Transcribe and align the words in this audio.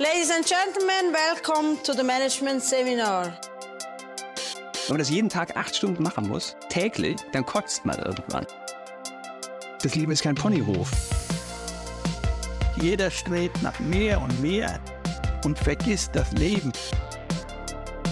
Ladies 0.00 0.30
and 0.30 0.46
gentlemen, 0.46 1.12
welcome 1.12 1.76
to 1.84 1.92
the 1.92 2.02
Management 2.02 2.62
Seminar. 2.62 3.24
Wenn 3.24 4.88
man 4.88 4.98
das 4.98 5.10
jeden 5.10 5.28
Tag 5.28 5.56
acht 5.58 5.76
Stunden 5.76 6.02
machen 6.02 6.26
muss, 6.26 6.56
täglich, 6.70 7.16
dann 7.32 7.44
kotzt 7.44 7.84
man 7.84 7.98
irgendwann. 7.98 8.46
Das 9.82 9.94
Leben 9.94 10.10
ist 10.10 10.22
kein 10.22 10.34
Ponyhof. 10.34 10.90
Jeder 12.80 13.10
strebt 13.10 13.62
nach 13.62 13.78
mehr 13.78 14.20
und 14.22 14.40
mehr 14.40 14.80
und 15.44 15.58
vergisst 15.58 16.12
das 16.14 16.32
Leben. 16.32 16.72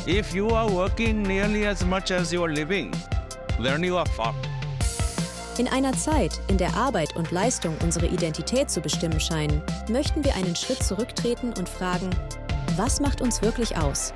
If 0.07 0.35
you 0.35 0.49
are 0.55 0.71
working 0.71 1.23
nearly 1.23 1.67
as 1.67 1.83
much 1.85 2.11
as 2.11 2.33
you 2.33 2.43
are 2.43 2.53
living, 2.53 2.93
then 3.63 3.83
you 3.83 3.97
are 3.97 4.09
fucked. 4.11 4.48
In 5.59 5.67
einer 5.67 5.93
Zeit, 5.93 6.41
in 6.49 6.57
der 6.57 6.75
Arbeit 6.75 7.17
und 7.17 7.33
Leistung 7.33 7.77
unsere 7.83 8.07
Identität 8.07 8.71
zu 8.71 8.81
bestimmen 8.81 9.19
scheinen, 9.19 9.61
möchten 9.91 10.23
wir 10.25 10.37
einen 10.37 10.55
Schritt 10.55 10.83
zurücktreten 10.85 11.53
und 11.59 11.69
fragen, 11.69 12.11
was 12.77 13.01
macht 13.01 13.21
uns 13.21 13.43
wirklich 13.43 13.77
aus? 13.77 14.15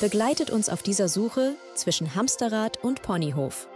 Begleitet 0.00 0.50
uns 0.50 0.70
auf 0.70 0.82
dieser 0.82 1.08
Suche 1.08 1.54
zwischen 1.74 2.14
Hamsterrad 2.14 2.82
und 2.82 3.02
Ponyhof. 3.02 3.68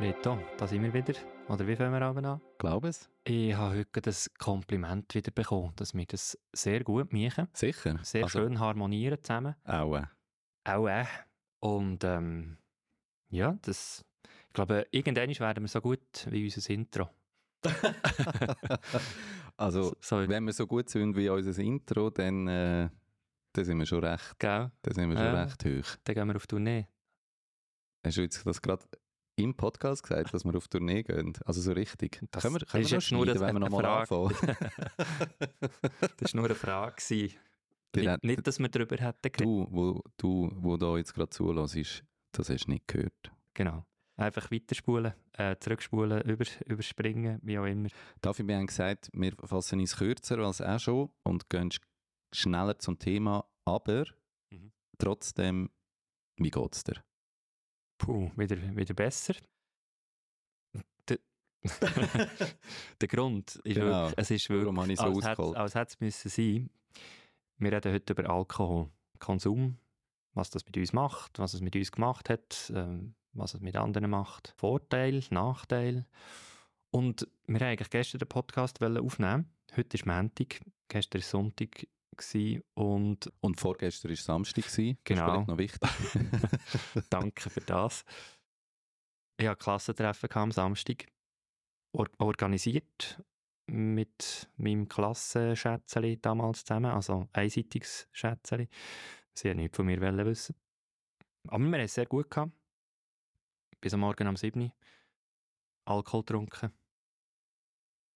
Reto, 0.00 0.38
da 0.56 0.66
sind 0.68 0.82
wir 0.82 0.94
wieder. 0.94 1.14
Oder 1.48 1.66
wie 1.66 1.74
fangen 1.76 1.92
wir 1.92 2.02
aber 2.02 2.24
an? 2.24 2.40
Glaube 2.58 2.88
es. 2.88 3.08
Ich 3.24 3.54
habe 3.54 3.78
heute 3.78 4.00
das 4.00 4.30
Kompliment 4.38 5.12
wieder 5.14 5.30
bekommen, 5.32 5.72
dass 5.76 5.92
wir 5.94 6.06
das 6.06 6.38
sehr 6.52 6.84
gut 6.84 7.12
machen. 7.12 7.48
Sicher. 7.52 7.98
Sehr 8.02 8.24
Also- 8.24 8.40
schön 8.40 8.60
harmonieren 8.60 9.18
zusammen. 9.22 9.54
Auch. 9.64 10.02
Auch. 10.64 11.06
Und 11.60 12.02
ähm, 12.04 12.58
ja, 13.34 13.58
das, 13.62 14.04
ich 14.48 14.52
glaube, 14.54 14.86
irgendwann 14.90 15.28
werden 15.38 15.64
wir 15.64 15.68
so 15.68 15.80
gut 15.80 16.00
wie 16.30 16.44
unser 16.44 16.70
Intro. 16.70 17.08
also, 19.56 19.94
So, 20.00 20.28
wenn 20.28 20.44
wir 20.44 20.52
so 20.52 20.66
gut 20.66 20.88
sind 20.88 21.16
wie 21.16 21.28
unser 21.28 21.62
Intro, 21.62 22.10
dann, 22.10 22.46
äh, 22.48 22.88
dann 23.52 23.64
sind 23.64 23.78
wir 23.78 23.86
schon 23.86 24.04
recht, 24.04 24.38
gell? 24.38 24.70
dann 24.82 24.94
sind 24.94 25.10
wir 25.10 25.16
schon 25.16 25.26
Ja. 25.26 25.42
recht 25.44 25.64
hoch. 25.64 25.96
Dann 26.04 26.14
gehen 26.14 26.28
wir 26.28 26.36
auf 26.36 26.46
Tournee. 26.46 26.86
Hast 28.04 28.16
du 28.18 28.22
jetzt 28.22 28.46
das 28.46 28.60
gerade 28.60 28.84
im 29.36 29.54
Podcast 29.56 30.02
gesagt, 30.02 30.32
dass 30.34 30.44
wir 30.44 30.54
auf 30.56 30.68
Tournee 30.68 31.02
gehen? 31.02 31.32
Also 31.44 31.60
so 31.60 31.72
richtig. 31.72 32.20
Das 32.30 32.42
können 32.42 32.56
wir, 32.56 32.66
können 32.66 32.84
ist 32.84 32.90
wir 32.90 32.96
noch 32.98 33.02
schneiden, 33.02 33.30
eine- 33.30 33.40
wenn 33.40 33.54
wir 33.54 33.60
nochmal 33.60 33.84
anfangen? 33.86 34.34
Das 36.18 36.34
war 36.34 36.40
nur 36.40 36.44
eine 36.46 36.54
Frage. 36.54 36.96
Nicht, 37.08 38.08
hat- 38.08 38.24
nicht, 38.24 38.46
dass 38.46 38.58
wir 38.58 38.68
darüber 38.68 38.96
hätten 38.96 39.22
geredet. 39.22 39.40
du, 39.46 39.66
wo, 39.70 40.02
du, 40.16 40.50
wo 40.56 40.76
da 40.76 40.96
jetzt 40.96 41.14
gerade 41.14 41.30
zulässt, 41.30 42.04
das 42.38 42.50
hast 42.50 42.66
du 42.66 42.70
nicht 42.72 42.86
gehört. 42.88 43.32
Genau. 43.54 43.84
Einfach 44.16 44.50
weiterspulen, 44.52 45.12
äh, 45.32 45.56
zurückspulen, 45.58 46.22
über, 46.22 46.44
überspringen, 46.66 47.40
wie 47.42 47.58
auch 47.58 47.64
immer. 47.64 47.88
Dafür 48.20 48.46
haben 48.54 48.66
gesagt, 48.68 49.10
wir 49.12 49.32
fassen 49.44 49.80
uns 49.80 49.96
kürzer 49.96 50.38
als 50.38 50.60
auch 50.60 50.78
schon 50.78 51.10
und 51.24 51.50
gehen 51.50 51.70
sch- 51.70 51.80
schneller 52.32 52.78
zum 52.78 52.98
Thema, 52.98 53.44
aber 53.64 54.04
Mhm. 54.50 54.70
trotzdem, 54.98 55.70
wie 56.36 56.50
geht's 56.50 56.84
dir? 56.84 57.02
Puh, 57.98 58.30
wieder, 58.36 58.56
wieder 58.76 58.94
besser. 58.94 59.34
Der, 63.00 63.08
Grund 63.08 63.56
ist 63.56 63.74
Genau. 63.74 63.86
wirklich, 64.08 64.14
es 64.18 64.30
ist 64.30 64.48
wirklich, 64.50 64.64
Warum 64.66 64.80
habe 64.80 64.92
ich 64.92 64.98
so 64.98 65.04
als 65.06 65.24
hätte 65.26 65.56
als 65.56 65.74
hätte 65.74 65.88
es 65.94 66.00
müssen 66.00 66.28
sein. 66.28 66.70
Wir 67.56 67.72
reden 67.72 67.92
heute 67.92 68.12
über 68.12 68.28
Alkohol, 68.30 68.90
Konsum, 69.18 69.78
was 70.34 70.50
das 70.50 70.64
mit 70.66 70.76
uns 70.76 70.92
macht, 70.92 71.38
was 71.38 71.54
es 71.54 71.60
mit 71.60 71.76
uns 71.76 71.92
gemacht 71.92 72.28
hat, 72.28 72.72
ähm, 72.74 73.14
was 73.32 73.54
es 73.54 73.60
mit 73.60 73.76
anderen 73.76 74.10
macht, 74.10 74.54
Vorteil, 74.56 75.22
Nachteil. 75.30 76.06
Und 76.90 77.26
wir 77.46 77.60
haben 77.60 77.68
eigentlich 77.68 77.90
gestern 77.90 78.18
den 78.20 78.28
Podcast 78.28 78.82
aufnehmen. 78.82 79.50
Heute 79.76 79.96
ist 79.96 80.06
Montag, 80.06 80.60
gestern 80.88 81.20
war 81.20 81.26
Sonntag 81.26 81.86
und 82.74 83.32
Und 83.40 83.60
vorgestern 83.60 84.10
war 84.10 84.16
Samstag, 84.16 84.64
gewesen. 84.66 84.98
das 85.02 85.04
Genau. 85.04 85.24
ist 85.26 85.32
vielleicht 85.32 85.48
noch 85.48 85.58
wichtig. 85.58 87.04
Danke 87.10 87.50
für 87.50 87.60
das. 87.60 88.04
Ich 89.36 89.48
hatte 89.48 89.58
Klassentreffen 89.58 90.30
am 90.32 90.52
Samstag. 90.52 91.06
Or 91.92 92.08
organisiert 92.18 93.22
mit 93.66 94.48
meinem 94.56 94.88
Klassenschätzeli 94.88 96.20
damals 96.20 96.64
zusammen. 96.64 96.92
Also 96.92 97.28
einseitiges 97.32 98.08
Schätzeli. 98.12 98.68
Sie 99.34 99.50
haben 99.50 99.56
nichts 99.56 99.76
von 99.76 99.86
mir 99.86 100.00
wissen. 100.00 100.54
Aber 101.48 101.58
wir 101.58 101.66
haben 101.66 101.80
es 101.80 101.94
sehr 101.94 102.06
gut 102.06 102.30
gehabt. 102.30 102.52
Bis 103.80 103.92
am 103.92 104.00
Morgen 104.00 104.28
um 104.28 104.36
7 104.36 104.60
Uhr. 104.60 104.72
Alkohol 105.84 106.22
getrunken. 106.22 106.72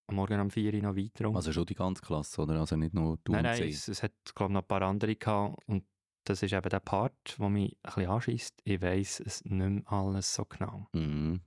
Am 0.06 0.15
Morgen 0.17 0.41
um 0.41 0.51
4 0.51 0.73
Uhr 0.73 0.81
noch 0.81 0.95
getrunken. 0.95 1.37
also 1.37 1.53
schon 1.53 1.67
die 1.67 1.75
ganze 1.75 2.03
Klasse, 2.03 2.41
oder? 2.41 2.61
Also 2.61 2.77
nicht 2.77 2.95
nur 2.95 3.19
du 3.25 3.33
nein, 3.33 3.41
und 3.41 3.51
nein, 3.51 3.56
sie. 3.56 3.69
es, 3.69 3.89
es 3.89 4.03
hat 4.03 4.12
glaube 4.34 4.53
ich 4.53 4.55
noch 4.55 4.62
ein 4.62 4.69
paar 4.69 4.83
andere 4.83 5.17
gehabt. 5.17 5.59
Und 5.67 5.84
das 6.25 6.43
ist 6.43 6.53
eben 6.53 6.69
der 6.69 6.81
Part, 6.81 7.39
der 7.39 7.49
mich 7.49 7.77
ein 7.83 7.95
bisschen 7.95 8.11
anschießt. 8.11 8.61
Ich 8.65 8.81
weiss 8.81 9.21
es 9.21 9.45
nicht 9.45 9.53
mehr 9.53 9.93
alles 9.93 10.35
so 10.35 10.45
genau. 10.45 10.89
Mhm. 10.93 11.43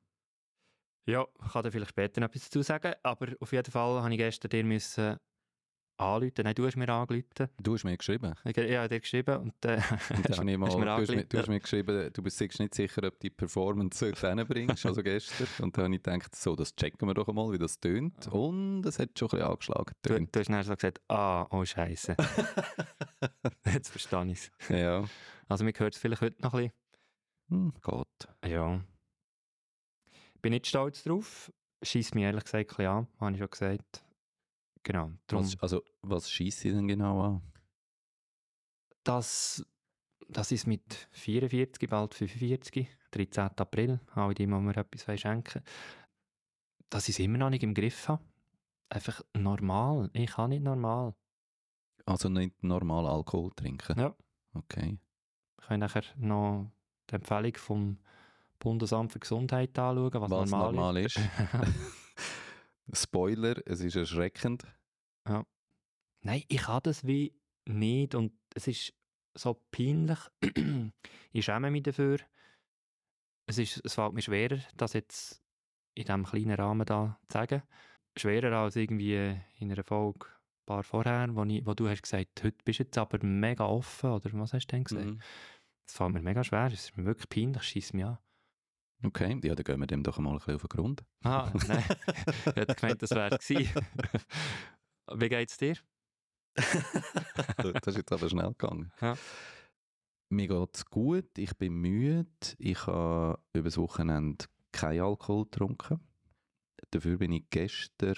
Ja, 1.07 1.25
ich 1.43 1.51
kann 1.51 1.63
dir 1.63 1.71
vielleicht 1.71 1.89
später 1.89 2.21
noch 2.21 2.27
etwas 2.27 2.43
dazu 2.43 2.61
sagen, 2.61 2.93
aber 3.01 3.33
auf 3.39 3.51
jeden 3.51 3.71
Fall 3.71 4.03
habe 4.03 4.13
ich 4.13 4.19
gestern 4.19 4.49
dir 4.49 4.63
müssen 4.63 5.17
anrufen. 6.01 6.43
Nein, 6.43 6.55
du 6.55 6.65
hast 6.65 6.75
mir 6.75 6.89
angerufen. 6.89 7.47
Du 7.61 7.73
hast 7.73 7.83
mir 7.83 7.97
geschrieben. 7.97 8.33
Ich, 8.43 8.57
ich 8.57 8.75
habe 8.77 8.89
dir 8.89 8.99
geschrieben 8.99 9.37
und 9.37 9.65
äh, 9.65 9.79
Und 10.39 10.47
ich 10.47 10.57
mal, 10.57 10.67
hast 10.67 10.75
du, 10.75 10.79
mir 10.79 10.91
hast 10.91 11.09
mir, 11.09 11.23
du 11.25 11.37
hast 11.37 11.47
mir 11.47 11.59
geschrieben, 11.59 12.09
du 12.13 12.21
bist 12.23 12.39
nicht 12.41 12.75
sicher, 12.75 13.03
ob 13.03 13.19
die 13.19 13.29
Performance 13.29 14.11
so 14.13 14.45
bringst, 14.45 14.85
also 14.85 15.03
gestern. 15.03 15.47
Und 15.65 15.77
dann 15.77 15.85
habe 15.85 15.95
ich 15.95 16.03
gedacht, 16.03 16.35
so, 16.35 16.55
das 16.55 16.75
checken 16.75 17.07
wir 17.07 17.13
doch 17.13 17.27
einmal, 17.27 17.51
wie 17.51 17.57
das 17.57 17.79
tönt. 17.79 18.27
Und 18.27 18.85
es 18.85 18.99
hat 18.99 19.17
schon 19.17 19.27
ein 19.29 19.37
bisschen 19.37 19.47
angeschlagen. 19.47 19.93
Du, 20.01 20.19
du 20.19 20.39
hast 20.39 20.49
dann 20.49 20.63
so 20.63 20.75
gesagt, 20.75 21.01
ah, 21.07 21.47
oh 21.49 21.63
Scheiße. 21.63 22.15
Jetzt 23.65 23.89
verstehe 23.89 24.25
ich 24.31 24.51
es. 24.59 24.69
Ja. 24.69 25.03
Also 25.47 25.63
mir 25.63 25.73
hört 25.77 25.93
es 25.93 25.99
vielleicht 25.99 26.21
heute 26.21 26.41
noch 26.41 26.53
ein 26.53 26.71
Hm, 27.49 27.73
Gott. 27.81 28.07
bisschen. 28.39 28.53
Ja. 28.55 28.81
Bin 30.41 30.53
nicht 30.53 30.67
stolz 30.67 31.03
drauf. 31.03 31.51
Schießt 31.83 32.15
mich 32.15 32.23
ehrlich 32.23 32.43
gesagt 32.43 32.63
ein 32.63 32.67
bisschen 32.67 32.85
an, 32.87 33.07
habe 33.19 33.31
ich 33.33 33.39
schon 33.39 33.49
gesagt. 33.49 34.03
Genau, 34.83 35.11
darum, 35.27 35.45
Was, 35.45 35.59
also, 35.59 35.83
was 36.01 36.29
schießt 36.29 36.59
sie 36.61 36.71
denn 36.71 36.87
genau 36.87 37.21
an? 37.21 37.41
das, 39.03 39.65
das 40.27 40.51
ist 40.51 40.67
mit 40.67 41.07
44, 41.11 41.89
bald 41.89 42.13
45, 42.13 42.87
13. 43.11 43.43
April, 43.57 43.99
alle 44.13 44.33
die, 44.33 44.45
die 44.45 44.47
mir 44.47 44.77
etwas 44.77 45.19
schenken 45.19 45.63
dass 46.91 47.07
ich 47.07 47.15
es 47.15 47.19
immer 47.19 47.37
noch 47.37 47.49
nicht 47.49 47.63
im 47.63 47.73
Griff 47.73 48.07
habe. 48.09 48.21
Einfach 48.89 49.21
normal. 49.33 50.09
Ich 50.13 50.31
kann 50.31 50.49
nicht 50.49 50.61
normal. 50.61 51.15
Also 52.05 52.29
nicht 52.29 52.61
normal 52.61 53.07
Alkohol 53.07 53.51
trinken? 53.55 53.97
Ja. 53.97 54.13
Okay. 54.53 54.99
Ich 55.61 55.67
kann 55.67 55.79
nachher 55.79 56.03
noch 56.17 56.69
die 57.09 57.15
Empfehlung 57.15 57.55
vom 57.55 57.97
Bundesamt 58.59 59.13
für 59.13 59.19
Gesundheit 59.19 59.79
anschauen, 59.79 60.21
was, 60.21 60.31
Was 60.31 60.49
normal, 60.49 60.73
normal 60.73 60.97
ist. 60.97 61.19
Spoiler, 62.93 63.61
es 63.65 63.81
ist 63.81 63.95
erschreckend. 63.95 64.65
Nein, 66.23 66.43
ich 66.47 66.67
habe 66.67 66.83
das 66.83 67.05
wie 67.05 67.33
nicht 67.65 68.15
und 68.15 68.33
es 68.53 68.67
ist 68.67 68.93
so 69.33 69.61
peinlich. 69.71 70.19
ich 71.31 71.45
schäme 71.45 71.71
mich 71.71 71.83
dafür. 71.83 72.19
Es, 73.47 73.57
ist, 73.57 73.81
es 73.83 73.95
fällt 73.95 74.13
mir 74.13 74.21
schwerer, 74.21 74.59
das 74.77 74.93
jetzt 74.93 75.41
in 75.95 76.05
diesem 76.05 76.25
kleinen 76.25 76.55
Rahmen 76.55 76.85
da 76.85 77.19
zu 77.27 77.33
sagen. 77.33 77.63
Schwerer 78.17 78.57
als 78.57 78.75
irgendwie 78.75 79.39
in 79.59 79.71
einer 79.71 79.83
Folge 79.83 80.27
ein 80.27 80.65
paar 80.65 80.83
vorher, 80.83 81.33
wo, 81.35 81.43
ich, 81.43 81.65
wo 81.65 81.73
du 81.73 81.89
hast 81.89 82.03
gesagt, 82.03 82.43
heute 82.43 82.57
bist 82.63 82.79
du 82.79 82.83
jetzt 82.83 82.97
aber 82.97 83.23
mega 83.25 83.65
offen, 83.65 84.11
oder 84.11 84.29
was 84.33 84.53
hast 84.53 84.67
du 84.67 84.75
denn 84.75 84.83
gesagt? 84.83 85.05
Mhm. 85.05 85.21
Das 85.85 85.97
fällt 85.97 86.13
mir 86.13 86.21
mega 86.21 86.43
schwer, 86.43 86.67
es 86.67 86.85
ist 86.85 86.97
mir 86.97 87.05
wirklich 87.05 87.29
peinlich, 87.29 87.63
schießt 87.63 87.93
mich 87.93 88.05
an. 88.05 88.17
Okay, 89.03 89.39
ja, 89.43 89.55
dann 89.55 89.63
gehen 89.63 89.79
wir 89.79 89.87
dem 89.87 90.03
doch 90.03 90.19
mal 90.19 90.31
ein 90.31 90.37
bisschen 90.37 90.55
auf 90.55 90.61
den 90.61 90.69
Grund. 90.69 91.03
Ah, 91.23 91.51
nein, 91.67 91.83
ich 92.45 92.55
hätte 92.55 92.75
gemeint, 92.75 93.01
das 93.01 93.11
wäre 93.11 93.37
es. 93.37 93.49
Wie 93.49 95.29
geht's 95.29 95.57
dir? 95.57 95.75
das 96.55 97.87
ist 97.87 97.97
jetzt 97.97 98.11
aber 98.11 98.29
schnell 98.29 98.49
gegangen. 98.49 98.91
Ja. 99.01 99.17
Mir 100.29 100.47
geht 100.47 100.75
es 100.75 100.85
gut, 100.85 101.37
ich 101.37 101.57
bin 101.57 101.73
müde. 101.73 102.27
Ich 102.57 102.87
habe 102.87 103.39
über 103.53 103.69
das 103.69 103.77
Wochenende 103.77 104.45
keinen 104.71 105.01
Alkohol 105.01 105.45
getrunken. 105.45 105.99
Dafür 106.91 107.17
bin 107.17 107.31
ich 107.31 107.49
gestern 107.49 108.15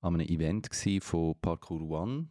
an 0.00 0.14
einem 0.14 0.28
Event 0.28 0.68
von 1.02 1.34
Parkour 1.40 1.82
One. 1.82 2.28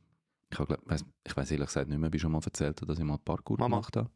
Ich, 0.52 0.60
hab, 0.60 0.68
glaub, 0.68 0.90
weiss, 0.90 1.06
ich 1.24 1.36
weiß 1.36 1.52
ehrlich 1.52 1.68
gesagt 1.68 1.90
nicht 1.90 1.98
mehr, 1.98 2.08
ob 2.08 2.16
ich 2.16 2.22
schon 2.22 2.32
mal 2.32 2.42
erzählt 2.44 2.82
habe, 2.82 2.88
dass 2.88 3.00
ich 3.00 3.06
mal 3.06 3.18
Parkour 3.18 3.58
Mama. 3.60 3.78
gemacht 3.78 3.98
habe. 3.98 4.10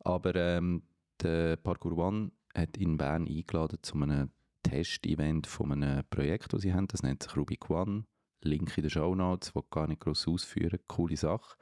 Aber 0.00 0.34
ähm, 0.34 0.82
der 1.22 1.56
Parkour 1.56 1.96
One 1.96 2.30
hat 2.56 2.76
in 2.76 2.96
Bern 2.96 3.26
eingeladen 3.26 3.78
zu 3.82 3.94
einem 3.96 4.30
Test-Event 4.62 5.46
von 5.46 5.72
einem 5.72 6.04
Projekt, 6.10 6.52
das 6.52 6.62
sie 6.62 6.74
haben. 6.74 6.88
Das 6.88 7.02
nennt 7.02 7.22
sich 7.22 7.36
Rubik 7.36 7.70
One. 7.70 8.04
Link 8.42 8.76
in 8.76 8.82
den 8.82 8.90
Show 8.90 9.14
Notes, 9.14 9.54
wo 9.54 9.62
gar 9.62 9.86
nicht 9.86 10.00
groß 10.00 10.28
ausführen. 10.28 10.78
Coole 10.86 11.16
Sache. 11.16 11.56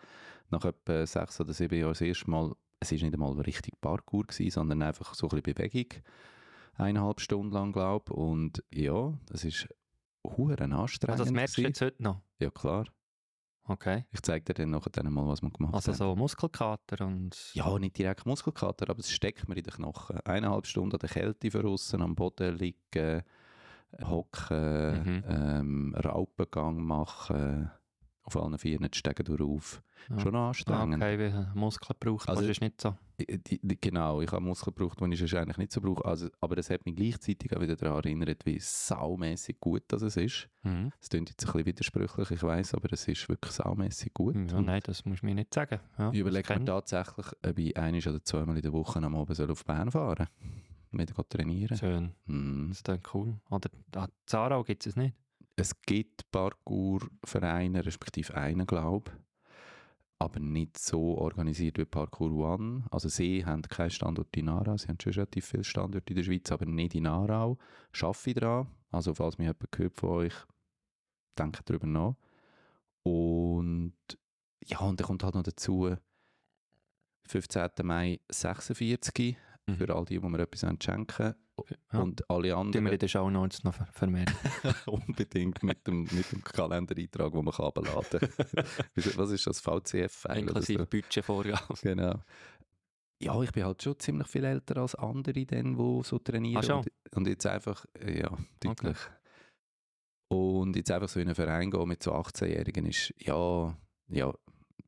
Nach 0.51 0.65
etwa 0.65 1.07
sechs 1.07 1.41
oder 1.41 1.53
sieben 1.53 1.79
Jahren 1.79 1.93
das 1.93 2.01
erste 2.01 2.31
Mal, 2.31 2.53
es 2.81 2.91
war 2.91 2.99
nicht 2.99 3.15
einmal 3.15 3.33
richtig 3.41 3.81
Parkour, 3.81 4.25
gewesen, 4.25 4.51
sondern 4.51 4.83
einfach 4.83 5.15
so 5.15 5.29
ein 5.29 5.41
bisschen 5.41 5.55
Bewegung. 5.55 6.03
Eineinhalb 6.75 7.21
Stunden 7.21 7.53
lang, 7.53 7.73
glaube 7.73 8.05
ich. 8.09 8.17
Und 8.17 8.65
ja, 8.73 9.17
das 9.27 9.45
ist 9.45 9.69
huren 10.25 10.73
anstrengend. 10.73 11.13
Also 11.13 11.25
das 11.25 11.33
merkst 11.33 11.59
du 11.59 11.63
jetzt 11.63 11.81
heute 11.81 12.03
noch? 12.03 12.21
Ja, 12.39 12.51
klar. 12.51 12.87
Okay. 13.67 14.05
Ich 14.11 14.21
zeige 14.23 14.45
dir 14.45 14.55
dann 14.55 14.71
nachher 14.71 14.91
dann 14.91 15.11
mal, 15.13 15.27
was 15.27 15.41
wir 15.43 15.51
gemacht 15.51 15.75
Also 15.75 15.93
haben. 15.93 15.97
so 15.97 16.17
Muskelkater 16.17 17.07
und... 17.07 17.51
Ja, 17.55 17.79
nicht 17.79 17.97
direkt 17.97 18.27
Muskelkater, 18.27 18.91
aber 18.91 18.99
es 19.01 19.11
steckt 19.11 19.49
mir 19.49 19.57
in 19.57 19.63
den 19.65 19.73
Knochen. 19.73 20.21
Eineinhalb 20.21 20.67
Stunden 20.67 20.93
an 20.97 20.99
der 20.99 21.09
Kälte 21.09 21.51
verrissen, 21.51 22.03
am 22.03 22.15
Boden 22.15 22.57
liegen, 22.59 23.23
hocken, 24.03 25.03
Mhm. 25.05 25.25
ähm, 25.29 25.95
Raupengang 26.05 26.77
machen, 26.83 27.71
auf 28.25 28.37
allen 28.37 28.59
Vieren 28.59 28.89
die 28.91 28.99
Stege 28.99 29.25
durch. 29.25 29.81
Schon 30.19 30.35
anstrengend. 30.37 30.97
Okay, 31.03 31.19
wie 31.19 31.35
ein 31.35 31.51
Muskel 31.55 31.97
braucht, 31.99 32.29
Also- 32.29 32.41
also, 32.41 32.51
ist 32.51 32.61
nicht 32.61 32.81
so. 32.81 32.97
Die, 33.17 33.61
genau, 33.81 34.21
ich 34.23 34.33
habe 34.33 34.43
Muskeln 34.43 34.75
gebraucht, 34.75 34.99
die 35.01 35.15
ich 35.15 35.37
eigentlich 35.37 35.57
nicht 35.57 35.73
so 35.73 35.81
brauche. 35.81 36.05
Also, 36.05 36.29
aber 36.41 36.59
es 36.59 36.69
hat 36.69 36.85
mich 36.85 36.97
gleichzeitig 36.97 37.57
auch 37.57 37.61
wieder 37.61 37.77
daran 37.77 37.99
erinnert, 38.03 38.45
wie 38.45 38.59
saumässig 38.59 39.61
gut 39.61 39.85
das 39.89 40.03
es 40.03 40.17
ist. 40.17 40.49
Mhm. 40.63 40.91
Es 41.01 41.09
klingt 41.11 41.29
jetzt 41.29 41.45
ein 41.47 41.53
bisschen 41.53 41.67
widersprüchlich, 41.67 42.31
ich 42.33 42.43
weiß, 42.43 42.75
aber 42.75 42.93
es 42.93 43.07
ist 43.07 43.29
wirklich 43.29 43.53
saumässig 43.53 44.13
gut. 44.15 44.35
Ja, 44.35 44.61
nein, 44.61 44.81
das 44.85 45.05
musst 45.05 45.23
du 45.23 45.27
mir 45.27 45.35
nicht 45.37 45.55
sagen. 45.55 45.79
Ja, 45.97 46.11
ich 46.11 46.19
überlege 46.19 46.59
mir 46.59 46.65
tatsächlich, 46.65 47.27
ob 47.47 47.59
ich 47.59 47.77
ein 47.77 47.95
oder 47.95 48.25
zweimal 48.25 48.57
in 48.57 48.63
der 48.63 48.73
Woche 48.73 48.99
am 49.01 49.15
Abend 49.15 49.37
soll 49.37 49.51
auf 49.51 49.65
Bern 49.65 49.91
fahren 49.93 50.27
soll. 50.91 51.07
Gehen 51.07 51.29
trainieren. 51.29 51.77
Schön, 51.77 52.13
Hm. 52.27 52.67
das 52.69 52.79
ist 52.79 52.89
dann 52.89 53.01
cool. 53.13 53.35
Oder 53.51 53.71
ah, 53.97 54.09
Zarau 54.27 54.63
gibt 54.65 54.87
es 54.87 54.97
nicht. 54.97 55.15
Es 55.57 55.81
gibt 55.83 56.31
Parkour-Vereine, 56.33 57.85
respektive 57.87 58.35
einen, 58.35 58.67
glaube 58.67 59.11
ich, 59.11 59.24
aber 60.19 60.41
nicht 60.41 60.79
so 60.79 61.19
organisiert 61.19 61.79
wie 61.79 61.85
Parkour 61.85 62.33
One. 62.33 62.85
Also 62.91 63.09
sie 63.09 63.45
haben 63.45 63.63
keinen 63.63 63.91
Standort 63.91 64.37
in 64.37 64.49
Aarau, 64.49 64.77
sie 64.77 64.89
haben 64.89 64.99
schon 65.01 65.13
relativ 65.13 65.47
viele 65.47 65.65
Standorte 65.65 66.13
in 66.13 66.17
der 66.17 66.23
Schweiz, 66.25 66.51
aber 66.53 66.67
nicht 66.67 66.95
in 66.95 67.07
Aarau. 67.07 67.59
Schaffe 67.93 68.31
ich 68.31 68.37
daran. 68.37 68.69
Also 68.91 69.15
falls 69.15 69.39
mich 69.39 69.47
jemand 69.47 69.73
gehört 69.73 69.97
von 69.97 70.11
euch, 70.11 70.35
denkt 71.39 71.69
darüber 71.69 71.87
nach. 71.87 72.15
Und 73.03 73.95
ja, 74.65 74.79
und 74.81 74.99
dann 74.99 75.07
kommt 75.07 75.25
halt 75.25 75.35
noch 75.35 75.43
dazu 75.43 75.95
15. 77.27 77.71
Mai 77.83 78.21
46 78.31 79.37
Mhm. 79.67 79.77
für 79.77 79.95
all 79.95 80.05
die, 80.05 80.21
die 80.21 80.29
mir 80.29 80.39
etwas 80.41 80.61
schenken 80.83 81.35
Ja. 81.93 82.01
Und 82.01 82.29
alle 82.29 82.43
Die 82.43 82.49
wir 82.49 82.59
anderen 82.59 82.87
in 82.87 82.99
den 82.99 83.09
Show 83.09 83.31
Notes 83.31 83.65
noch 83.65 83.75
ver 83.75 83.87
vermerken. 83.87 84.35
unbedingt 84.87 85.63
mit 85.63 85.87
dem, 85.87 86.03
mit 86.03 86.33
dem 86.33 86.43
Kalendereintrag, 86.43 87.33
den 87.33 87.45
man 87.45 87.55
abladen 87.55 88.21
kann. 88.21 88.65
Was 89.17 89.31
ist 89.31 89.47
das? 89.47 89.61
VCF-File? 89.61 90.33
oder 90.33 90.39
Inklusive 90.39 90.81
so? 90.81 90.87
Budgetvorgabe. 90.87 91.75
Genau. 91.83 92.21
Ja, 93.23 93.41
ich 93.43 93.53
bin 93.53 93.65
halt 93.65 93.83
schon 93.83 93.99
ziemlich 93.99 94.29
viel 94.29 94.45
älter 94.45 94.79
als 94.79 94.95
andere, 94.97 95.33
die 95.33 95.47
so 96.03 96.19
trainieren. 96.19 96.71
Ah, 96.71 96.77
und, 96.77 96.89
und 97.15 97.29
jetzt 97.29 97.47
einfach, 97.47 97.87
ja, 98.05 98.37
deutlich. 98.61 98.99
Und 100.29 100.75
jetzt 100.75 100.91
einfach 100.91 101.09
so 101.09 101.21
in 101.21 101.29
einen 101.29 101.35
Verein 101.35 101.71
gehen 101.71 101.89
mit 101.89 102.03
so 102.03 102.13
18-Jährigen 102.13 102.87
ist, 102.87 103.15
ja, 103.19 103.77
ja, 104.09 104.35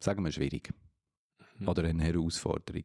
sagen 0.00 0.24
wir 0.24 0.32
schwierig. 0.32 0.72
Mhm. 1.58 1.68
Oder 1.68 1.84
eine 1.84 2.02
Herausforderung. 2.02 2.84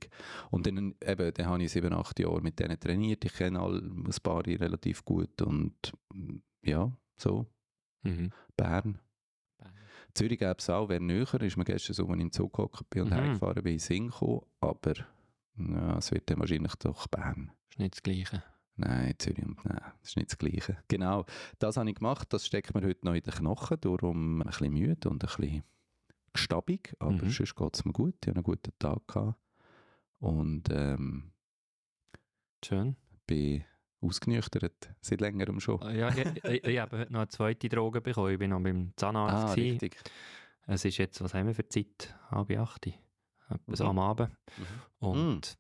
Und 0.50 0.68
dann, 0.68 0.96
eben, 1.06 1.34
dann 1.34 1.46
habe 1.46 1.64
ich 1.64 1.72
sieben, 1.72 1.94
acht 1.94 2.20
Jahre 2.20 2.42
mit 2.42 2.60
denen 2.60 2.80
trainiert. 2.80 3.26
Ich 3.26 3.34
kenne 3.34 3.60
all 3.60 3.78
ein 3.80 4.10
paar 4.24 4.46
relativ 4.46 5.04
gut 5.04 5.42
und 5.42 5.74
mm, 6.14 6.38
ja, 6.64 6.92
so. 7.18 7.46
Mhm. 8.04 8.32
Bern. 8.56 9.00
Bern. 9.58 9.74
Zürich 10.14 10.40
gäbe 10.40 10.56
es 10.58 10.70
auch, 10.70 10.90
wäre 10.90 11.02
näher, 11.04 11.42
ist 11.42 11.58
mir 11.58 11.66
gestern 11.66 11.94
so, 11.94 12.08
als 12.08 12.16
ich 12.16 12.22
im 12.22 12.32
Zug 12.32 12.54
gehockt 12.54 12.90
bin 12.90 13.04
und 13.04 13.10
Mhm. 13.10 13.16
hergefahren 13.16 13.64
bin, 13.64 13.80
in 13.90 14.08
gekommen, 14.08 14.42
aber 14.60 14.94
ja, 15.58 15.98
es 15.98 16.12
wird 16.12 16.30
dann 16.30 16.40
wahrscheinlich 16.40 16.76
doch 16.76 17.08
Bern. 17.08 17.52
Ist 17.70 17.80
nicht 17.80 17.96
das 17.96 18.04
Gleiche. 18.04 18.44
Nein, 18.78 19.14
Zürich 19.20 19.46
und 19.46 19.64
nein, 19.66 19.82
das 20.00 20.10
ist 20.10 20.18
nicht 20.18 20.32
das 20.32 20.38
Gleiche. 20.38 20.78
Genau, 20.88 21.26
das 21.60 21.78
habe 21.78 21.90
ich 21.90 21.96
gemacht, 21.96 22.32
das 22.34 22.48
steckt 22.48 22.74
mir 22.74 22.82
heute 22.82 23.06
noch 23.06 23.14
in 23.14 23.22
den 23.22 23.34
Knochen, 23.34 23.78
darum 23.80 24.42
ein 24.42 24.48
bisschen 24.48 24.74
müde 24.74 25.10
und 25.10 25.24
ein 25.24 25.28
bisschen 25.28 25.64
gestabig, 26.34 26.94
aber 27.00 27.12
Mhm. 27.14 27.30
sonst 27.30 27.56
geht 27.56 27.76
es 27.76 27.86
mir 27.86 27.94
gut, 27.94 28.16
ich 28.22 28.28
hatte 28.28 28.36
einen 28.38 28.44
guten 28.44 28.72
Tag 28.80 29.08
gehabt 29.08 29.36
und 30.20 30.64
ähm, 30.72 31.32
Schön. 32.64 32.96
bin 33.28 33.64
ausgenüchtert, 34.02 34.90
seit 35.02 35.22
längerem 35.22 35.60
schon. 35.60 35.82
Ah, 35.82 35.92
Ja, 35.92 36.10
ich, 36.10 36.44
ich, 36.44 36.64
ich 36.64 36.80
habe 36.80 37.00
heute 37.00 37.14
noch 37.14 37.22
eine 37.22 37.30
zweite 37.30 37.70
Droge 37.70 38.02
bekommen. 38.02 38.32
Ich 38.34 38.40
bin 38.40 38.50
noch 38.52 38.62
beim 38.62 38.94
Zahnarzt. 38.96 39.36
Ah, 39.52 39.56
gewesen. 39.56 39.72
richtig. 39.80 39.98
Es 40.68 40.86
ist 40.86 40.98
jetzt, 40.98 41.22
was 41.22 41.34
haben 41.34 41.48
wir 41.48 41.56
für 41.56 41.68
Zeit? 41.68 42.16
Halb 42.30 42.50
acht. 42.58 42.88
Etwas 43.50 43.80
Mhm. 43.80 43.86
am 43.86 44.00
Abend. 44.00 44.32
Mhm. 44.58 45.08
Und 45.08 45.58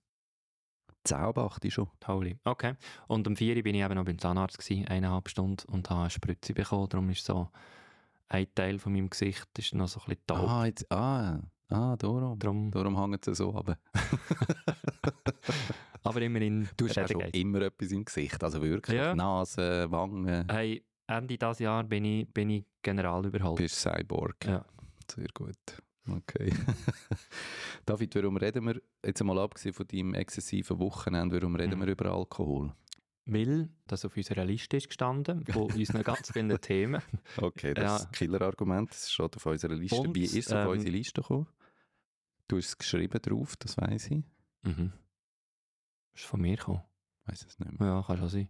Zaubachte 1.03 1.69
schon. 1.71 1.89
Holy. 2.07 2.37
Okay. 2.43 2.75
Und 3.07 3.27
um 3.27 3.35
vier 3.35 3.55
Uhr 3.55 3.63
bin 3.63 3.73
ich 3.75 3.81
eben 3.83 3.95
noch 3.95 4.05
beim 4.05 4.19
Zahnarzt 4.19 4.59
gewesen, 4.59 4.87
eineinhalb 4.87 5.29
Stunden 5.29 5.63
und 5.71 5.89
habe 5.89 6.01
eine 6.01 6.09
Spritze 6.11 6.53
bekommen. 6.53 6.89
Darum 6.89 7.09
ist 7.09 7.25
so 7.25 7.49
ein 8.33 8.47
Teil 8.55 8.79
von 8.79 8.93
meinem 8.93 9.09
Gesicht 9.09 9.47
ist 9.57 9.73
noch 9.75 9.87
so 9.87 9.99
ein 10.01 10.05
bisschen 10.07 10.23
taub. 10.27 10.49
Ah, 10.49 10.65
jetzt, 10.65 10.89
ah, 10.91 11.39
ah, 11.69 11.95
darum. 11.97 12.39
Darum, 12.39 12.71
Darum 12.71 12.99
hängt 12.99 13.27
es 13.27 13.37
so 13.37 13.49
runter. 13.49 13.77
aber 16.03 16.21
immerhin, 16.21 16.67
du 16.77 16.87
hast 16.87 16.97
hast 16.97 17.11
schon 17.11 17.21
immer 17.21 17.61
etwas 17.61 17.91
im 17.91 18.05
Gesicht, 18.05 18.43
also 18.43 18.61
wirklich. 18.61 18.97
Ja. 18.97 19.15
Nase, 19.15 19.87
Wangen, 19.91 20.45
Hey, 20.49 20.83
Ende 21.07 21.37
dieses 21.37 21.59
Jahr 21.59 21.83
bin 21.83 22.05
ich, 22.05 22.27
bin 22.33 22.49
ich 22.49 22.65
general 22.81 23.25
überholt. 23.25 23.57
bist 23.57 23.75
Cyborg. 23.81 24.45
Ja. 24.45 24.65
Sehr 25.13 25.27
gut. 25.33 25.57
Okay. 26.09 26.51
David, 27.85 28.15
warum 28.15 28.37
reden 28.37 28.65
wir, 28.65 28.81
jetzt 29.05 29.21
einmal 29.21 29.39
abgesehen 29.39 29.73
von 29.73 29.85
deinem 29.87 30.13
exzessiven 30.13 30.79
Wochenende, 30.79 31.35
warum 31.39 31.55
reden 31.55 31.77
Mhm. 31.79 31.85
wir 31.85 31.91
über 31.91 32.11
Alkohol? 32.11 32.73
Weil 33.25 33.69
das 33.87 34.03
auf 34.03 34.17
unserer 34.17 34.43
Liste 34.45 34.77
ist 34.77 34.87
gestanden, 34.87 35.45
von 35.45 35.71
unseren 35.71 36.03
ganz 36.03 36.31
vielen 36.31 36.59
Themen. 36.59 37.01
Okay, 37.37 37.73
das 37.73 37.83
Ja. 37.83 37.95
ist 37.97 38.05
ein 38.07 38.11
Killer-Argument, 38.13 38.89
das 38.89 39.11
steht 39.11 39.35
auf 39.35 39.45
unserer 39.45 39.75
Liste. 39.75 39.95
Und, 40.01 40.15
Wie 40.15 40.23
ist 40.23 40.35
es 40.35 40.51
auf 40.51 40.65
ähm, 40.65 40.69
unsere 40.71 40.91
Liste 40.91 41.21
gekommen? 41.21 41.47
Du 42.47 42.57
hast 42.57 42.67
es 42.67 42.77
geschrieben 42.77 43.21
drauf, 43.21 43.55
das 43.57 43.77
weiß 43.77 44.11
ich. 44.11 44.23
Mhm. 44.63 44.91
Ist 46.13 46.25
von 46.25 46.41
mir 46.41 46.57
gekommen. 46.57 46.81
Weiß 47.25 47.45
es 47.45 47.59
nicht 47.59 47.79
mehr. 47.79 47.87
Ja, 47.87 48.03
kann 48.03 48.17
schon 48.17 48.29
sein. 48.29 48.49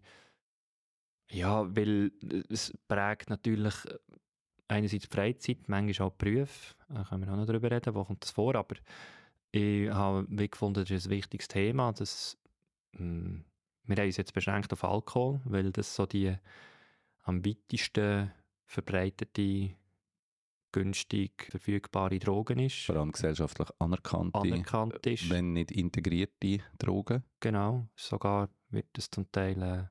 Ja, 1.29 1.75
weil 1.75 2.11
es 2.49 2.73
prägt 2.87 3.29
natürlich 3.29 3.73
äh, 3.85 3.97
einerseits 4.67 5.03
die 5.07 5.13
Freizeit, 5.15 5.67
manchmal 5.67 6.07
auch 6.07 6.13
die 6.17 6.25
Berufe. 6.31 6.75
Da 6.89 7.03
können 7.03 7.25
wir 7.25 7.31
auch 7.33 7.37
noch 7.37 7.45
darüber 7.45 7.69
reden, 7.71 7.93
wo 7.93 8.03
kommt 8.03 8.23
das 8.23 8.31
vor. 8.31 8.55
Aber 8.55 8.75
ich 9.51 9.89
habe 9.89 10.25
gefunden, 10.49 10.81
das 10.81 10.89
ist 10.91 11.07
ein 11.07 11.11
wichtiges 11.11 11.47
Thema. 11.47 11.91
Das, 11.93 12.37
mh, 12.93 13.41
wir 13.83 13.95
haben 13.97 14.05
uns 14.05 14.17
jetzt 14.17 14.33
beschränkt 14.33 14.71
auf 14.73 14.83
Alkohol, 14.83 15.41
weil 15.45 15.71
das 15.71 15.95
so 15.95 16.05
die 16.05 16.35
am 17.23 17.45
weitesten 17.45 18.31
verbreitete, 18.65 19.75
günstig 20.71 21.47
verfügbare 21.49 22.19
Drogen 22.19 22.59
ist. 22.59 22.85
Vor 22.85 22.95
allem 22.95 23.11
gesellschaftlich 23.11 23.67
anerkannte, 23.79 24.39
Anerkannt 24.39 25.05
ist. 25.05 25.29
wenn 25.29 25.53
nicht 25.53 25.71
integrierte 25.71 26.59
Drogen. 26.77 27.23
Genau, 27.41 27.87
sogar 27.95 28.49
wird 28.69 28.87
es 28.97 29.09
zum 29.11 29.29
Teil 29.31 29.61
äh, 29.61 29.83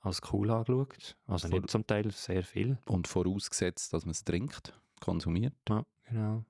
als 0.00 0.20
cool 0.32 0.50
angeschaut. 0.50 1.16
Also 1.26 1.48
Vor- 1.48 1.58
nicht 1.60 1.70
zum 1.70 1.86
Teil, 1.86 2.10
sehr 2.10 2.42
viel. 2.42 2.78
Und 2.86 3.06
vorausgesetzt, 3.08 3.92
dass 3.92 4.04
man 4.06 4.12
es 4.12 4.24
trinkt, 4.24 4.72
konsumiert. 5.00 5.54
Ja, 5.68 5.84
genau. 6.08 6.44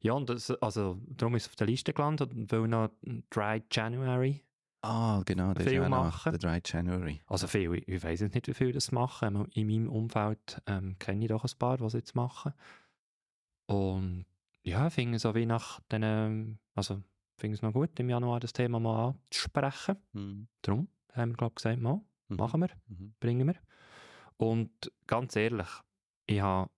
Ja, 0.00 0.12
und 0.12 0.28
das, 0.28 0.50
also, 0.50 1.00
darum 1.08 1.34
ist 1.34 1.44
es 1.44 1.48
auf 1.48 1.56
der 1.56 1.66
Liste 1.66 1.92
gelandet, 1.92 2.30
weil 2.52 2.68
noch 2.68 2.90
Dry 3.30 3.62
January, 3.70 4.44
Ah, 4.82 5.22
genau, 5.26 5.54
der 5.54 5.66
Viel 5.66 5.82
ist 5.82 5.88
machen. 5.88 6.32
der 6.32 6.38
3 6.38 6.60
January. 6.64 7.20
also 7.26 7.48
viel, 7.48 7.74
ich, 7.74 7.88
ich 7.88 8.02
weiß 8.02 8.20
nicht, 8.20 8.46
wie 8.46 8.54
viele 8.54 8.72
das 8.72 8.92
machen, 8.92 9.36
aber 9.36 9.48
in 9.52 9.66
meinem 9.66 9.88
Umfeld 9.88 10.62
ähm, 10.66 10.96
kenne 11.00 11.24
ich 11.24 11.28
doch 11.28 11.44
ein 11.44 11.58
paar, 11.58 11.80
es 11.80 11.94
jetzt 11.94 12.14
machen. 12.14 12.52
Und 13.66 14.24
ja, 14.62 14.88
finde 14.90 15.18
so 15.18 15.34
wie 15.34 15.46
nach 15.46 15.80
den, 15.90 16.02
ähm, 16.04 16.58
also 16.74 17.02
finde 17.36 17.56
es 17.56 17.62
noch 17.62 17.72
gut, 17.72 17.98
im 17.98 18.08
Januar 18.08 18.40
das 18.40 18.52
Thema 18.52 18.78
mal 18.78 19.08
anzusprechen. 19.08 19.96
Mhm. 20.12 20.48
Darum 20.62 20.88
haben 21.12 21.30
wir, 21.32 21.36
glaube 21.36 21.52
ich, 21.52 21.56
gesagt, 21.62 21.80
mal, 21.80 22.00
Mhm. 22.28 22.36
machen 22.36 22.60
wir. 22.60 22.68
Mhm. 22.88 23.14
bringen 23.20 23.46
wir. 23.48 23.56
Und 24.36 24.70
ganz 25.06 25.34
ehrlich, 25.34 25.68
ich 26.26 26.40
habe 26.40 26.70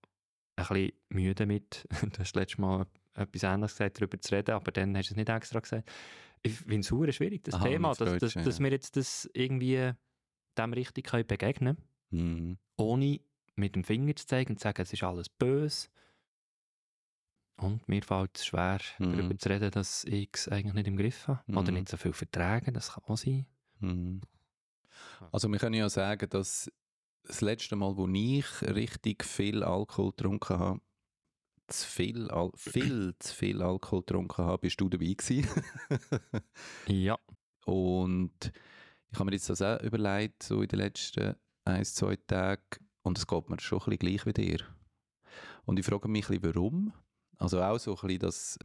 ein 0.56 0.66
bisschen 0.66 0.92
Mühe 1.10 1.34
damit, 1.34 1.86
du 2.14 2.18
hast 2.18 2.36
letztes 2.36 2.58
Mal 2.58 2.86
etwas 3.14 3.44
anderes 3.44 3.72
gesagt, 3.72 3.98
darüber 4.00 4.18
zu 4.20 4.34
reden, 4.34 4.52
aber 4.52 4.70
dann 4.72 4.96
hast 4.96 5.10
du 5.10 5.14
es 5.14 5.16
nicht 5.16 5.28
extra 5.28 5.60
gesagt. 5.60 5.90
Ich 6.42 6.54
finde 6.58 6.80
es 7.08 7.16
schwierig, 7.16 7.44
das 7.44 7.54
Aha, 7.54 7.64
Thema, 7.64 7.94
dass, 7.94 8.16
dass, 8.16 8.40
dass 8.40 8.60
wir 8.60 8.70
jetzt 8.70 8.96
das 8.96 9.28
irgendwie 9.34 9.92
dem 10.58 10.72
richtig 10.72 11.06
können 11.08 11.26
begegnen 11.26 11.76
können, 11.76 11.88
Mhm. 12.12 12.56
ohne 12.78 13.20
mit 13.56 13.74
dem 13.76 13.84
Finger 13.84 14.16
zu 14.16 14.26
zeigen 14.26 14.52
und 14.54 14.58
zu 14.58 14.64
sagen, 14.64 14.82
es 14.82 14.92
ist 14.92 15.02
alles 15.02 15.28
böse. 15.28 15.88
Und 17.56 17.88
mir 17.88 18.02
fällt 18.02 18.36
es 18.38 18.46
schwer, 18.46 18.80
Mhm. 18.98 19.10
darüber 19.10 19.38
zu 19.38 19.48
reden, 19.50 19.70
dass 19.70 20.04
ich 20.04 20.30
es 20.34 20.48
eigentlich 20.48 20.74
nicht 20.74 20.88
im 20.88 20.96
Griff 20.96 21.28
habe. 21.28 21.44
Oder 21.54 21.70
Mhm. 21.70 21.76
nicht 21.76 21.88
so 21.88 21.96
viel 21.96 22.12
vertragen, 22.12 22.74
das 22.74 22.92
kann 22.94 23.04
auch 23.04 23.16
sein. 23.16 23.46
Mhm. 23.80 24.20
Also 25.32 25.48
wir 25.50 25.58
können 25.58 25.74
ja 25.74 25.88
sagen, 25.88 26.28
dass 26.30 26.70
das 27.24 27.40
letzte 27.40 27.76
Mal, 27.76 27.96
wo 27.96 28.08
ich 28.08 28.62
richtig 28.62 29.24
viel 29.24 29.62
Alkohol 29.62 30.10
getrunken 30.12 30.58
habe, 30.58 30.80
zu 31.70 31.86
viel, 31.88 32.30
Al 32.30 32.50
viel 32.56 33.14
zu 33.18 33.34
viel 33.34 33.62
Alkohol 33.62 34.00
getrunken 34.00 34.44
habe, 34.44 34.58
bist 34.58 34.80
du 34.80 34.88
dabei 34.88 35.14
gewesen. 35.14 35.48
Ja. 36.86 37.18
Und 37.64 38.52
ich 39.12 39.18
habe 39.18 39.24
mir 39.26 39.32
jetzt 39.36 39.48
das 39.50 39.62
auch 39.62 39.80
überlegt, 39.82 40.42
so 40.42 40.62
in 40.62 40.68
den 40.68 40.78
letzten 40.80 41.34
ein, 41.64 41.84
zwei 41.84 42.16
Tagen, 42.16 42.62
und 43.02 43.18
es 43.18 43.26
geht 43.26 43.48
mir 43.48 43.60
schon 43.60 43.78
ein 43.78 43.84
bisschen 43.84 43.98
gleich 43.98 44.26
wie 44.26 44.32
dir. 44.32 44.58
Und 45.64 45.78
ich 45.78 45.86
frage 45.86 46.08
mich 46.08 46.28
ein 46.28 46.40
bisschen, 46.40 46.54
warum. 46.54 46.92
Also 47.38 47.62
auch 47.62 47.78
so 47.78 47.92
ein 47.96 48.00
bisschen 48.00 48.18
das, 48.18 48.58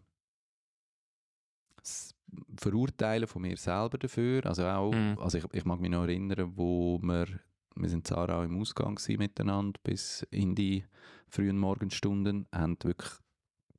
das 1.78 2.16
Verurteilen 2.60 3.28
von 3.28 3.42
mir 3.44 3.58
selber 3.58 3.98
dafür. 3.98 4.46
Also 4.46 4.66
auch, 4.66 4.92
Mhm. 4.92 5.18
also 5.20 5.38
ich, 5.38 5.46
ich 5.54 5.66
mag 5.66 5.80
mich 5.80 5.92
noch 5.92 6.04
erinnern, 6.04 6.52
wo 6.56 7.00
wir, 7.02 7.28
wir 7.76 7.90
sind 7.90 8.08
Zara 8.08 8.44
im 8.44 8.60
Ausgang 8.60 9.00
miteinander 9.18 9.80
bis 9.84 10.26
in 10.32 10.56
die 10.56 10.86
frühen 11.28 11.58
Morgenstunden, 11.58 12.48
haben 12.52 12.78
wirklich 12.84 13.12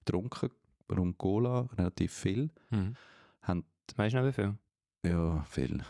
getrunken, 0.04 0.50
rum 0.90 1.16
Cola, 1.16 1.68
relativ 1.76 2.12
viel. 2.12 2.50
Mhm. 2.70 2.94
Haben 3.42 3.64
Weißt 3.96 4.14
du 4.14 4.18
noch 4.18 4.26
wie 4.26 4.32
viel? 4.32 4.58
ja, 5.04 5.42
viel. 5.44 5.82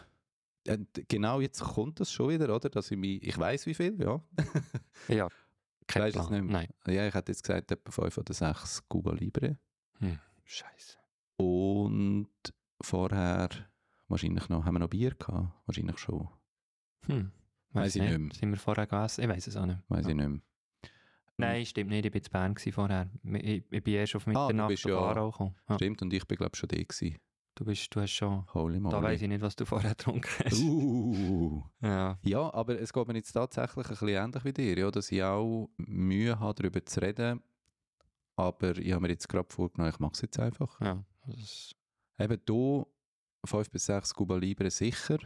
Genau 1.09 1.41
jetzt 1.41 1.61
kommt 1.63 2.01
das 2.01 2.11
schon 2.11 2.31
wieder, 2.31 2.55
oder? 2.55 2.69
Dass 2.69 2.91
ich 2.91 2.99
mich, 2.99 3.23
ich 3.23 3.39
weiß 3.39 3.67
wie 3.67 3.75
viel, 3.75 4.01
ja. 4.01 4.21
Ja. 5.09 5.29
Kein 5.87 6.03
es 6.03 6.15
Plan. 6.15 6.33
nicht 6.33 6.43
mehr? 6.43 6.67
Nein. 6.85 6.95
Ja, 6.95 7.07
ich 7.07 7.15
hätte 7.15 7.31
jetzt 7.31 7.43
gesagt, 7.45 7.71
etwa 7.71 7.91
5 7.91 8.19
oder 8.19 8.35
6 8.35 8.89
Cuba 8.89 9.13
Libre. 9.13 9.57
Hm. 10.01 10.19
Scheiße. 10.45 10.99
Und 11.37 12.29
vorher 12.81 13.49
wahrscheinlich 14.09 14.49
noch, 14.49 14.65
haben 14.65 14.75
wir 14.75 14.81
noch 14.81 14.89
Bier 14.91 15.15
gehabt? 15.15 15.53
Wahrscheinlich 15.67 15.99
schon. 15.99 16.29
Hm. 17.07 17.31
Weiss 17.77 17.97
ich 17.97 18.03
nicht 18.03 18.19
mehr. 18.19 18.35
Sind 18.35 18.51
wir 18.51 18.57
vorher 18.59 18.87
gegessen? 18.87 19.23
Ich 19.23 19.29
weiß 19.29 19.47
es 19.47 19.57
auch 19.57 19.67
nicht. 19.67 19.79
Weiß 19.89 20.07
ich 20.07 20.15
nicht 20.15 20.29
mehr. 20.29 20.41
Nein, 21.39 21.67
stimmt 21.67 21.91
nicht. 21.91 22.07
Ich 22.07 22.13
war 22.15 22.17
in 22.21 22.33
Bern 22.33 22.55
gewesen 22.55 22.73
vorher. 22.73 23.11
Ich, 23.25 23.65
ich 23.71 23.85
bin 23.85 23.95
erst 23.95 24.17
auf 24.17 24.27
Ah, 24.27 24.33
du 24.33 24.39
Mitternacht 24.41 24.69
bist 24.69 24.85
auf 24.87 24.91
ja- 24.91 24.99
Aarau 24.99 25.31
gekommen. 25.31 25.55
Ja. 25.69 25.75
Stimmt, 25.75 26.03
und 26.03 26.13
ich 26.13 26.27
bin 26.27 26.39
glaube 26.39 26.57
schon 26.57 26.69
da 26.69 26.77
gewesen. 26.83 27.19
Du, 27.55 27.65
bist, 27.65 27.95
du 27.95 28.01
hast 28.03 28.11
schon... 28.13 28.45
Holy 28.53 28.79
moly. 28.79 28.95
Da 28.95 29.03
weiss 29.03 29.23
ich 29.23 29.29
nicht, 29.29 29.41
was 29.41 29.57
du 29.57 29.65
vorher 29.65 29.91
getrunken 29.95 30.29
hast. 30.45 30.61
Uh. 30.63 31.63
Ja. 31.81 32.19
Ja, 32.23 32.53
aber 32.53 32.79
es 32.81 32.93
geht 32.93 33.09
mir 33.09 33.15
jetzt 33.15 33.33
tatsächlich 33.33 33.87
ein 33.87 33.91
bisschen 33.91 34.09
ähnlich 34.09 34.45
wie 34.45 34.53
dir, 34.53 34.79
ja, 34.79 34.91
dass 34.91 35.11
ich 35.11 35.23
auch 35.23 35.71
Mühe 35.79 36.39
habe, 36.39 36.55
darüber 36.55 36.85
zu 36.85 37.01
reden. 37.01 37.43
Aber 38.37 38.77
ich 38.77 38.93
habe 38.93 39.01
mir 39.03 39.09
jetzt 39.09 39.29
gerade 39.29 39.49
vorgenommen, 39.51 39.91
ich 39.93 39.99
mache 40.01 40.13
es 40.13 40.21
jetzt 40.21 40.39
einfach. 40.39 40.79
ja. 40.81 41.03
Eben 42.19 42.41
hier 42.47 42.87
5 43.45 43.71
bis 43.71 43.87
6 43.87 44.15
Cuba 44.15 44.37
Libre 44.37 44.71
sicher 44.71 45.19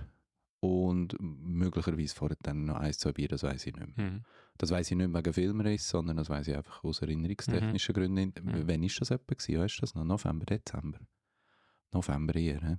und 0.60 1.16
möglicherweise 1.20 2.14
vorher 2.14 2.36
dann 2.42 2.66
noch 2.66 2.76
ein, 2.76 2.92
zwei 2.92 3.12
Bier, 3.12 3.28
das 3.28 3.42
weiß 3.42 3.66
ich 3.66 3.74
nicht 3.74 3.96
mehr. 3.96 4.06
hm. 4.10 4.24
Das 4.58 4.70
weiß 4.70 4.90
ich 4.90 4.96
nicht 4.96 5.14
wegen 5.14 5.32
Filmriss, 5.32 5.88
sondern 5.88 6.18
das 6.18 6.28
weiß 6.28 6.48
ich 6.48 6.56
einfach 6.56 6.84
aus 6.84 7.00
erinnerungstechnischen 7.00 7.94
Gründen. 7.94 8.34
Mhm. 8.42 8.68
Wann 8.68 8.82
ist 8.82 9.00
das 9.00 9.10
etwa 9.10 9.34
gewesen? 9.34 9.58
Weißt 9.58 9.78
du 9.78 9.80
das 9.80 9.94
noch? 9.94 10.04
November, 10.04 10.44
Dezember? 10.44 10.98
November 11.92 12.34
eher, 12.36 12.60
he? 12.60 12.76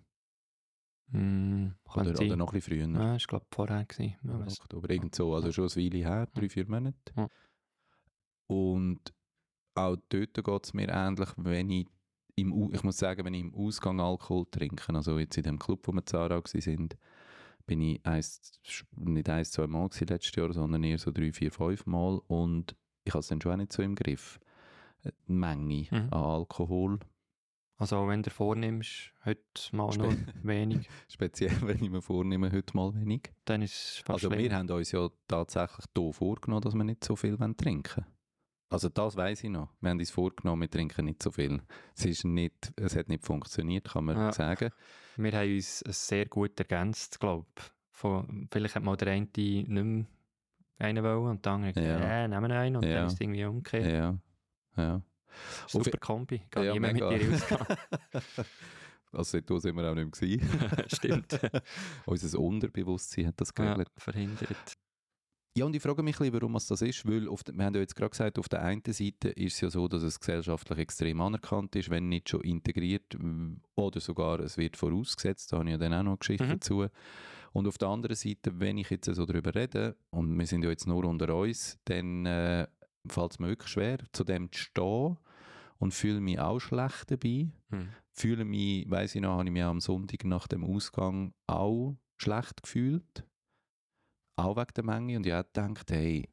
Hm, 1.12 1.74
Oder, 1.96 2.12
oder 2.12 2.36
noch 2.38 2.54
ein 2.54 2.60
bisschen 2.60 2.88
früher? 2.88 3.02
Ja, 3.02 3.16
ich 3.16 3.28
glaube 3.28 3.46
vorher 3.52 3.84
gewesen. 3.84 4.16
Ja, 4.24 4.40
Oktober, 4.40 4.90
irgend 4.90 5.16
so. 5.16 5.34
Also 5.34 5.52
schon 5.52 5.66
ein 5.66 5.76
Weile 5.76 5.98
her, 6.06 6.28
drei, 6.34 6.50
vier 6.50 6.70
Monate. 6.70 6.96
Ja. 7.18 7.28
Und 8.48 9.14
auch 9.74 9.98
dort 10.10 10.34
geht 10.34 10.66
es 10.66 10.74
mir 10.74 10.90
ähnlich, 10.90 11.30
wenn 11.38 11.70
ich 11.70 11.88
im, 12.36 12.72
ich 12.74 12.84
muss 12.84 12.98
sagen, 12.98 13.26
wenn 13.26 13.34
ich 13.34 13.42
im 13.42 13.56
Ausgang 13.56 14.00
Alkohol 14.00 14.46
trinke, 14.50 14.94
also 14.94 15.20
jetzt 15.20 15.38
in 15.38 15.44
dem 15.44 15.60
Club, 15.60 15.88
wo 15.88 15.92
wir 15.92 16.06
Zara 16.06 16.36
waren, 16.36 16.62
sind, 16.62 16.96
bin 17.66 17.82
ich 17.82 18.06
eins, 18.06 18.60
nicht 18.96 19.30
eins, 19.30 19.52
zwei 19.52 19.68
Mal 19.68 19.88
gewesen 19.90 20.08
letztes 20.08 20.36
Jahr, 20.36 20.52
sondern 20.54 20.84
eher 20.84 20.98
so 20.98 21.12
drei, 21.12 21.32
vier, 21.32 21.52
fünf 21.52 21.86
Mal 21.86 22.20
und 22.28 22.76
ich 23.04 23.14
habe 23.14 23.20
es 23.20 23.28
dann 23.28 23.42
schon 23.42 23.52
auch 23.54 23.58
nicht 23.58 23.74
so 23.74 23.82
im 23.82 23.96
Griff. 23.96 24.40
Äh, 25.04 25.12
Die 25.28 25.32
Menge 25.34 25.88
Mhm. 25.92 26.10
an 26.12 26.14
Alkohol, 26.14 27.00
Also 27.78 27.98
auch 27.98 28.08
wenn 28.08 28.22
du 28.24 28.30
vornimmst, 28.30 29.12
heute 29.26 29.42
mal 29.72 29.96
nur 29.98 30.12
Spe- 30.14 30.34
wenig, 30.44 30.90
speziell 31.08 31.56
wenn 31.62 31.84
ich 31.84 31.90
mir 31.90 32.02
vornehme, 32.02 32.52
heute 32.52 32.76
mal 32.78 32.94
wenig. 32.94 33.32
dann 33.46 33.62
ist 33.64 33.74
es 33.74 33.98
fast 33.98 34.10
Also 34.24 34.28
schlimm. 34.30 34.40
wir 34.40 34.56
haben 34.56 34.70
uns 34.70 34.92
ja 34.92 35.10
tatsächlich 35.28 35.86
hier 35.98 36.14
vorgenommen, 36.14 36.62
dass 36.62 36.76
wir 36.76 36.84
nicht 36.84 37.04
so 37.04 37.16
viel 37.16 37.40
wollen 37.40 37.58
trinken 37.58 38.06
Also 38.72 38.88
das 38.90 39.16
weiß 39.18 39.44
ich 39.44 39.50
noch. 39.50 39.70
Wir 39.82 39.90
haben 39.90 40.00
uns 40.00 40.10
vorgenommen, 40.12 40.62
wir 40.62 40.70
trinken 40.70 41.06
nicht 41.06 41.22
so 41.22 41.30
viel. 41.32 41.62
Es, 41.96 42.06
ist 42.06 42.24
nicht, 42.24 42.72
es 42.78 42.96
hat 42.96 43.10
nicht 43.10 43.24
funktioniert, 43.26 43.90
kann 43.90 44.06
man 44.06 44.16
Ja. 44.18 44.32
sagen. 44.32 44.72
Wir 45.18 45.32
haben 45.34 45.54
uns 45.56 45.80
sehr 45.80 46.26
gut 46.26 46.58
ergänzt, 46.58 47.20
glaube 47.20 47.48
ich. 47.58 48.48
Vielleicht 48.50 48.76
hat 48.76 48.84
mal 48.84 48.96
der 48.96 49.10
eine 49.10 49.28
nicht 49.36 49.68
mehr 49.68 50.06
einen 50.80 51.04
wollen 51.04 51.28
und 51.28 51.46
der 51.46 51.52
andere 51.52 51.72
Ja. 51.76 51.98
gesagt, 51.98 52.12
äh, 52.12 52.28
nehmen 52.28 52.50
wir 52.50 52.60
einen 52.60 52.76
und 52.78 52.86
Ja. 52.86 52.94
dann 52.96 53.08
ist 53.08 53.14
es 53.14 53.22
irgendwie 53.22 53.46
umgekehrt. 53.46 53.92
Ja, 53.92 54.18
ja. 54.82 55.02
Super 55.68 55.98
Kombi, 55.98 56.40
geht 56.50 56.64
Ja, 56.64 56.74
niemand 56.74 56.94
mit 56.94 57.02
dir 57.04 57.34
ausgehen. 57.36 57.68
Also 59.14 59.42
da 59.42 59.60
sind 59.60 59.76
wir 59.76 59.92
auch 59.92 59.94
nicht 59.94 60.22
mehr. 60.22 60.86
Stimmt. 60.88 61.38
Unser 62.06 62.40
Unterbewusstsein 62.40 63.28
hat 63.28 63.42
das 63.42 63.50
ja, 63.58 63.66
geregelt. 63.66 63.90
verhindert. 63.98 64.78
Ja, 65.58 65.66
und 65.66 65.76
ich 65.76 65.82
frage 65.82 66.02
mich 66.02 66.16
ein 66.16 66.20
bisschen, 66.32 66.34
warum 66.34 66.56
es 66.56 66.68
das 66.68 66.82
ist, 66.82 67.06
weil 67.06 67.28
auf 67.28 67.42
wir 67.52 67.66
haben 67.66 67.74
ja 67.74 67.82
jetzt 67.82 67.96
gerade 67.96 68.12
gesagt, 68.12 68.40
auf 68.40 68.48
der 68.48 68.62
einen 68.62 68.82
Seite 68.86 69.30
ist 69.30 69.56
es 69.56 69.62
ja 69.62 69.70
so, 69.70 69.90
dass 69.90 70.02
es 70.02 70.18
gesellschaftlich 70.20 70.80
extrem 70.80 71.20
anerkannt 71.20 71.76
ist, 71.76 71.90
wenn 71.90 72.08
nicht 72.08 72.30
schon 72.30 72.42
integriert 72.42 73.18
oder 73.76 74.00
sogar 74.00 74.40
es 74.40 74.58
wird 74.58 74.78
vorausgesetzt, 74.78 75.52
da 75.52 75.58
habe 75.58 75.68
ich 75.68 75.72
ja 75.72 75.78
dann 75.78 75.94
auch 75.94 76.04
noch 76.04 76.12
eine 76.12 76.18
Geschichte 76.20 76.46
Mhm. 76.46 76.50
dazu. 76.52 76.86
Und 77.52 77.68
auf 77.68 77.78
der 77.78 77.90
anderen 77.90 78.16
Seite, 78.16 78.58
wenn 78.62 78.78
ich 78.78 78.90
jetzt 78.92 79.14
so 79.14 79.26
darüber 79.26 79.54
rede, 79.54 79.98
und 80.12 80.40
wir 80.40 80.48
sind 80.48 80.64
ja 80.64 80.70
jetzt 80.70 80.88
nur 80.88 81.04
unter 81.04 81.36
uns, 81.36 81.78
dann 81.84 82.26
äh, 82.26 82.66
fällt 83.08 83.32
es 83.32 83.40
mir 83.40 83.50
wirklich 83.50 83.72
schwer, 83.72 83.98
zu 84.14 84.24
dem 84.24 84.50
zu 84.54 84.62
stehen 84.62 85.18
und 85.80 85.94
fühle 85.94 86.22
mich 86.22 86.40
auch 86.40 86.62
schlecht 86.62 87.12
dabei. 87.12 87.50
Hm. 87.72 87.90
Fühle 88.14 88.46
mich, 88.46 88.90
weiss 88.90 89.16
ich 89.16 89.22
noch, 89.22 89.32
habe 89.32 89.44
ich 89.46 89.52
mich 89.52 89.64
am 89.64 89.82
Sonntag 89.82 90.24
nach 90.24 90.48
dem 90.48 90.64
Ausgang 90.64 91.34
auch 91.48 91.98
schlecht 92.16 92.64
gefühlt 92.64 93.26
auch 94.46 94.58
wegen 94.58 94.74
der 94.76 94.84
Menge 94.84 95.18
und 95.18 95.26
ich 95.26 95.34
habe 95.34 95.48
gedacht, 95.54 95.92
hey, 95.92 96.30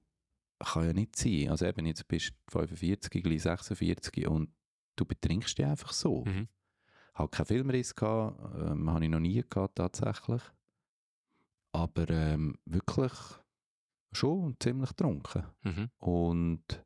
kann 0.59 0.87
ja 0.87 0.93
nicht 0.93 1.17
sein. 1.17 1.51
Also 1.51 1.67
eben, 1.67 1.87
jetzt 1.87 2.07
bist 2.09 2.31
du 2.47 2.59
45, 2.61 3.23
gleich 3.23 3.43
46 3.43 4.27
und 4.27 4.53
du 4.97 5.05
betrinkst 5.05 5.57
dich 5.59 5.67
einfach 5.67 5.93
so. 5.93 6.25
Mhm. 6.25 6.49
Habe 7.15 7.31
keinen 7.31 7.47
Filmriss 7.47 7.95
gehabt, 7.95 8.39
ähm, 8.57 8.91
habe 8.91 9.05
ich 9.05 9.11
noch 9.11 9.21
nie 9.21 9.43
gehabt 9.49 9.77
tatsächlich. 9.77 10.43
Aber 11.73 12.09
ähm, 12.09 12.59
wirklich 12.65 13.13
schon 14.13 14.57
ziemlich 14.59 14.91
getrunken. 14.91 15.45
Mhm. 15.63 15.91
Und 15.99 16.85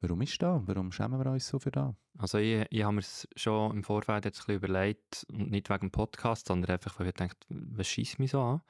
warum 0.00 0.20
ist 0.22 0.40
das? 0.42 0.62
Warum 0.66 0.92
schämen 0.92 1.18
wir 1.18 1.30
uns 1.30 1.48
so 1.48 1.58
für 1.58 1.70
das? 1.70 1.94
Also 2.18 2.38
ich, 2.38 2.66
ich 2.70 2.82
habe 2.82 2.94
mir 2.94 3.00
es 3.00 3.28
schon 3.36 3.76
im 3.76 3.84
Vorfeld 3.84 4.24
jetzt 4.24 4.40
ein 4.40 4.46
bisschen 4.46 4.56
überlegt, 4.56 5.26
und 5.30 5.50
nicht 5.50 5.70
wegen 5.70 5.88
dem 5.88 5.90
Podcast, 5.90 6.48
sondern 6.48 6.72
einfach, 6.72 6.98
weil 6.98 7.08
ich 7.08 7.14
gedacht, 7.14 7.46
was 7.48 7.86
schießt 7.86 8.18
mich 8.18 8.30
so 8.30 8.40
an? 8.40 8.62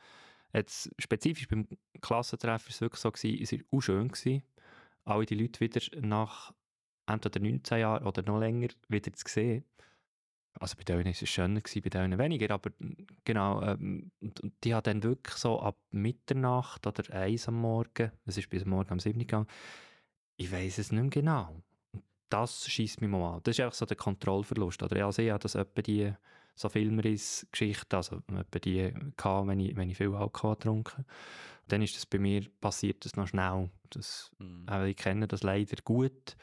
Jetzt 0.56 0.90
spezifisch 0.98 1.48
beim 1.48 1.68
Klassentreffen 2.00 2.66
war 2.66 2.70
es 2.70 2.80
wirklich 2.80 3.00
so, 3.00 3.10
gewesen, 3.10 3.42
es 3.42 3.52
war 3.52 3.58
auch 3.70 3.80
schön. 3.80 4.08
Gewesen, 4.08 4.42
alle 5.04 5.26
die 5.26 5.34
Leute 5.34 5.60
wieder 5.60 5.80
nach 6.00 6.52
entweder 7.06 7.40
19 7.40 7.78
Jahren 7.78 8.06
oder 8.06 8.22
noch 8.22 8.40
länger 8.40 8.68
wieder 8.88 9.12
zu 9.12 9.24
sehen. 9.28 9.64
Also 10.58 10.76
bei 10.76 10.84
denen 10.84 11.04
war 11.04 11.10
es 11.10 11.28
schöner, 11.28 11.60
gewesen, 11.60 11.82
bei 11.82 11.90
denen 11.90 12.18
weniger, 12.18 12.54
aber 12.54 12.70
genau, 13.24 13.62
ähm, 13.62 14.10
und, 14.20 14.40
und 14.40 14.54
die 14.64 14.74
haben 14.74 14.84
dann 14.84 15.02
wirklich 15.02 15.36
so 15.36 15.60
ab 15.60 15.76
Mitternacht 15.90 16.86
oder 16.86 17.14
eins 17.14 17.46
am 17.46 17.60
Morgen, 17.60 18.10
es 18.24 18.38
ist 18.38 18.48
bis 18.48 18.64
Morgen 18.64 18.90
um 18.90 18.98
7 18.98 19.18
Uhr 19.18 19.26
gegangen, 19.26 19.46
ich 20.38 20.50
weiß 20.50 20.78
es 20.78 20.92
nicht 20.92 21.02
mehr 21.02 21.10
genau 21.10 21.62
das 22.28 22.68
schießt 22.68 23.00
mich 23.00 23.10
mal 23.10 23.34
an. 23.34 23.40
Das 23.42 23.56
ist 23.56 23.60
einfach 23.60 23.76
so 23.76 23.86
der 23.86 23.96
Kontrollverlust. 23.96 24.82
Oder 24.82 25.06
also 25.06 25.22
ich 25.22 25.30
habe 25.30 25.42
das 25.42 25.54
etwa 25.54 25.82
die 25.82 26.12
so 26.56 26.68
Filmriss-Geschichte, 26.68 27.96
also 27.96 28.16
etwa 28.16 28.58
die 28.58 28.92
gehabt, 29.16 29.46
wenn 29.46 29.60
ich, 29.60 29.76
wenn 29.76 29.90
ich 29.90 29.96
viel 29.96 30.14
Alkohol 30.14 30.56
getrunken 30.56 30.92
habe. 30.92 31.04
Dann 31.68 31.82
ist 31.82 31.96
das 31.96 32.06
bei 32.06 32.18
mir 32.18 32.46
passiert, 32.60 33.04
das 33.04 33.16
noch 33.16 33.28
schnell. 33.28 33.70
Das, 33.90 34.30
äh, 34.70 34.90
ich 34.90 34.96
kenne 34.96 35.28
das 35.28 35.42
leider 35.42 35.76
gut. 35.84 36.36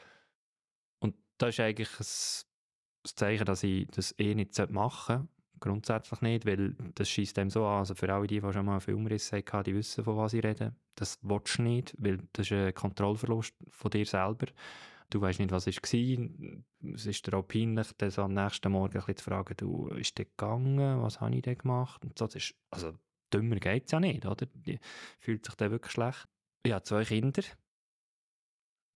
Und 1.00 1.16
das 1.38 1.50
ist 1.50 1.60
eigentlich 1.60 1.90
ein, 1.98 2.06
ein 2.06 3.16
Zeichen, 3.16 3.44
dass 3.44 3.62
ich 3.64 3.88
das 3.88 4.14
eh 4.18 4.34
nicht 4.34 4.56
machen 4.70 5.16
sollte. 5.16 5.28
Grundsätzlich 5.60 6.20
nicht, 6.20 6.46
weil 6.46 6.76
das 6.94 7.08
schießt 7.08 7.36
dem 7.36 7.50
so 7.50 7.64
an. 7.64 7.78
Also 7.78 7.94
für 7.94 8.12
alle, 8.12 8.26
die, 8.26 8.40
die 8.40 8.52
schon 8.52 8.66
mal 8.66 8.72
einen 8.72 8.80
Filmriss 8.82 9.32
hatten, 9.32 9.64
die 9.64 9.74
wissen, 9.74 10.04
von 10.04 10.16
was 10.16 10.34
ich 10.34 10.44
rede. 10.44 10.74
Das 10.94 11.18
willst 11.22 11.58
du 11.58 11.62
nicht, 11.62 11.94
weil 11.98 12.18
das 12.34 12.46
ist 12.46 12.52
ein 12.52 12.74
Kontrollverlust 12.74 13.54
von 13.70 13.90
dir 13.90 14.06
selber. 14.06 14.46
Du 15.10 15.20
weißt 15.20 15.38
nicht, 15.38 15.52
was 15.52 15.66
war. 15.66 16.92
Es 16.94 17.06
ist 17.06 17.26
dir 17.26 17.34
auch 17.36 17.46
peinlich, 17.46 17.92
dann 17.98 18.10
so 18.10 18.22
am 18.22 18.34
nächsten 18.34 18.72
Morgen 18.72 18.98
ein 19.00 19.16
zu 19.16 19.24
fragen, 19.24 19.56
du, 19.56 19.88
ist 19.88 20.18
der 20.18 20.24
gegangen? 20.24 21.02
Was 21.02 21.20
habe 21.20 21.34
ich 21.36 21.42
denn 21.42 21.58
gemacht? 21.58 22.04
Und 22.04 22.18
so, 22.18 22.26
das 22.26 22.36
ist, 22.36 22.54
also 22.70 22.98
dümmer 23.32 23.56
geht 23.56 23.84
es 23.86 23.92
ja 23.92 24.00
nicht, 24.00 24.26
oder? 24.26 24.46
Die 24.46 24.78
fühlt 25.20 25.44
sich 25.44 25.54
dann 25.54 25.70
wirklich 25.70 25.92
schlecht. 25.92 26.26
Ich 26.64 26.72
habe 26.72 26.82
zwei 26.82 27.04
Kinder. 27.04 27.42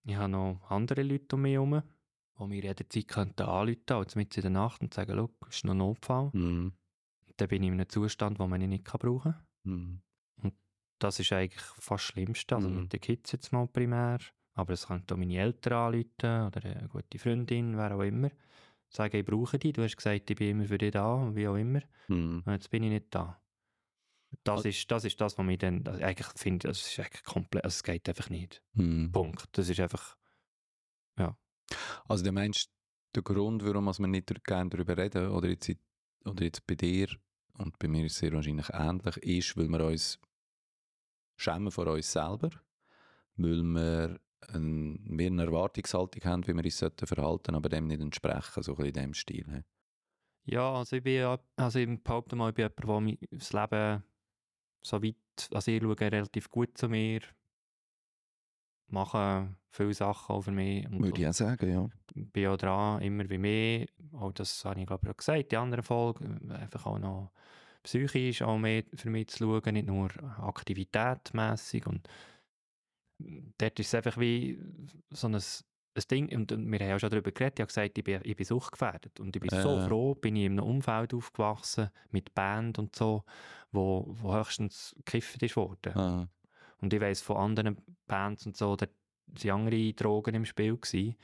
Ich 0.05 0.15
habe 0.15 0.29
noch 0.29 0.61
andere 0.69 1.03
Leute 1.03 1.35
um 1.35 1.43
mich 1.43 1.53
herum, 1.53 1.83
die 2.39 2.47
mir 2.47 2.63
jederzeit 2.63 3.07
könnten 3.07 3.43
anrufen 3.43 3.85
könnten, 3.85 4.17
mitten 4.17 4.35
in 4.39 4.41
der 4.41 4.51
Nacht 4.51 4.81
und 4.81 4.93
sagen, 4.93 5.13
schau, 5.15 5.47
ist 5.47 5.65
noch 5.65 5.73
ein 5.73 5.77
Notfall. 5.77 6.31
Mhm. 6.33 6.73
Dann 7.37 7.47
bin 7.47 7.63
ich 7.63 7.67
in 7.67 7.73
einem 7.75 7.89
Zustand, 7.89 8.39
den 8.39 8.49
man 8.49 8.59
nicht 8.61 8.83
brauchen 8.83 9.33
kann. 9.33 9.45
Mhm. 9.63 10.01
Das 10.99 11.17
ist 11.19 11.31
eigentlich 11.31 11.61
fast 11.61 11.91
das 11.91 12.01
Schlimmste. 12.01 12.55
Also 12.55 12.69
Mhm. 12.69 12.81
mit 12.81 12.93
den 12.93 12.99
Kids 12.99 13.31
jetzt 13.31 13.53
mal 13.53 13.67
primär. 13.67 14.19
Aber 14.59 14.73
es 14.73 14.87
könnte 14.87 15.13
auch 15.13 15.17
meine 15.17 15.37
Eltern 15.37 15.73
anrufen 15.73 16.47
oder 16.47 16.63
eine 16.63 16.87
gute 16.89 17.17
Freundin, 17.17 17.77
wer 17.77 17.95
auch 17.95 18.01
immer. 18.01 18.29
Sagen, 18.89 19.17
ich 19.17 19.25
brauche 19.25 19.59
dich. 19.59 19.73
Du 19.73 19.83
hast 19.83 19.95
gesagt, 19.95 20.29
ich 20.29 20.35
bin 20.35 20.49
immer 20.49 20.65
für 20.65 20.77
dich 20.77 20.91
da, 20.91 21.33
wie 21.33 21.47
auch 21.47 21.55
immer. 21.55 21.81
Mhm. 22.07 22.43
Und 22.45 22.53
jetzt 22.53 22.69
bin 22.69 22.83
ich 22.83 22.89
nicht 22.89 23.05
da. 23.11 23.39
Das 24.43 24.63
ist, 24.65 24.89
das 24.91 25.05
ist 25.05 25.19
das, 25.19 25.37
was 25.37 25.45
mich 25.45 25.57
dann 25.57 25.85
also 25.87 26.03
eigentlich 26.03 26.27
finde, 26.35 26.67
das 26.67 26.85
ist 26.85 26.99
eigentlich 26.99 27.23
komplett, 27.23 27.63
also 27.63 27.75
es 27.75 27.83
geht 27.83 28.07
einfach 28.07 28.29
nicht. 28.29 28.61
Hm. 28.75 29.11
Punkt. 29.11 29.47
Das 29.53 29.69
ist 29.69 29.79
einfach, 29.79 30.15
Also 32.07 32.23
du 32.23 32.31
meinst, 32.31 32.71
der 33.15 33.23
Grund, 33.23 33.63
warum 33.63 33.85
wir 33.85 34.07
nicht 34.07 34.43
gerne 34.43 34.69
darüber 34.69 34.97
reden, 34.97 35.29
oder 35.29 35.47
jetzt, 35.49 35.71
oder 36.25 36.43
jetzt 36.43 36.65
bei 36.65 36.75
dir, 36.75 37.07
und 37.57 37.77
bei 37.79 37.87
mir 37.87 38.05
ist 38.05 38.13
es 38.13 38.19
sehr 38.19 38.33
wahrscheinlich 38.33 38.69
ähnlich, 38.71 39.17
ist, 39.17 39.57
weil 39.57 39.67
wir 39.67 39.85
uns 39.85 40.19
schämen 41.37 41.71
vor 41.71 41.87
uns 41.87 42.11
selber, 42.11 42.49
weil 43.35 43.63
wir 43.63 44.19
ein, 44.47 44.99
wir 45.05 45.27
eine 45.27 45.45
Erwartungshaltung 45.45 46.23
haben, 46.23 46.47
wie 46.47 46.53
wir 46.53 46.63
uns 46.63 46.77
sollten 46.77 47.07
verhalten, 47.07 47.55
aber 47.55 47.69
dem 47.69 47.87
nicht 47.87 48.01
entsprechen, 48.01 48.63
so 48.63 48.71
ein 48.71 48.77
bisschen 48.77 48.95
in 48.95 49.01
dem 49.01 49.13
Stil. 49.13 49.63
ja, 50.45 50.73
also 50.73 50.95
ich 50.95 51.03
bin 51.03 51.37
also 51.55 51.79
ich 51.79 52.03
behaupte 52.03 52.35
mal, 52.35 52.49
ich 52.49 52.55
bin 52.55 52.69
jemand, 52.77 53.11
der 53.21 53.21
das 53.31 53.53
Leben 53.53 54.03
so 54.81 55.03
weit, 55.03 55.15
also 55.53 55.71
ich 55.71 55.81
schaue 55.81 55.99
relativ 55.99 56.49
gut 56.49 56.77
zu 56.77 56.89
mir, 56.89 57.21
mache 58.87 59.55
viele 59.71 59.93
Sachen 59.93 60.35
auch 60.35 60.41
für 60.41 60.51
mich. 60.51 60.89
Würde 60.89 61.21
ich 61.21 61.27
auch 61.27 61.33
sagen, 61.33 61.71
ja. 61.71 61.89
bin 62.13 62.47
auch 62.47 62.57
dran, 62.57 63.01
immer 63.01 63.29
wie 63.29 63.37
mehr. 63.37 63.85
Auch 64.13 64.31
das 64.31 64.63
habe 64.65 64.79
ich 64.79 64.87
glaube 64.87 65.07
ich 65.07 65.11
auch 65.11 65.17
gesagt, 65.17 65.51
die 65.51 65.57
anderen 65.57 65.83
Folgen. 65.83 66.51
Einfach 66.51 66.85
auch 66.85 66.99
noch 66.99 67.31
psychisch 67.83 68.41
auch 68.41 68.57
mehr 68.57 68.83
für 68.95 69.09
mich 69.09 69.27
zu 69.27 69.37
schauen, 69.39 69.73
nicht 69.73 69.87
nur 69.87 70.09
aktivitätmässig 70.39 71.87
und 71.87 72.07
dort 73.57 73.79
ist 73.79 73.87
es 73.87 73.95
einfach 73.95 74.17
wie 74.19 74.59
so 75.11 75.27
ein, 75.27 75.35
ein 75.35 76.03
Ding, 76.09 76.35
und 76.35 76.51
und 76.51 76.71
wir 76.71 76.79
haben 76.79 76.95
auch 76.95 76.99
schon 76.99 77.09
darüber 77.09 77.31
geredet, 77.31 77.59
ich 77.59 77.61
habe 77.63 77.67
gesagt, 77.67 77.97
ich 77.97 78.03
bin, 78.03 78.21
ich 78.23 78.35
bin 78.35 78.45
suchtgefährdet 78.45 79.19
und 79.19 79.35
ich 79.35 79.41
bin 79.41 79.49
so 79.61 79.77
Äh. 79.77 79.87
froh, 79.87 80.15
bin 80.15 80.35
ich 80.35 80.45
in 80.45 80.53
einem 80.59 80.65
Umfeld 80.67 81.13
aufgewachsen, 81.13 81.89
mit 82.11 82.33
Band 82.33 82.79
und 82.79 82.95
so, 82.95 83.23
wo, 83.71 84.05
wo 84.07 84.33
höchstens 84.35 84.95
gekifft 85.05 85.43
ist 85.43 85.55
worden. 85.55 85.93
Ah, 85.97 86.27
Und 86.81 86.93
ich 86.93 87.01
weiss 87.01 87.21
von 87.21 87.37
anderen 87.37 87.77
Bands 88.07 88.45
und 88.45 88.55
so, 88.55 88.75
da 88.75 88.87
waren 89.27 89.51
andere 89.65 89.93
Drogen 89.93 90.35
im 90.35 90.45
Spiel. 90.45 90.77
Gewesen. 90.77 91.15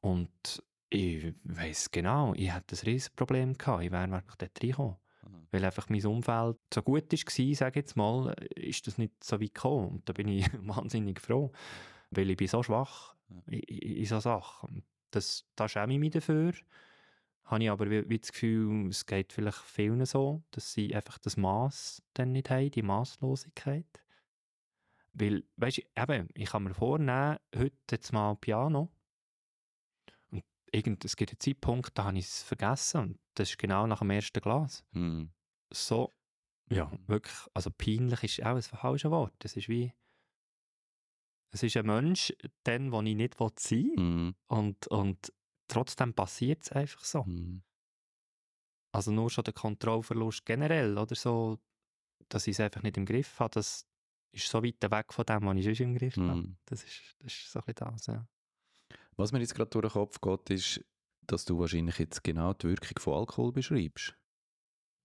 Und 0.00 0.62
ich 0.90 1.34
weiss 1.44 1.90
genau, 1.90 2.34
ich 2.34 2.50
hatte 2.50 2.74
ein 2.74 2.84
riesiges 2.86 3.10
Problem 3.10 3.54
gehabt. 3.56 3.84
Ich 3.84 3.92
wäre 3.92 4.10
wirklich 4.10 4.36
dort 4.36 4.62
reingekommen. 4.62 4.96
Mhm. 5.22 5.46
Weil 5.50 5.64
einfach 5.64 5.88
mein 5.88 6.04
Umfeld 6.04 6.56
so 6.72 6.82
gut 6.82 7.12
war, 7.12 7.54
sage 7.54 7.70
ich 7.70 7.76
jetzt 7.76 7.96
mal, 7.96 8.34
ist 8.54 8.86
das 8.86 8.98
nicht 8.98 9.22
so 9.22 9.40
weit 9.40 9.54
gekommen. 9.54 9.88
Und 9.88 10.08
da 10.08 10.12
bin 10.12 10.28
ich 10.28 10.46
wahnsinnig 10.66 11.20
froh. 11.20 11.52
Weil 12.10 12.30
ich 12.30 12.36
bin 12.36 12.48
so 12.48 12.62
schwach 12.62 13.14
in, 13.46 13.60
in, 13.60 14.04
so 14.04 14.20
Sachen. 14.20 14.82
Das, 15.10 15.46
da 15.56 15.68
schäme 15.68 15.94
ich 15.94 16.00
mich 16.00 16.12
dafür. 16.12 16.52
Habe 17.44 17.64
ich 17.64 17.70
aber 17.70 17.90
wie, 17.90 18.08
wie 18.08 18.18
das 18.18 18.32
Gefühl, 18.32 18.88
es 18.88 19.04
geht 19.04 19.32
vielleicht 19.32 19.58
vielen 19.58 20.04
so, 20.06 20.42
dass 20.52 20.72
sie 20.72 20.94
einfach 20.94 21.18
das 21.18 21.36
Maß 21.36 22.02
dann 22.14 22.32
nicht 22.32 22.50
haben, 22.50 22.70
die 22.70 22.82
Maßlosigkeit. 22.82 24.02
Weil, 25.12 25.44
weißt 25.56 25.78
du, 25.78 25.82
eben, 26.02 26.28
ich 26.34 26.50
kann 26.50 26.64
mir 26.64 26.74
vornehmen, 26.74 27.36
heute 27.54 27.76
jetzt 27.90 28.12
mal 28.12 28.34
Piano. 28.36 28.90
Irgend, 30.74 31.04
es 31.04 31.16
gibt 31.16 31.30
einen 31.30 31.40
Zeitpunkt, 31.40 31.96
da 31.96 32.04
habe 32.04 32.18
ich 32.18 32.26
es 32.26 32.42
vergessen. 32.42 33.00
Und 33.00 33.18
das 33.34 33.50
ist 33.50 33.58
genau 33.58 33.86
nach 33.86 34.00
dem 34.00 34.10
ersten 34.10 34.40
Glas. 34.40 34.84
hm. 34.92 35.30
So, 35.74 36.12
ja, 36.70 36.90
wirklich, 37.06 37.36
also 37.54 37.70
peinlich 37.70 38.22
ist 38.22 38.42
auch 38.42 38.56
ein 38.56 38.62
falsches 38.62 39.10
Wort. 39.10 39.34
Das 39.38 39.56
ist 39.56 39.68
wie, 39.68 39.92
es 41.50 41.62
ist 41.62 41.76
ein 41.76 41.86
Mensch, 41.86 42.32
den, 42.66 42.90
den 42.90 43.06
ich 43.06 43.16
nicht 43.16 43.36
sein 43.38 43.50
will. 43.68 43.96
Hm. 43.96 44.34
Und, 44.48 44.86
und 44.88 45.32
trotzdem 45.68 46.14
passiert 46.14 46.62
es 46.62 46.72
einfach 46.72 47.04
so. 47.04 47.24
Hm. 47.24 47.62
Also 48.94 49.10
nur 49.10 49.30
schon 49.30 49.44
der 49.44 49.54
Kontrollverlust 49.54 50.44
generell 50.44 50.98
oder 50.98 51.14
so, 51.14 51.58
dass 52.28 52.46
ich 52.46 52.52
es 52.52 52.60
einfach 52.60 52.82
nicht 52.82 52.96
im 52.96 53.06
Griff 53.06 53.40
habe, 53.40 53.50
das 53.52 53.86
ist 54.32 54.48
so 54.48 54.62
weit 54.62 54.82
weg 54.82 55.12
von 55.12 55.26
dem, 55.26 55.44
was 55.44 55.56
ich 55.56 55.64
sonst 55.64 55.80
im 55.80 55.94
Griff 55.94 56.16
habe. 56.16 56.32
Hm. 56.32 56.56
Das 56.64 56.84
ist, 56.84 57.16
das 57.18 57.32
ist 57.32 57.52
so 57.52 57.60
ein 57.60 57.64
bisschen 57.66 57.92
das, 57.92 58.06
ja. 58.06 58.26
Was 59.16 59.32
mir 59.32 59.40
jetzt 59.40 59.54
gerade 59.54 59.70
durch 59.70 59.84
den 59.84 59.92
Kopf 59.92 60.20
geht, 60.20 60.50
ist, 60.50 60.84
dass 61.26 61.44
du 61.44 61.58
wahrscheinlich 61.58 61.98
jetzt 61.98 62.24
genau 62.24 62.52
die 62.54 62.68
Wirkung 62.68 62.98
von 62.98 63.14
Alkohol 63.14 63.52
beschreibst. 63.52 64.14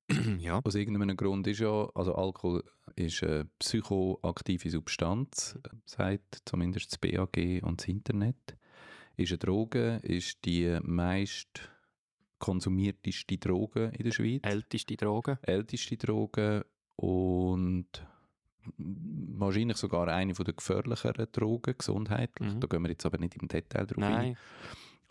ja. 0.39 0.62
Aus 0.63 0.75
irgendeinem 0.75 1.17
Grund 1.17 1.47
ist 1.47 1.60
ja, 1.60 1.89
also 1.93 2.15
Alkohol 2.15 2.63
ist 2.95 3.23
eine 3.23 3.45
psychoaktive 3.60 4.69
Substanz, 4.69 5.58
sagt 5.86 6.41
zumindest 6.45 6.91
das 6.91 6.97
BAG 6.97 7.62
und 7.63 7.81
das 7.81 7.88
Internet. 7.88 8.58
Ist 9.17 9.31
eine 9.31 9.39
Droge, 9.39 9.99
ist 10.03 10.45
die 10.45 10.77
meist 10.81 11.69
konsumierteste 12.39 13.38
Droge 13.38 13.91
in 13.97 14.03
der 14.03 14.12
Schweiz. 14.12 14.41
Älteste 14.43 14.95
Drogen. 14.95 15.38
älteste 15.41 15.97
Droge 15.97 16.65
und 16.95 17.88
wahrscheinlich 18.77 19.77
sogar 19.77 20.08
eine 20.08 20.34
der 20.34 20.53
gefährlicheren 20.53 21.27
Drogen 21.32 21.75
gesundheitlich. 21.77 22.53
Mhm. 22.53 22.60
Da 22.60 22.67
gehen 22.67 22.82
wir 22.84 22.89
jetzt 22.89 23.06
aber 23.06 23.17
nicht 23.17 23.36
im 23.36 23.47
Detail 23.47 23.86
drauf 23.86 24.03
ein. 24.03 24.12
Nein. 24.12 24.38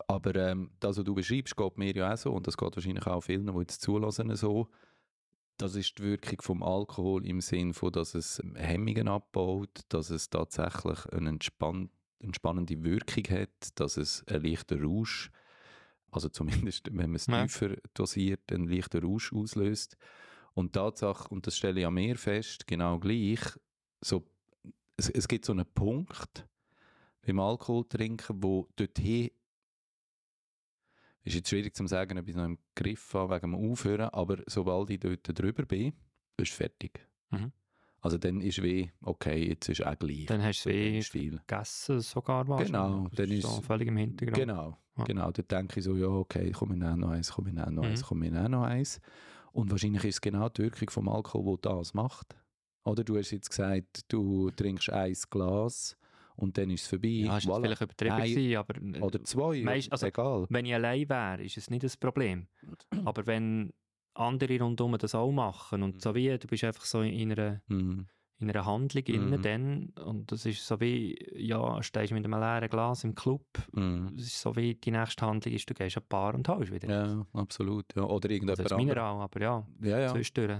Aber 0.07 0.35
ähm, 0.35 0.71
das, 0.79 0.97
was 0.97 1.03
du 1.03 1.13
beschreibst, 1.13 1.57
geht 1.57 1.77
mir 1.77 1.93
ja 1.95 2.13
auch 2.13 2.17
so 2.17 2.31
und 2.31 2.47
das 2.47 2.57
geht 2.57 2.75
wahrscheinlich 2.75 3.05
auch 3.07 3.21
vielen, 3.21 3.47
die 3.47 3.59
jetzt 3.59 3.81
zulassen, 3.81 4.35
so. 4.35 4.67
Das 5.57 5.75
ist 5.75 5.97
die 5.97 6.03
Wirkung 6.03 6.39
vom 6.41 6.61
Alkohol 6.63 7.25
im 7.25 7.41
Sinn 7.41 7.73
von, 7.73 7.91
dass 7.91 8.13
es 8.13 8.41
Hemmungen 8.55 9.07
abbaut, 9.07 9.81
dass 9.89 10.11
es 10.11 10.29
tatsächlich 10.29 11.05
eine 11.11 11.29
entspann 11.29 11.89
entspannende 12.19 12.83
Wirkung 12.83 13.23
hat, 13.37 13.79
dass 13.79 13.97
es 13.97 14.23
einen 14.27 14.43
leichten 14.43 14.83
Rausch, 14.83 15.31
also 16.11 16.29
zumindest 16.29 16.87
wenn 16.91 17.11
man 17.11 17.15
es 17.15 17.27
Ja. 17.27 17.43
tiefer 17.43 17.75
dosiert, 17.93 18.51
einen 18.51 18.67
leichten 18.67 19.03
Rausch 19.03 19.33
auslöst. 19.33 19.97
Und 20.57 20.73
Tatsache, 20.73 21.29
und 21.29 21.45
das 21.45 21.55
stelle 21.55 21.81
ich 21.81 21.85
an 21.85 21.93
mir 21.93 22.17
fest, 22.17 22.65
genau 22.65 22.97
gleich, 22.97 23.39
so, 24.01 24.25
es, 24.97 25.07
es 25.07 25.27
gibt 25.27 25.45
so 25.45 25.51
einen 25.53 25.67
Punkt 25.71 26.47
beim 27.23 27.39
Alkohol 27.39 27.87
trinken, 27.87 28.41
wo 28.41 28.67
dorthin 28.75 29.29
ist 31.23 31.35
jetzt 31.35 31.49
schwierig 31.49 31.75
zu 31.75 31.85
sagen, 31.85 32.17
ob 32.17 32.27
ich 32.27 32.35
noch 32.35 32.45
im 32.45 32.57
Griff 32.73 33.13
habe 33.13 33.35
wegen 33.35 33.51
dem 33.51 33.71
Aufhören, 33.71 34.09
aber 34.09 34.37
sobald 34.47 34.89
ich 34.89 34.99
dort 34.99 35.39
drüber 35.39 35.63
bin, 35.63 35.93
ist 36.37 36.53
fertig. 36.53 37.07
Mhm. 37.29 37.51
Also 38.01 38.17
dann 38.17 38.41
ist 38.41 38.63
wie, 38.63 38.91
okay, 39.01 39.47
jetzt 39.49 39.69
ist 39.69 39.85
auch 39.85 39.99
gleich. 39.99 40.25
Dann 40.25 40.41
hast 40.41 40.63
du 40.65 40.71
eh 40.71 41.03
viel. 41.03 41.37
gegessen 41.37 41.99
sogar 41.99 42.47
was. 42.47 42.65
Genau, 42.65 43.07
dann 43.13 43.29
ist 43.31 43.43
so 43.43 43.61
völlig 43.61 43.89
im 43.89 43.97
Hintergrund. 43.97 44.37
Genau, 44.39 44.77
Ja. 44.97 45.03
genau. 45.03 45.29
Dann 45.31 45.47
denke 45.47 45.79
ich 45.79 45.85
so, 45.85 45.95
ja, 45.95 46.07
okay, 46.07 46.51
komm 46.51 46.69
mir 46.69 46.95
noch 46.95 47.09
eins, 47.09 47.31
komm 47.31 47.45
mir 47.45 47.53
noch 47.53 47.83
eins, 47.83 48.01
Mhm. 48.01 48.05
komm 48.07 48.19
mir 48.19 48.49
noch 48.49 48.63
eins. 48.63 48.99
Und 49.51 49.71
wahrscheinlich 49.71 50.03
ist 50.03 50.15
es 50.15 50.21
genau 50.21 50.49
die 50.49 50.63
Wirkung 50.63 50.89
vom 50.89 51.09
Alkohol, 51.09 51.57
die 51.57 51.61
das 51.69 51.93
macht. 51.93 52.35
Oder 52.83 53.03
du 53.03 53.17
hast 53.17 53.31
jetzt 53.31 53.49
gesagt, 53.49 54.01
du 54.07 54.49
trinkst 54.51 54.89
ein 54.91 55.13
Glas 55.29 55.97
und 56.35 56.57
dann 56.57 56.69
ist 56.69 56.83
es 56.83 56.87
vorbei. 56.87 57.07
Ja, 57.07 57.37
ist 57.37 57.47
Voilà. 57.47 57.61
vielleicht 57.61 57.81
übertrieben 57.81 58.17
Nein, 58.17 58.29
gewesen, 58.29 58.55
aber 58.57 58.75
äh, 58.99 59.01
Oder 59.01 59.23
zwei, 59.23 59.61
Meist- 59.63 59.91
also- 59.91 60.05
egal. 60.07 60.45
wenn 60.49 60.65
ich 60.65 60.73
allein 60.73 61.09
wäre, 61.09 61.43
ist 61.43 61.57
es 61.57 61.69
nicht 61.69 61.83
das 61.83 61.97
Problem. 61.97 62.47
Aber 63.05 63.25
wenn 63.25 63.73
andere 64.13 64.59
rundum 64.59 64.97
das 64.97 65.13
auch 65.15 65.31
machen 65.31 65.83
und 65.83 66.01
so 66.01 66.15
wie, 66.15 66.37
du 66.37 66.47
bist 66.47 66.63
einfach 66.63 66.85
so 66.85 67.01
in 67.01 67.31
einer, 67.31 67.61
Mhm. 67.67 68.07
In 68.39 68.49
einer 68.51 68.65
Handlung 68.65 69.03
Mhm. 69.07 69.13
innen 69.15 69.41
dann 69.41 69.89
und 70.05 70.31
das 70.31 70.45
ist 70.45 70.65
so 70.65 70.79
wie, 70.79 71.17
ja, 71.35 71.81
stehst 71.81 72.13
mit 72.13 72.23
einem 72.23 72.39
leeren 72.39 72.69
Glas 72.69 73.03
im 73.03 73.15
Club, 73.15 73.45
Mhm. 73.73 74.13
es 74.17 74.27
ist 74.27 74.41
so 74.41 74.55
wie, 74.55 74.75
die 74.75 74.91
nächste 74.91 75.25
Handlung 75.25 75.53
ist, 75.55 75.69
du 75.69 75.73
gehst 75.73 75.97
an 75.97 76.03
die 76.03 76.09
Bar 76.09 76.35
und 76.35 76.47
holst 76.47 76.71
wieder. 76.71 76.87
Ja, 76.89 77.25
absolut. 77.33 77.85
Ja. 77.95 78.03
Oder 78.03 78.27
das 78.27 78.31
irgendjemand 78.31 78.59
ist 78.59 78.71
anderer. 78.71 78.77
Mineral, 78.85 79.21
aber 79.21 79.41
ja, 79.41 79.67
Ja, 79.81 79.99
ja. 79.99 80.09
sonst 80.09 80.37
durch. 80.37 80.59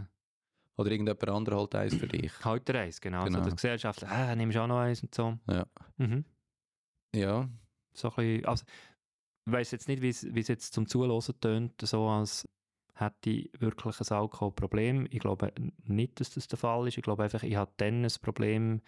Oder 0.77 0.91
irgendjemand 0.91 1.29
anderer 1.29 1.57
halt 1.57 1.75
eins 1.75 1.95
für 1.95 2.07
dich. 2.07 2.31
Halt 2.45 2.67
dir 2.67 2.79
eins, 2.79 3.01
genau. 3.01 3.23
Genau. 3.25 3.39
So 3.39 3.45
das 3.45 3.55
Gesellschaft, 3.55 4.03
äh, 4.03 4.35
nimmst 4.35 4.55
du 4.55 4.61
auch 4.61 4.67
noch 4.67 4.77
eins 4.79 5.01
und 5.01 5.13
so. 5.15 5.37
Ja. 5.49 5.65
Mhm. 5.97 6.23
Ja, 7.15 7.49
So 7.93 8.09
ein 8.09 8.15
bisschen, 8.15 8.45
also, 8.45 8.65
ich 9.47 9.53
weiss 9.53 9.71
jetzt 9.71 9.87
nicht, 9.87 10.01
wie 10.01 10.09
es 10.09 10.23
wie 10.35 10.39
es 10.39 10.47
jetzt 10.49 10.73
zum 10.73 10.87
Zuhören 10.87 11.21
tönt, 11.39 11.81
so 11.81 12.07
als 12.07 12.47
hätte 12.99 13.29
ich 13.29 13.51
wirklich 13.59 13.99
ein 13.99 14.17
Alkoholproblem. 14.17 15.07
Ich 15.11 15.19
glaube 15.19 15.53
nicht, 15.85 16.19
dass 16.19 16.31
das 16.31 16.47
der 16.47 16.57
Fall 16.57 16.87
ist. 16.87 16.97
Ich 16.97 17.03
glaube 17.03 17.23
einfach, 17.23 17.43
ich 17.43 17.55
habe 17.55 17.71
dann 17.77 18.03
ein 18.03 18.11
Problem, 18.21 18.81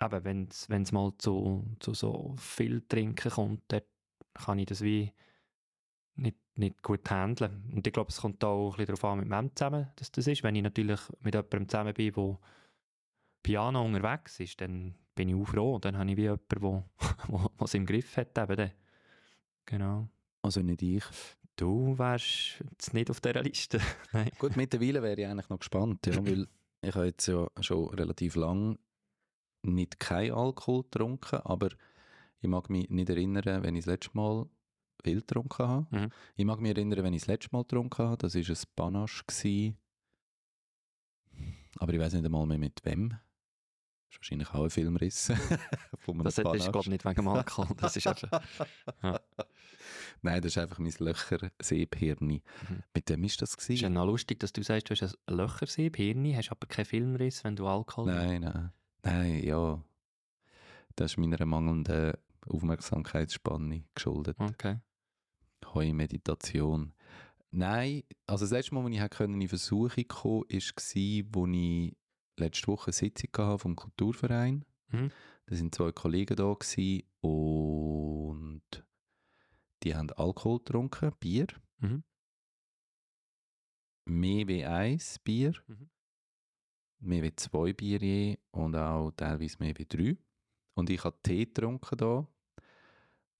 eben, 0.00 0.24
wenn 0.24 0.82
es 0.82 0.92
mal 0.92 1.12
zu, 1.18 1.64
zu 1.80 1.94
so 1.94 2.34
viel 2.38 2.82
Trinken 2.88 3.30
kommt, 3.30 3.62
dann 3.68 3.82
kann 4.34 4.58
ich 4.58 4.66
das 4.66 4.82
wie 4.82 5.12
nicht, 6.14 6.36
nicht 6.56 6.82
gut 6.82 7.08
handeln. 7.10 7.70
Und 7.74 7.86
ich 7.86 7.92
glaube, 7.92 8.10
es 8.10 8.20
kommt 8.20 8.42
auch 8.44 8.72
ein 8.72 8.76
bisschen 8.76 8.86
darauf 8.86 9.04
an, 9.04 9.20
mit 9.20 9.30
wem 9.30 9.54
zusammen 9.54 9.88
dass 9.96 10.12
das 10.12 10.26
ist. 10.26 10.42
Wenn 10.42 10.56
ich 10.56 10.62
natürlich 10.62 11.00
mit 11.20 11.34
jemandem 11.34 11.68
zusammen 11.68 11.94
bin, 11.94 12.12
der 12.12 12.38
Piano 13.42 13.84
unterwegs 13.84 14.40
ist, 14.40 14.60
dann 14.60 14.94
bin 15.14 15.28
ich 15.28 15.34
auch 15.34 15.46
froh. 15.46 15.78
Dann 15.78 15.96
habe 15.96 16.10
ich 16.10 16.16
wie 16.16 16.22
jemanden, 16.22 16.44
der 16.50 16.84
was 17.58 17.74
im 17.74 17.86
Griff 17.86 18.16
hat. 18.16 18.36
Eben. 18.36 18.70
Genau. 19.66 20.08
also 20.42 20.60
nicht 20.60 20.82
ich. 20.82 21.04
Du 21.58 21.98
wärst 21.98 22.60
jetzt 22.70 22.94
nicht 22.94 23.10
auf 23.10 23.20
dieser 23.20 23.42
Liste. 23.42 23.80
Gut, 24.38 24.56
mittlerweile 24.56 25.02
wäre 25.02 25.20
ich 25.20 25.26
eigentlich 25.26 25.48
noch 25.48 25.58
gespannt, 25.58 26.06
ja, 26.06 26.24
weil 26.24 26.46
ich 26.82 26.94
habe 26.94 27.06
jetzt 27.06 27.26
ja 27.26 27.48
schon 27.60 27.88
relativ 27.88 28.36
lang 28.36 28.78
nicht 29.64 29.98
kein 29.98 30.30
Alkohol 30.30 30.84
getrunken, 30.84 31.40
aber 31.40 31.70
ich 32.40 32.48
mag 32.48 32.70
mich 32.70 32.88
nicht 32.90 33.10
erinnern, 33.10 33.64
wenn 33.64 33.74
ich 33.74 33.84
das 33.84 33.92
letzte 33.92 34.16
Mal 34.16 34.46
viel 35.02 35.18
getrunken 35.18 35.66
habe. 35.66 35.86
Mhm. 35.90 36.08
Ich 36.36 36.44
mag 36.44 36.60
mich 36.60 36.76
erinnern, 36.76 37.02
wenn 37.02 37.12
ich 37.12 37.22
das 37.22 37.28
letzte 37.28 37.48
Mal 37.50 37.62
getrunken 37.62 38.04
habe, 38.04 38.18
das 38.18 38.36
war 38.36 38.40
ein 38.40 38.62
Panache. 38.76 39.24
gewesen. 39.26 39.76
aber 41.78 41.92
ich 41.92 41.98
weiß 41.98 42.12
nicht 42.12 42.24
einmal 42.24 42.46
mehr 42.46 42.58
mit 42.58 42.84
wem. 42.84 43.08
Das 43.08 43.18
ist 44.14 44.20
wahrscheinlich 44.20 44.48
auch 44.54 44.62
ein 44.62 44.70
Filmriss. 44.70 45.32
Das, 46.22 46.38
ist, 46.38 46.42
glaube 46.44 46.78
ich, 46.80 46.88
nicht 46.88 47.04
wegen 47.04 47.16
dem 47.16 47.28
Alkohol. 47.28 47.76
Das 47.76 47.94
ist 47.94 48.06
einfach, 48.06 48.42
Nein, 50.22 50.42
das 50.42 50.52
ist 50.52 50.58
einfach 50.58 50.78
mein 50.78 50.92
Löcher-Seebhirni. 50.98 52.42
Mhm. 52.68 52.82
Mit 52.94 53.08
wem 53.10 53.24
ist 53.24 53.40
das 53.40 53.54
ist 53.54 53.68
ja 53.68 53.74
gewesen? 53.74 53.92
noch 53.94 54.06
lustig, 54.06 54.40
dass 54.40 54.52
du 54.52 54.62
sagst, 54.62 54.90
du 54.90 54.94
hast 54.94 55.18
ein 55.26 55.36
Löchersee, 55.36 55.90
Hirni, 55.94 56.34
hast 56.34 56.50
aber 56.50 56.66
keinen 56.66 56.86
Filmriss, 56.86 57.44
wenn 57.44 57.56
du 57.56 57.66
Alkohol 57.66 58.06
Nein, 58.06 58.40
nein. 58.42 58.72
Nein, 59.02 59.44
ja. 59.44 59.82
Das 60.96 61.12
ist 61.12 61.18
meiner 61.18 61.44
mangelnden 61.46 62.14
Aufmerksamkeitsspanne 62.46 63.84
geschuldet. 63.94 64.36
Okay. 64.40 64.80
Hoi 65.74 65.92
Meditation. 65.92 66.92
Nein, 67.50 68.02
also 68.26 68.44
das 68.44 68.52
letzte 68.52 68.74
Mal, 68.74 68.84
als 68.84 68.94
ich 68.94 69.20
in 69.20 69.48
Versuchung 69.48 70.08
kommen 70.08 70.44
konnte, 70.48 70.54
war, 70.54 71.44
als 71.44 71.56
ich 71.56 71.96
letzte 72.36 72.66
Woche 72.68 72.86
eine 72.86 72.92
Sitzung 72.92 73.30
hatte 73.38 73.58
vom 73.58 73.76
Kulturverein. 73.76 74.64
Mhm. 74.90 75.10
Da 75.46 75.56
sind 75.56 75.74
zwei 75.74 75.92
Kollegen 75.92 76.36
da 76.36 76.52
gewesen 76.52 77.02
und 77.20 78.62
die 79.82 79.94
haben 79.94 80.10
Alkohol 80.12 80.58
getrunken, 80.58 81.12
Bier. 81.20 81.46
Mhm. 81.78 82.02
Mehr 84.06 84.48
wie 84.48 84.64
eins 84.64 85.18
Bier, 85.18 85.52
Mhm. 85.66 85.90
mehr 87.00 87.22
wie 87.22 87.36
zwei 87.36 87.72
Bier 87.72 87.98
je 88.00 88.38
und 88.50 88.74
auch 88.74 89.10
teilweise 89.12 89.56
mehr 89.60 89.76
wie 89.78 89.86
drei. 89.86 90.16
Und 90.74 90.90
ich 90.90 91.04
habe 91.04 91.18
Tee 91.22 91.44
getrunken 91.46 91.96
da 91.98 92.26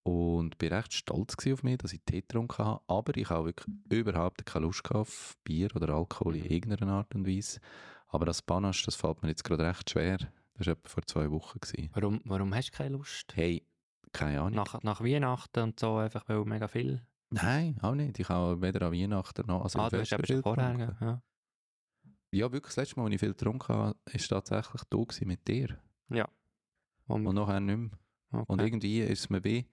und 0.02 0.58
bin 0.58 0.72
recht 0.72 0.92
stolz 0.92 1.34
auf 1.46 1.62
mich, 1.62 1.78
dass 1.78 1.92
ich 1.92 2.02
Tee 2.04 2.20
getrunken 2.22 2.64
habe. 2.64 2.82
Aber 2.86 3.16
ich 3.16 3.30
habe 3.30 3.46
wirklich 3.46 3.66
überhaupt 3.90 4.44
keine 4.44 4.66
Lust 4.66 4.90
auf 4.90 5.36
Bier 5.44 5.74
oder 5.74 5.90
Alkohol 5.94 6.36
in 6.36 6.44
Mhm. 6.44 6.50
irgendeiner 6.50 6.92
Art 6.92 7.14
und 7.14 7.26
Weise. 7.26 7.60
Aber 8.08 8.26
das 8.26 8.42
Panache, 8.42 8.84
das 8.84 8.96
fällt 8.96 9.22
mir 9.22 9.28
jetzt 9.28 9.44
gerade 9.44 9.66
recht 9.66 9.90
schwer. 9.90 10.18
Das 10.54 10.66
war 10.66 10.72
etwa 10.72 10.88
vor 10.88 11.06
zwei 11.06 11.30
Wochen. 11.30 11.60
Gewesen. 11.60 11.90
Warum, 11.92 12.20
warum 12.24 12.54
hast 12.54 12.70
du 12.72 12.76
keine 12.76 12.96
Lust? 12.96 13.34
Hey, 13.36 13.66
keine 14.12 14.40
Ahnung. 14.40 14.54
Nach, 14.54 14.82
nach 14.82 15.00
Weihnachten 15.00 15.62
und 15.62 15.80
so, 15.80 15.96
einfach 15.96 16.28
weil 16.28 16.44
mega 16.44 16.68
viel. 16.68 17.06
Nein, 17.30 17.78
auch 17.82 17.94
nicht. 17.94 18.18
Ich 18.18 18.28
habe 18.28 18.60
weder 18.62 18.86
an 18.86 18.92
Weihnachten 18.92 19.46
noch. 19.46 19.62
Also 19.62 19.78
ah, 19.80 19.90
du 19.90 20.00
hast 20.00 20.08
schon 20.08 20.42
vorher. 20.42 20.96
Ja. 21.00 21.22
Ja, 22.30 22.52
wirklich, 22.52 22.74
das 22.74 22.76
letzte 22.76 22.96
Mal, 23.00 23.06
als 23.06 23.14
ich 23.14 23.20
viel 23.20 23.30
getrunken 23.30 23.68
habe, 23.68 23.96
war 24.04 24.28
tatsächlich 24.28 24.82
da 24.90 24.98
gewesen 24.98 25.28
mit 25.28 25.48
dir. 25.48 25.78
Und, 27.08 27.26
Und 27.26 27.34
nachher 27.34 27.60
nicht 27.60 27.76
mehr. 27.76 27.90
okay. 28.32 28.44
Und 28.46 28.60
irgendwie 28.60 29.00
ist 29.00 29.20
es 29.20 29.30
mir 29.30 29.42
weh. 29.42 29.64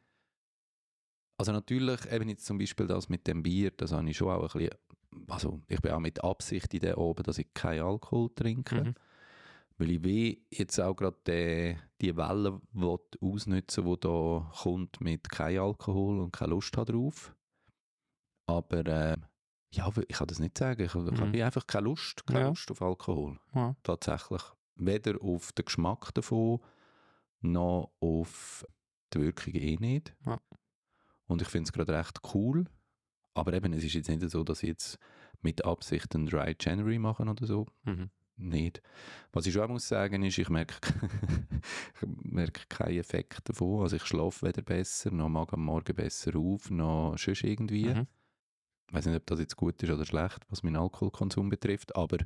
Also 1.38 1.52
natürlich, 1.52 2.10
eben 2.12 2.30
jetzt 2.30 2.46
zum 2.46 2.58
Beispiel 2.58 2.88
das 2.88 3.10
mit 3.10 3.28
dem 3.28 3.44
Bier, 3.44 3.72
das 3.72 3.92
habe 3.92 4.10
ich 4.10 4.16
schon 4.16 4.30
auch 4.30 4.42
ein 4.42 4.60
bisschen, 4.60 4.80
also 5.28 5.62
ich 5.68 5.82
bin 5.82 5.92
auch 5.92 6.00
mit 6.00 6.24
Absicht 6.24 6.74
in 6.74 6.80
der 6.80 6.98
oben, 6.98 7.24
dass 7.24 7.38
ich 7.38 7.54
keinen 7.54 7.84
Alkohol 7.84 8.30
trinke. 8.34 8.86
Mhm. 8.86 8.96
Weil 9.78 9.92
ich 9.92 10.04
will 10.04 10.38
jetzt 10.52 10.80
auch 10.80 10.96
gerade 10.96 11.18
die, 11.28 11.78
die 12.02 12.16
Welle 12.16 12.62
ausnutzen, 13.22 13.86
die 13.86 14.00
da 14.00 14.52
kommt 14.62 15.02
mit 15.02 15.30
kein 15.30 15.60
Alkohol 15.60 16.20
und 16.22 16.32
keine 16.32 16.52
Lust 16.52 16.76
drauf. 16.78 17.36
Aber 18.48 18.86
äh, 18.86 19.18
ja, 19.72 19.92
ich 20.08 20.16
kann 20.18 20.28
das 20.28 20.40
nicht 20.40 20.58
sagen. 20.58 20.84
Ich, 20.86 20.94
Mhm. 20.96 21.18
habe 21.20 21.44
einfach 21.46 21.68
keine 21.68 21.86
Lust, 21.86 22.26
keine 22.26 22.40
Ja. 22.42 22.48
Lust 22.50 22.72
auf 22.72 22.82
Alkohol. 22.82 23.38
Ja. 23.54 23.76
Tatsächlich. 23.84 24.42
Weder 24.76 25.22
auf 25.22 25.52
den 25.54 25.66
Geschmack 25.66 26.14
davon, 26.14 26.60
noch 27.42 27.92
auf 28.00 28.66
die 29.14 29.22
Wirkung 29.22 29.54
eh 29.56 29.78
nicht. 29.78 30.16
Ja. 30.26 30.40
Und 31.28 31.42
ich 31.42 31.48
finde 31.48 31.68
es 31.68 31.74
gerade 31.74 31.94
recht 31.98 32.20
cool. 32.34 32.66
Aber 33.34 33.52
eben, 33.54 33.74
es 33.74 33.84
ist 33.84 33.94
jetzt 33.94 34.08
nicht 34.10 34.22
so, 34.30 34.44
dass 34.44 34.64
ich 34.64 34.70
jetzt 34.70 35.00
mit 35.42 35.66
Absicht 35.66 36.16
einen 36.16 36.28
Dry 36.28 36.56
January 36.60 36.98
mache 37.00 37.24
oder 37.24 37.46
so 37.46 37.66
Mhm. 37.84 38.10
Nicht. 38.38 38.82
Was 39.32 39.46
ich 39.46 39.54
schon 39.54 39.72
muss 39.72 39.88
sagen 39.88 40.24
ist, 40.24 40.38
ich 40.38 40.50
merke, 40.50 40.76
ich 42.02 42.08
merke 42.24 42.62
keinen 42.70 42.98
Effekt 43.00 43.48
davon. 43.50 43.82
Also 43.84 43.96
ich 43.96 44.06
schlafe 44.06 44.48
weder 44.48 44.62
besser, 44.62 45.12
noch 45.12 45.30
mag 45.30 45.54
am 45.54 45.64
Morgen 45.64 45.96
besser 45.96 46.36
auf, 46.36 46.70
noch 46.70 47.16
sonst 47.18 47.44
irgendwie. 47.44 47.94
Mhm. 47.94 48.08
Ich 48.88 48.94
weiß 48.94 49.06
nicht, 49.08 49.16
ob 49.18 49.26
das 49.26 49.40
jetzt 49.40 49.56
gut 49.56 49.82
ist 49.82 49.90
oder 49.90 50.06
schlecht, 50.06 50.40
was 50.50 50.62
meinen 50.64 50.76
Alkoholkonsum 50.76 51.50
betrifft, 51.50 51.96
aber 51.96 52.18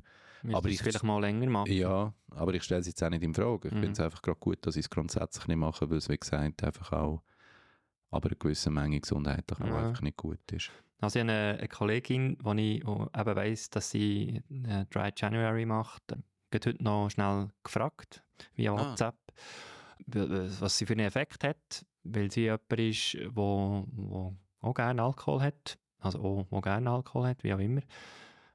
Aber 0.52 0.68
ich- 0.70 0.82
vielleicht 0.82 1.04
mal 1.04 1.20
länger 1.22 1.50
machen. 1.50 1.72
ja, 1.72 2.14
aber 2.32 2.54
ich 2.54 2.64
stelle 2.64 2.82
es 2.82 2.88
jetzt 2.88 3.02
auch 3.02 3.10
nicht 3.10 3.24
in 3.24 3.34
Frage. 3.34 3.70
Ich 3.70 3.74
Mhm. 3.74 3.80
finde 3.80 3.92
es 3.94 4.00
einfach 4.02 4.22
gerade 4.22 4.40
gut, 4.40 4.66
dass 4.66 4.76
ich 4.76 4.86
es 4.86 4.90
grundsätzlich 4.90 5.48
nicht 5.48 5.58
mache, 5.58 5.90
weil 5.90 5.98
es, 5.98 6.10
wie 6.10 6.18
gesagt, 6.18 6.64
einfach 6.64 6.92
auch 6.92 7.24
aber 8.12 8.30
eine 8.30 8.36
gewisse 8.38 8.70
Menge 8.70 9.00
gesundheitlich 9.00 9.60
auch 9.60 9.66
Ja. 9.66 9.88
einfach 9.90 10.02
nicht 10.02 10.18
gut 10.18 10.40
ist. 10.52 10.72
Also 11.02 11.20
ich 11.20 11.24
habe 11.24 11.32
eine, 11.32 11.58
eine 11.60 11.68
Kollegin, 11.68 12.38
die 12.38 12.78
ich 12.78 12.86
wo 12.86 13.04
eben 13.18 13.36
weiss, 13.36 13.70
dass 13.70 13.92
sie 13.92 14.42
äh, 14.68 14.86
Dry 14.90 15.12
January 15.16 15.66
macht. 15.66 16.04
Geht 16.52 16.66
heute 16.66 16.84
noch 16.84 17.10
schnell 17.10 17.50
gefragt, 17.64 18.24
via 18.56 18.74
Ah. 18.74 18.78
WhatsApp, 18.92 19.16
w- 20.08 20.50
was 20.60 20.78
sie 20.78 20.86
für 20.86 20.94
einen 20.94 21.06
Effekt 21.06 21.44
hat, 21.44 21.86
weil 22.04 22.32
sie 22.32 22.42
jemand 22.42 22.72
ist, 22.74 23.18
wo, 23.30 23.86
wo 23.92 24.36
auch 24.62 24.74
gerne 24.74 25.04
Alkohol 25.04 25.42
hat, 25.42 25.78
also 26.00 26.20
auch, 26.20 26.48
wo 26.50 26.60
gerne 26.60 26.90
Alkohol 26.90 27.28
hat, 27.28 27.44
wie 27.44 27.54
auch 27.54 27.60
immer. 27.60 27.82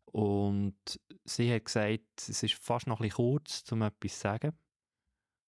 Und 0.06 0.74
sie 1.24 1.52
hat 1.52 1.64
gesagt, 1.64 2.02
es 2.28 2.42
ist 2.42 2.54
fast 2.54 2.86
noch 2.86 3.00
ein 3.00 3.08
bisschen 3.08 3.16
kurz, 3.16 3.72
um 3.72 3.82
etwas 3.82 4.14
zu 4.14 4.20
sagen. 4.20 4.52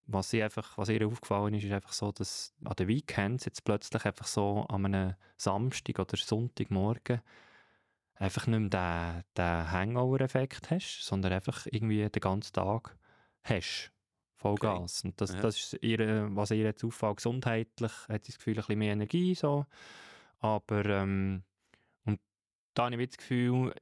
Was, 0.08 0.30
sie 0.30 0.42
einfach, 0.42 0.78
was 0.78 0.88
ihr 0.88 1.06
aufgefallen 1.06 1.54
ist, 1.54 1.64
ist 1.64 1.72
einfach 1.72 1.92
so, 1.92 2.12
dass 2.12 2.54
an 2.64 2.74
den 2.76 2.88
Weekends 2.88 3.44
jetzt 3.44 3.64
plötzlich 3.64 4.04
einfach 4.04 4.26
so 4.26 4.64
an 4.68 4.84
einem 4.86 5.14
Samstag 5.36 5.98
oder 5.98 6.16
Sonntagmorgen 6.16 7.20
einfach 8.14 8.46
nicht 8.46 8.72
mehr 8.72 9.24
den, 9.24 9.24
den 9.36 9.70
Hangover-Effekt 9.72 10.70
hast, 10.70 11.02
sondern 11.04 11.32
einfach 11.32 11.66
irgendwie 11.70 12.08
den 12.08 12.20
ganzen 12.20 12.52
Tag 12.52 12.96
hast. 13.42 13.92
Vollgas. 14.36 15.02
Und 15.04 15.20
das, 15.20 15.32
Ja. 15.32 15.40
das 15.40 15.56
ist 15.56 15.82
ihre, 15.82 16.34
was 16.36 16.50
ihr 16.50 16.64
jetzt 16.64 16.84
auffällt, 16.84 17.16
gesundheitlich, 17.16 17.92
hat 18.08 18.24
sie 18.24 18.32
das 18.32 18.38
Gefühl, 18.38 18.54
ein 18.54 18.56
bisschen 18.58 18.78
mehr 18.78 18.92
Energie, 18.92 19.34
so. 19.34 19.66
Aber, 20.38 20.84
ähm, 20.84 21.42
und 22.04 22.20
da 22.74 22.84
habe 22.84 23.02
ich 23.02 23.08
das 23.10 23.18
Gefühl, 23.18 23.74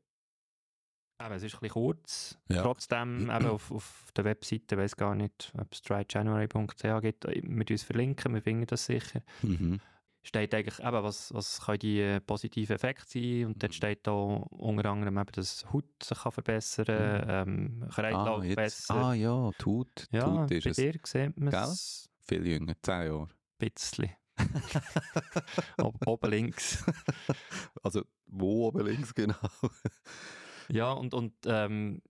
eben, 1.25 1.35
es 1.35 1.43
ist 1.43 1.55
ein 1.55 1.61
bisschen 1.61 1.73
kurz. 1.73 2.39
Ja. 2.49 2.63
Trotzdem, 2.63 3.31
eben 3.31 3.47
auf, 3.47 3.71
auf 3.73 4.07
der 4.17 4.25
Webseite, 4.25 4.77
weiß 4.77 4.97
gar 4.97 5.15
nicht, 5.15 5.53
ob 5.59 5.73
es 5.73 5.83
dryjanuary.ch 5.83 7.01
gibt, 7.03 7.25
wir 7.27 7.67
tun 7.67 7.75
es 7.75 7.83
verlinken, 7.83 8.35
wir 8.35 8.43
finden 8.43 8.67
das 8.67 8.87
sicher. 8.87 9.23
Mhm. 9.43 9.81
Steht 10.27 10.55
eigentlich 10.55 10.79
eben, 10.81 11.03
was, 11.03 11.35
was 11.35 11.61
können 11.61 11.81
die 11.81 12.01
äh, 12.01 12.19
positiven 12.21 12.77
Effekte 12.77 13.05
sein 13.07 13.45
und 13.47 13.63
dort 13.63 13.73
Mhm. 13.73 13.77
steht 13.77 14.07
da 14.07 14.13
unter 14.13 14.89
anderem 14.91 15.19
eben, 15.19 15.33
dass 15.33 15.59
die 15.59 15.67
Haut 15.73 15.85
sich 16.03 16.19
kann 16.19 16.33
verbessern 16.33 16.87
kann, 16.87 17.49
ähm, 17.49 17.89
Kreislauf 17.91 18.41
Ah, 18.41 18.45
jetzt, 18.45 18.57
besser. 18.57 18.95
ah 18.95 19.13
ja, 19.15 19.51
tut, 19.59 20.07
ja, 20.11 20.25
tut 20.25 20.49
bei 20.49 20.57
ist 20.57 20.67
es. 20.67 20.77
dir 20.77 20.95
sieht 21.05 21.39
man 21.39 21.53
es 21.53 22.09
Viel 22.27 22.47
jünger, 22.47 22.73
10 22.81 22.95
Jahre. 23.07 23.29
ein 23.61 23.71
bisschen. 23.71 24.11
Ob, 25.79 25.95
oben 26.07 26.31
links. 26.31 26.83
Also, 27.83 28.03
wo 28.27 28.67
oben 28.69 28.87
links 28.87 29.15
genau? 29.15 29.37
Ja, 30.71 30.93
und, 30.93 31.15
und 31.15 31.35
ähm, 31.47 32.03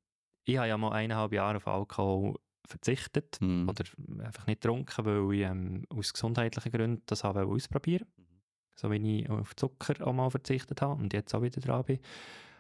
ich 0.44 0.56
habe 0.58 0.68
ja 0.68 0.76
mal 0.76 0.92
eineinhalb 0.92 1.32
Jahre 1.32 1.56
auf 1.56 1.66
Alkohol 1.68 2.38
verzichtet 2.66 3.38
Mhm. 3.40 3.68
oder 3.68 3.84
einfach 4.24 4.46
nicht 4.46 4.62
getrunken, 4.62 5.04
weil 5.04 5.34
ich 5.34 5.42
ähm, 5.42 5.84
aus 5.90 6.12
gesundheitlichen 6.12 6.72
Gründen 6.72 7.02
das 7.06 7.24
habe 7.24 7.44
ausprobieren 7.46 8.06
Mhm. 8.16 8.40
So 8.76 8.90
wie 8.90 9.20
ich 9.20 9.28
auf 9.30 9.54
Zucker 9.56 10.06
auch 10.06 10.12
mal 10.12 10.30
verzichtet 10.30 10.80
habe 10.82 11.00
und 11.02 11.12
jetzt 11.12 11.34
auch 11.34 11.42
wieder 11.42 11.60
dran 11.60 11.84
bin, 11.84 12.00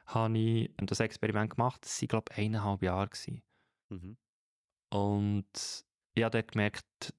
habe 0.06 0.38
ich 0.38 0.70
das 0.76 1.00
Experiment 1.00 1.50
gemacht. 1.56 1.84
Das 1.84 2.00
waren, 2.02 2.08
glaube 2.08 2.32
ich, 2.32 2.38
eineinhalb 2.38 2.82
Jahre. 2.82 3.08
Gewesen. 3.08 3.42
Mhm. 3.90 4.16
Und 4.90 5.84
ich 6.14 6.22
habe 6.22 6.30
dort 6.38 6.52
gemerkt, 6.52 7.14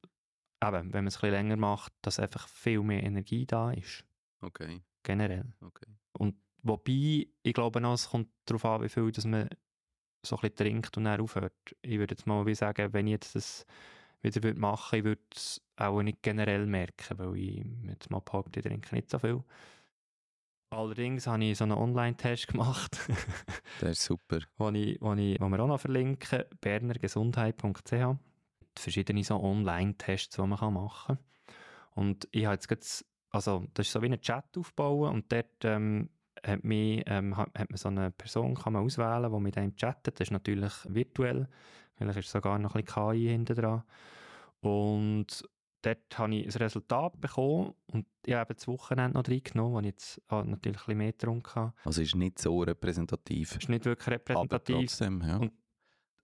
eben, 0.64 0.94
wenn 0.94 1.04
man 1.04 1.08
es 1.08 1.16
ein 1.18 1.22
bisschen 1.22 1.32
länger 1.32 1.58
macht, 1.58 1.94
dass 2.02 2.20
einfach 2.20 2.48
viel 2.48 2.82
mehr 2.82 3.04
Energie 3.04 3.46
da 3.46 3.72
ist, 3.72 4.06
Okay, 4.42 4.82
generell. 5.04 5.54
okay. 5.62 5.88
Und 6.18 6.36
wobei, 6.66 7.28
ich 7.44 7.54
glaube 7.54 7.80
noch, 7.80 7.94
es 7.94 8.10
kommt 8.10 8.30
darauf 8.46 8.66
an, 8.66 8.84
wie 8.84 8.90
viel 8.90 9.12
dass 9.12 9.26
man 9.26 9.50
so 10.24 10.36
ein 10.36 10.42
bisschen 10.42 10.56
trinkt 10.56 10.98
und 10.98 11.06
dann 11.06 11.22
aufhört. 11.22 11.54
Ich 11.82 11.98
würde 11.98 12.14
jetzt 12.14 12.26
mal 12.26 12.46
wie 12.46 12.56
sagen, 12.56 12.92
wenn 12.94 13.08
ich 13.08 13.12
jetzt 13.12 13.36
das 13.36 13.66
wieder 14.22 14.44
würde 14.44 14.60
machen 14.60 15.04
würde, 15.04 15.04
ich 15.04 15.06
würde 15.06 15.22
es 15.36 15.62
auch 15.78 16.02
nicht 16.02 16.24
generell 16.24 16.66
merken, 16.66 17.20
weil 17.20 17.38
ich 17.38 17.66
jetzt 17.88 18.10
mal 18.10 18.20
behaupte, 18.20 18.60
ich 18.60 18.66
trinke 18.66 18.96
nicht 18.96 19.10
so 19.10 19.20
viel. 19.20 19.44
Allerdings 20.72 21.28
habe 21.28 21.46
ich 21.46 21.58
so 21.58 21.64
einen 21.64 21.74
Online-Test 21.78 22.48
gemacht, 22.50 22.98
Das 23.80 23.92
ist 23.92 24.04
super. 24.04 24.40
wo, 24.58 24.70
ich, 24.72 25.00
wo, 25.00 25.14
ich, 25.14 25.40
wo 25.40 25.48
wir 25.48 25.60
auch 25.60 25.68
noch 25.68 25.80
verlinken, 25.80 26.44
bernergesundheit.ch. 26.60 28.18
Verschiedene 28.78 29.24
so 29.24 29.40
Online-Tests, 29.40 30.36
die 30.36 30.42
man 30.42 30.74
machen 30.74 31.18
kann. 31.18 31.20
Und 31.94 32.28
ich 32.32 32.46
habe 32.46 32.56
jetzt 32.56 33.06
also 33.36 33.66
das 33.74 33.88
ist 33.88 33.92
so 33.92 34.02
wie 34.02 34.08
ein 34.08 34.22
Chat 34.22 34.58
aufbauen 34.58 35.14
und 35.14 35.32
dort 35.32 35.64
ähm, 35.64 36.10
hat, 36.44 36.64
mich, 36.64 37.04
ähm, 37.08 37.36
hat, 37.38 37.50
hat 37.58 37.70
man 37.70 37.78
so 37.78 37.90
eine 37.90 38.12
Person 38.12 38.56
kann 38.56 38.74
man 38.74 38.84
auswählen, 38.84 39.32
die 39.32 39.40
mit 39.40 39.58
einem 39.58 39.76
chattet. 39.76 40.20
Das 40.20 40.28
ist 40.28 40.32
natürlich 40.32 40.74
virtuell, 40.88 41.48
vielleicht 41.96 42.20
ist 42.20 42.32
sogar 42.32 42.58
noch 42.60 42.76
ein 42.76 42.84
bisschen 42.84 43.12
KI 43.12 43.28
hinten 43.30 43.56
dran. 43.56 43.84
Und 44.62 45.48
dort 45.82 46.18
habe 46.18 46.36
ich 46.36 46.46
ein 46.46 46.62
Resultat 46.62 47.22
bekommen 47.22 47.74
und 47.88 48.08
ich 48.26 48.34
habe 48.34 48.56
das 48.56 48.68
Wochenende 48.68 49.18
noch 49.18 49.28
reingenommen, 49.28 49.74
wo 49.74 49.80
ich 49.80 49.86
jetzt 49.86 50.22
ah, 50.30 50.44
natürlich 50.44 50.78
ein 50.80 50.86
bisschen 50.86 50.98
mehr 50.98 51.12
getrunken 51.12 51.56
habe. 51.56 51.74
Also, 51.84 52.02
ist 52.02 52.16
nicht 52.16 52.40
so 52.40 52.60
repräsentativ. 52.62 53.56
Ist 53.56 53.70
nicht 53.70 53.86
wirklich 53.86 54.08
Aber 54.08 54.16
repräsentativ. 54.16 54.76
trotzdem, 54.76 55.22
ja. 55.22 55.38
Und 55.38 55.54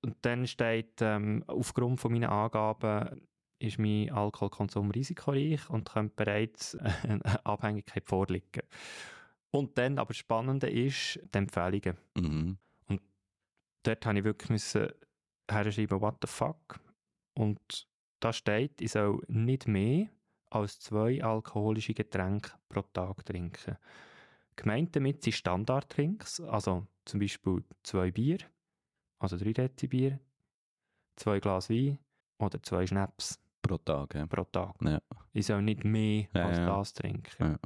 und 0.01 0.17
dann 0.21 0.47
steht, 0.47 1.01
ähm, 1.01 1.43
aufgrund 1.47 1.99
von 1.99 2.11
meinen 2.11 2.29
Angaben 2.29 3.21
ist 3.59 3.77
mein 3.77 4.11
Alkoholkonsum 4.11 4.89
risikoreich 4.91 5.69
und 5.69 5.89
könnte 5.89 6.15
bereits 6.15 6.75
eine 7.03 7.45
Abhängigkeit 7.45 8.07
vorliegen. 8.07 8.63
Und 9.51 9.77
dann, 9.77 9.99
aber 9.99 10.09
das 10.09 10.17
Spannende 10.17 10.69
ist, 10.69 11.19
die 11.33 11.37
Empfehlungen. 11.37 11.97
Mhm. 12.15 12.57
Dort 13.83 14.05
habe 14.05 14.19
ich 14.19 14.23
wirklich 14.23 14.49
müssen 14.49 14.87
herschreiben, 15.49 16.01
what 16.01 16.17
the 16.21 16.27
fuck. 16.27 16.79
Und 17.33 17.87
da 18.19 18.31
steht, 18.31 18.79
ich 18.81 18.91
soll 18.91 19.21
nicht 19.27 19.67
mehr 19.67 20.07
als 20.49 20.79
zwei 20.79 21.23
alkoholische 21.23 21.93
Getränke 21.93 22.51
pro 22.69 22.81
Tag 22.81 23.25
trinken. 23.25 23.77
Gemeint 24.55 24.95
damit 24.95 25.23
sind 25.23 25.33
Standarddrinks, 25.33 26.41
also 26.41 26.85
zum 27.05 27.19
Beispiel 27.19 27.63
zwei 27.83 28.11
Bier, 28.11 28.37
also 29.19 29.37
drei 29.37 29.53
Dezi 29.53 29.87
Bier, 29.87 30.19
zwei 31.15 31.39
Glas 31.39 31.69
Wein 31.69 31.97
oder 32.37 32.61
zwei 32.61 32.85
Schnaps 32.85 33.39
Pro 33.61 33.77
Tag, 33.77 34.15
ja. 34.15 34.25
pro 34.25 34.43
Tag. 34.43 34.75
Ja. 34.81 34.99
Ich 35.33 35.45
soll 35.45 35.61
nicht 35.61 35.83
mehr 35.83 36.27
Ja, 36.33 36.47
als 36.47 36.57
das 36.57 36.93
trinken. 36.93 37.57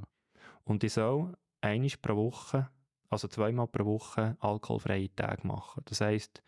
Und 0.66 0.84
ich 0.84 0.94
soll 0.94 1.36
einmal 1.66 1.90
pro 2.02 2.16
Woche, 2.16 2.70
also 3.10 3.28
zweimal 3.28 3.68
pro 3.68 3.86
Woche, 3.86 4.38
alkoholfreie 4.40 5.14
Tage 5.16 5.46
machen. 5.48 5.84
Das 5.86 6.02
heisst, 6.02 6.42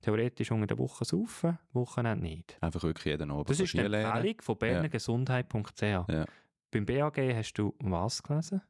theoretisch 0.00 0.50
unter 0.50 0.66
der 0.66 0.78
Woche 0.78 1.04
saufen, 1.04 1.58
Wochenende 1.72 2.24
nicht. 2.24 2.58
Einfach 2.60 2.82
wirklich 2.82 3.06
jeden 3.06 3.30
Abend 3.30 3.50
Das 3.50 3.60
ist 3.60 3.72
die. 3.72 3.78
Empfehlung 3.78 4.40
von 4.40 4.58
bernergesundheit.ch. 4.58 5.82
Ja. 5.82 6.24
Beim 6.70 6.86
BAG 6.86 7.18
hast 7.34 7.54
du 7.54 7.74
was 7.78 8.22
gelesen? 8.22 8.60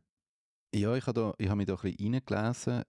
Ja, 0.74 0.94
ich 0.94 1.06
habe, 1.06 1.34
habe 1.40 1.56
mich 1.56 1.66
da 1.66 1.74
ein 1.74 1.80
bisschen 1.80 2.14
reingelesen. 2.14 2.82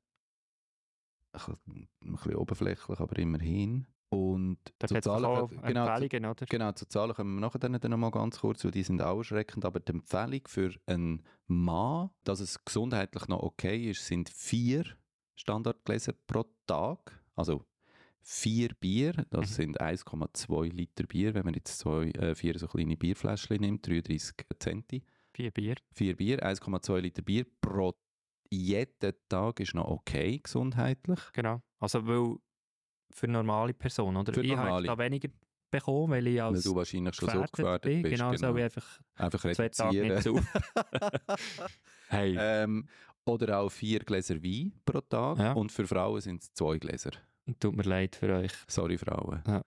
Ein 1.34 1.88
bisschen 2.02 2.36
oberflächlich, 2.36 3.00
aber 3.00 3.18
immerhin. 3.20 3.88
Und 4.16 4.58
Da 4.80 4.88
zu 4.88 4.96
es 4.96 5.08
auch 5.08 5.20
Zahlen, 5.20 5.62
genau, 5.62 5.88
Empfehlungen, 5.88 6.32
oder? 6.32 6.46
genau, 6.48 6.72
zu 6.74 6.88
Zahlen 6.88 7.14
kommen 7.14 7.36
wir 7.36 7.42
nachher 7.42 7.60
dann, 7.60 7.74
dann 7.80 7.92
noch 7.92 7.98
mal 7.98 8.12
ganz 8.12 8.40
kurz, 8.40 8.64
weil 8.64 8.72
die 8.72 8.84
sind 8.84 9.02
auch 9.02 9.18
erschreckend. 9.18 9.66
Aber 9.66 9.80
die 9.80 9.92
Empfehlung 9.92 10.42
für 10.48 10.74
einen 10.86 11.24
Mann, 11.48 12.10
dass 12.24 12.40
es 12.40 12.64
gesundheitlich 12.64 13.28
noch 13.28 13.42
okay 13.44 13.90
ist, 13.92 14.06
sind 14.06 14.30
vier 14.30 14.86
Standardgläser 15.36 16.14
pro 16.28 16.46
Tag. 16.68 17.24
Also 17.36 17.66
vier 18.22 18.70
Bier, 18.80 19.14
das 19.30 19.52
Mhm. 19.52 19.54
sind 19.54 19.82
1,2 19.82 20.70
Liter 20.70 21.06
Bier, 21.06 21.34
wenn 21.34 21.46
man 21.46 21.54
jetzt 21.54 21.78
zwei, 21.80 22.06
äh, 22.12 22.34
vier 22.36 22.58
so 22.58 22.68
kleine 22.68 22.98
Bierfläschchen 22.98 23.58
nimmt, 23.62 23.86
33 23.88 24.34
Centi. 24.60 25.04
Vier 25.34 25.52
Bier. 25.52 25.76
Vier 25.94 26.16
Bier, 26.16 26.44
1,2 26.44 27.00
Liter 27.02 27.22
Bier 27.22 27.46
pro 27.62 27.94
jeden 28.50 29.14
Tag 29.28 29.60
ist 29.60 29.74
noch 29.76 29.86
okay 29.88 30.40
gesundheitlich. 30.40 31.20
Genau. 31.34 31.62
Also, 31.80 32.08
weil 32.08 32.38
für 33.16 33.28
normale 33.28 33.74
Personen, 33.74 34.18
oder? 34.18 34.34
Für 34.34 34.44
ich 34.44 34.52
habe 34.52 34.64
normale. 34.64 34.88
da 34.88 34.98
weniger 34.98 35.30
bekommen, 35.72 36.12
weil 36.12 36.28
ich 36.28 36.36
Weil 36.36 36.42
als 36.54 36.64
du 36.64 36.76
wahrscheinlich 36.76 37.16
schon 37.16 37.30
so 37.30 37.42
gefährdet 37.52 37.82
bin. 37.82 38.02
bist. 38.04 38.16
Genau, 38.16 38.36
soll 38.36 38.58
ich 38.58 38.64
einfach 38.66 39.00
Einfach 39.16 39.54
zwei 39.54 39.70
Tage 39.70 40.04
nicht 40.16 40.30
hey. 42.10 42.36
ähm, 42.40 42.88
oder 43.26 43.60
auch 43.60 43.70
vier 43.70 44.00
Gläser 44.00 44.42
Wein 44.44 44.74
pro 44.86 45.02
Tag. 45.02 45.40
Ja. 45.40 45.54
Und 45.54 45.72
für 45.72 45.88
Frauen 45.88 46.22
sind 46.22 46.44
es 46.44 46.54
zwei 46.54 46.78
Gläser. 46.78 47.12
Tut 47.60 47.76
mir 47.76 47.84
leid 47.84 48.16
für 48.16 48.34
euch. 48.36 48.52
Sorry, 48.68 48.98
Frauen. 48.98 49.42
Ja. 49.48 49.64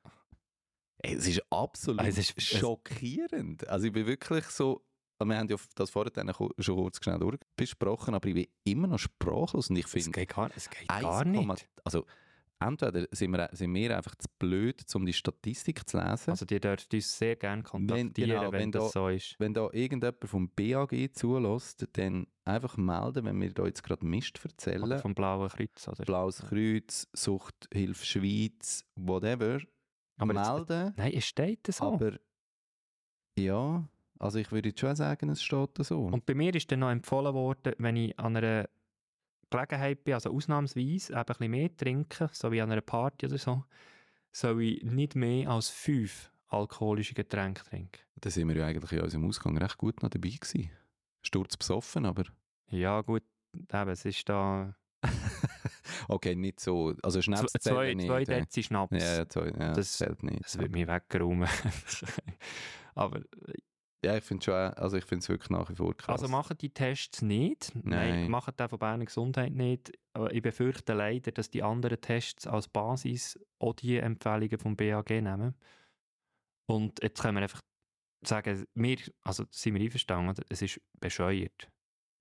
Ey, 1.02 1.14
es 1.14 1.26
ist 1.28 1.42
absolut 1.50 2.02
Es 2.02 2.18
ist- 2.18 2.34
es- 2.36 2.44
schockierend. 2.44 3.66
Also 3.68 3.86
ich 3.86 3.92
bin 3.92 4.06
wirklich 4.06 4.44
so... 4.46 4.84
Wir 5.24 5.36
haben 5.36 5.48
ja 5.48 5.56
das 5.74 5.90
vorher 5.90 6.12
dann 6.12 6.28
ko- 6.32 6.52
schon 6.60 6.76
kurz 6.76 7.02
schnell 7.02 7.18
durchbesprochen, 7.18 8.14
aber 8.14 8.28
ich 8.28 8.34
bin 8.34 8.46
immer 8.64 8.86
noch 8.86 8.98
sprachlos 9.00 9.68
und 9.68 9.76
ich 9.76 9.84
Es 9.86 9.90
finde... 9.90 10.12
geht 10.12 10.28
gar, 10.28 10.50
es 10.54 10.70
geht 10.70 10.88
1, 10.88 11.02
gar 11.02 11.24
nicht. 11.24 11.68
Also 11.84 12.04
entweder 12.60 13.06
sind 13.12 13.30
wir, 13.32 13.48
sind 13.52 13.74
wir 13.74 13.96
einfach 13.96 14.14
zu 14.16 14.28
blöd, 14.38 14.84
um 14.94 15.06
die 15.06 15.12
Statistik 15.12 15.88
zu 15.88 15.98
lesen. 15.98 16.30
Also, 16.30 16.46
ihr 16.50 16.60
dürft 16.60 16.92
uns 16.92 17.18
sehr 17.18 17.36
gerne 17.36 17.62
kontaktieren, 17.62 18.12
genau, 18.30 18.52
wenn, 18.52 18.60
wenn 18.60 18.72
das 18.72 18.92
da- 18.92 19.00
so 19.00 19.08
ist. 19.08 19.36
wenn 19.38 19.54
da 19.54 19.68
irgendjemand 19.72 20.24
vom 20.28 20.48
BAG 20.50 21.10
zulässt, 21.14 21.86
dann 21.92 22.26
einfach 22.44 22.76
melden, 22.76 23.24
wenn 23.26 23.40
wir 23.40 23.52
da 23.52 23.64
jetzt 23.66 23.82
gerade 23.82 24.04
Mist 24.06 24.40
erzählen. 24.44 24.82
Oder 24.82 24.98
vom 24.98 25.14
Blauen 25.14 25.48
Kreuz. 25.48 25.86
Oder? 25.88 26.04
Blaues 26.04 26.38
Kreuz, 26.48 27.06
Suchthilfe 27.12 28.04
Schweiz, 28.06 28.84
whatever. 28.96 29.60
Aber 30.16 30.34
jetzt- 30.34 30.48
melden. 30.68 30.94
Nein, 30.96 31.12
es 31.14 31.26
steht 31.26 31.66
so. 31.68 31.84
Aber 31.84 32.18
ja, 33.38 33.88
also 34.18 34.38
ich 34.38 34.50
würde 34.50 34.70
jetzt 34.70 34.80
schon 34.80 34.96
sagen, 34.96 35.28
es 35.30 35.42
steht 35.42 35.70
so. 35.78 36.06
Und 36.06 36.26
bei 36.26 36.34
mir 36.34 36.54
ist 36.54 36.70
dann 36.72 36.80
noch 36.80 36.90
empfohlen 36.90 37.34
worden, 37.34 37.74
wenn 37.78 37.96
ich 37.96 38.18
an 38.18 38.36
einer 38.36 38.68
Gelegenheit 39.50 40.04
bin, 40.04 40.14
also 40.14 40.30
ausnahmsweise 40.30 41.12
eben 41.12 41.18
ein 41.18 41.24
bisschen 41.24 41.50
mehr 41.50 41.76
trinke, 41.76 42.28
so 42.32 42.50
wie 42.52 42.60
an 42.60 42.70
einer 42.70 42.80
Party 42.80 43.26
oder 43.26 43.38
so, 43.38 43.64
soll 44.32 44.62
ich 44.62 44.82
nicht 44.82 45.14
mehr 45.14 45.48
als 45.50 45.68
fünf 45.70 46.30
alkoholische 46.48 47.14
Getränke 47.14 47.62
trinken. 47.64 48.00
da 48.16 48.30
sind 48.30 48.48
wir 48.48 48.56
ja 48.56 48.66
eigentlich 48.66 48.92
in 48.92 49.00
unserem 49.00 49.26
Ausgang 49.26 49.56
recht 49.58 49.76
gut 49.78 50.02
noch 50.02 50.10
dabei 50.10 50.30
gewesen. 50.30 50.70
Sturz 51.22 51.56
besoffen, 51.56 52.06
aber 52.06 52.24
Ja 52.68 53.00
gut, 53.02 53.22
eben, 53.54 53.90
es 53.90 54.04
ist 54.04 54.28
da 54.28 54.74
okay, 56.08 56.34
nicht 56.34 56.58
so. 56.60 56.94
Also 57.02 57.22
Schnaps 57.22 57.52
zwei, 57.52 57.58
zählen 57.60 57.96
nicht. 57.96 58.06
zwei 58.08 58.22
äh. 58.22 58.24
Dezi 58.24 58.62
Schnaps. 58.62 58.96
Ja, 59.02 59.28
zwei, 59.28 59.48
ja, 59.58 59.72
Das- 59.72 59.92
zählt 59.98 60.22
nicht. 60.22 60.44
Das 60.44 60.58
wird 60.58 60.72
mich 60.72 60.86
wegräumen. 60.86 61.48
Aber 62.94 63.20
Ja, 64.04 64.16
ich 64.16 64.22
finde 64.22 64.44
schon, 64.44 64.54
also 64.54 64.96
ich 64.96 65.04
finde 65.04 65.22
es 65.24 65.28
wirklich 65.28 65.50
nach 65.50 65.68
wie 65.70 65.74
vor 65.74 65.96
krass. 65.96 66.20
also 66.20 66.28
machen 66.28 66.56
die 66.56 66.70
Tests 66.70 67.20
nicht. 67.20 67.72
Nein, 67.74 68.10
Nein. 68.10 68.30
machen 68.30 68.54
den 68.56 68.68
von 68.68 68.78
Berner 68.78 69.04
Gesundheit 69.04 69.52
nicht. 69.52 69.90
Aber 70.12 70.32
ich 70.32 70.40
befürchte 70.40 70.94
leider, 70.94 71.32
dass 71.32 71.50
die 71.50 71.64
anderen 71.64 72.00
Tests 72.00 72.46
als 72.46 72.68
Basis 72.68 73.38
auch 73.58 73.74
die 73.74 73.96
Empfehlungen 73.96 74.58
vom 74.58 74.76
BAG 74.76 75.10
nehmen. 75.10 75.54
Und 76.66 77.02
jetzt 77.02 77.20
können 77.20 77.36
wir 77.38 77.42
einfach 77.42 77.62
sagen, 78.22 78.64
wir, 78.74 78.98
also 79.22 79.44
sind 79.50 79.74
wir 79.74 79.82
einverstanden, 79.82 80.30
oder? 80.30 80.44
es 80.48 80.62
ist 80.62 80.80
bescheuert. 81.00 81.68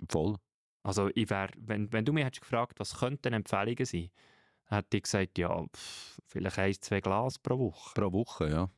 Voll. 0.10 0.38
Also 0.84 1.10
ich 1.14 1.30
wär, 1.30 1.50
wenn, 1.58 1.92
wenn 1.92 2.06
du 2.06 2.14
mich 2.14 2.24
hättest 2.24 2.42
gefragt, 2.42 2.80
was 2.80 3.00
könnten 3.00 3.34
Empfehlungen 3.34 3.86
sein, 3.86 4.10
hätte 4.66 4.98
ich 4.98 5.04
gesagt, 5.04 5.38
ja, 5.38 5.64
pff, 5.64 6.20
vielleicht 6.26 6.58
ein, 6.60 6.74
zwei 6.74 7.02
Glas 7.02 7.38
pro 7.38 7.60
Woche. 7.60 7.94
Pro 7.94 8.12
Woche, 8.12 8.50
ja. 8.50 8.70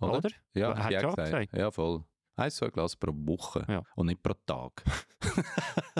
Oder? 0.00 0.30
Ja, 0.54 0.76
Hast 0.76 0.84
hab 0.84 0.90
ich 0.90 0.98
du 0.98 1.08
auch 1.08 1.16
gesagt. 1.16 1.30
gesagt? 1.30 1.56
Ja, 1.56 1.70
voll. 1.70 2.04
Ein, 2.38 2.50
Glas 2.72 2.96
pro 2.96 3.12
Woche 3.14 3.64
Ja. 3.68 3.82
und 3.96 4.06
nicht 4.06 4.22
pro 4.22 4.34
Tag. 4.46 4.82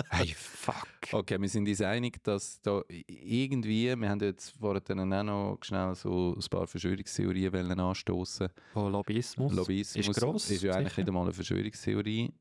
Hey, 0.09 0.33
fuck. 0.35 0.87
okay, 1.11 1.39
wir 1.39 1.47
sind 1.49 1.67
uns 1.67 1.81
einig, 1.81 2.21
dass 2.23 2.59
da 2.61 2.81
irgendwie, 3.07 3.95
wir 3.95 4.09
haben 4.09 4.19
jetzt 4.21 4.57
vorher 4.59 4.81
dann 4.81 5.13
auch 5.13 5.23
noch 5.23 5.57
schnell 5.61 5.93
so 5.95 6.35
ein 6.35 6.49
paar 6.49 6.67
Verschwörungstheorien 6.67 7.79
anstoßen. 7.79 8.49
Oh, 8.75 8.87
Lobbyismus. 8.89 9.53
Lobbyismus 9.53 10.07
ist 10.07 10.19
gross, 10.19 10.49
ist 10.49 10.63
ja 10.63 10.73
eigentlich 10.73 10.89
sicher. 10.89 11.01
nicht 11.01 11.07
einmal 11.09 11.23
eine 11.23 11.33
Verschwörungstheorie. 11.33 12.33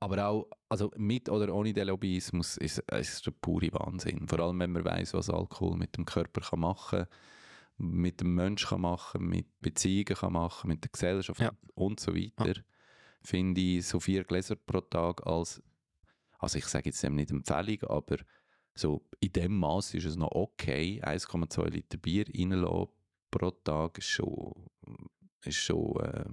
Aber 0.00 0.26
auch, 0.28 0.48
also 0.68 0.90
mit 0.96 1.28
oder 1.28 1.54
ohne 1.54 1.72
den 1.72 1.86
Lobbyismus 1.88 2.56
ist 2.58 2.82
es 2.88 3.22
der 3.22 3.30
pure 3.30 3.68
Wahnsinn. 3.72 4.26
Vor 4.28 4.40
allem, 4.40 4.58
wenn 4.60 4.72
man 4.72 4.84
weiß, 4.84 5.14
was 5.14 5.30
Alkohol 5.30 5.76
mit 5.78 5.96
dem 5.96 6.04
Körper 6.04 6.40
kann 6.40 6.60
machen 6.60 7.06
mit 7.76 8.20
dem 8.20 8.34
Menschen 8.36 8.68
kann 8.68 8.82
machen, 8.82 9.26
mit 9.26 9.46
Beziehungen 9.60 10.14
kann 10.14 10.32
machen, 10.32 10.68
mit 10.68 10.84
der 10.84 10.90
Gesellschaft 10.92 11.40
Ja. 11.40 11.50
und 11.74 11.98
so 11.98 12.14
weiter, 12.14 12.60
finde 13.24 13.60
ich 13.60 13.86
so 13.86 14.00
vier 14.00 14.24
Gläser 14.24 14.56
pro 14.56 14.80
Tag 14.80 15.26
als, 15.26 15.62
also 16.38 16.58
ich 16.58 16.66
sage 16.66 16.90
jetzt 16.90 17.02
dem 17.02 17.14
nicht 17.16 17.30
Empfehlung, 17.30 17.82
aber 17.84 18.16
so 18.74 19.04
in 19.20 19.32
dem 19.32 19.56
Maß 19.58 19.94
ist 19.94 20.04
es 20.04 20.16
noch 20.16 20.32
okay, 20.32 21.00
1,2 21.02 21.68
Liter 21.70 21.98
Bier 21.98 22.26
reinlassen 22.28 22.88
pro 23.30 23.50
Tag 23.50 23.98
ist 23.98 24.08
schon, 24.08 24.52
ist 25.44 25.56
schon 25.56 26.00
äh, 26.00 26.24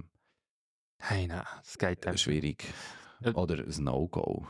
Hey, 1.04 1.26
nein, 1.26 1.44
das 1.58 1.76
geht 1.78 2.06
einfach. 2.06 2.18
schwierig. 2.18 2.64
Äh, 3.22 3.32
Oder 3.32 3.64
ein 3.64 3.84
No-Go. 3.84 4.46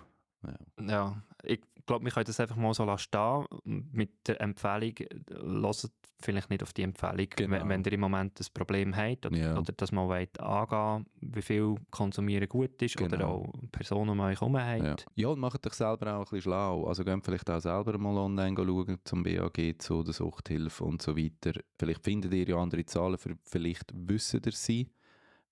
Ja, 0.78 1.22
ich 1.44 1.60
glaube, 1.86 2.04
wir 2.04 2.12
können 2.12 2.26
das 2.26 2.40
einfach 2.40 2.56
mal 2.56 2.74
so 2.74 2.84
lassen 2.84 3.02
stehen. 3.02 3.44
Mit 3.64 4.26
der 4.28 4.40
Empfehlung, 4.40 4.94
hört 5.30 5.90
vielleicht 6.20 6.50
nicht 6.50 6.62
auf 6.62 6.72
die 6.72 6.82
Empfehlung, 6.82 7.26
Genau. 7.34 7.50
wenn, 7.68 7.68
ihr 7.84 7.92
im 7.94 8.00
Moment 8.00 8.38
ein 8.40 8.46
Problem 8.54 8.94
habt 8.96 9.26
oder, 9.26 9.36
Ja. 9.36 9.58
oder 9.58 9.72
das 9.72 9.90
mal 9.90 10.06
wollt 10.06 10.38
angehen 10.40 11.06
wie 11.20 11.42
viel 11.42 11.74
Konsumieren 11.90 12.48
gut 12.48 12.80
ist 12.80 13.00
oder 13.00 13.16
Genau. 13.16 13.42
auch 13.42 13.52
Personen 13.72 14.10
um 14.10 14.20
euch 14.20 14.40
herum 14.40 14.56
habt. 14.56 14.82
Ja. 14.82 14.96
ja, 15.16 15.28
und 15.28 15.40
macht 15.40 15.66
euch 15.66 15.72
selber 15.74 16.14
auch 16.14 16.18
ein 16.18 16.22
bisschen 16.24 16.42
schlau. 16.42 16.86
Also 16.86 17.02
geht 17.04 17.24
vielleicht 17.24 17.50
auch 17.50 17.60
selber 17.60 17.98
mal 17.98 18.16
online 18.16 18.54
schauen 18.56 18.98
zum 19.04 19.22
BAG, 19.24 19.74
zu 19.78 20.02
der 20.04 20.12
Suchthilfe 20.14 20.84
und 20.84 21.02
so 21.02 21.16
weiter. 21.16 21.60
Vielleicht 21.78 22.04
findet 22.04 22.32
ihr 22.34 22.48
ja 22.48 22.56
andere 22.56 22.84
Zahlen, 22.86 23.18
für- 23.18 23.36
vielleicht 23.42 23.90
wisst 23.92 24.34
ihr 24.34 24.52
sie, 24.52 24.90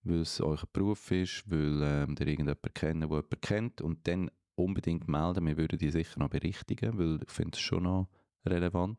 weil 0.05 0.21
es 0.21 0.41
euer 0.41 0.63
Beruf 0.73 1.11
ist, 1.11 1.51
weil 1.51 1.83
ähm, 1.83 2.15
ihr 2.19 2.27
irgendjemanden 2.29 2.73
kennt, 2.75 3.03
der 3.03 3.09
jemanden 3.09 3.41
kennt 3.41 3.81
und 3.83 4.07
dann 4.07 4.31
unbedingt 4.65 5.09
melden. 5.09 5.47
Wir 5.47 5.57
würden 5.57 5.79
die 5.79 5.91
sicher 5.91 6.19
noch 6.21 6.29
berichtigen, 6.31 6.99
weil 6.99 7.21
ich 7.23 7.31
finde 7.31 7.53
es 7.57 7.61
schon 7.61 7.85
noch 7.85 8.09
relevant. 8.47 8.99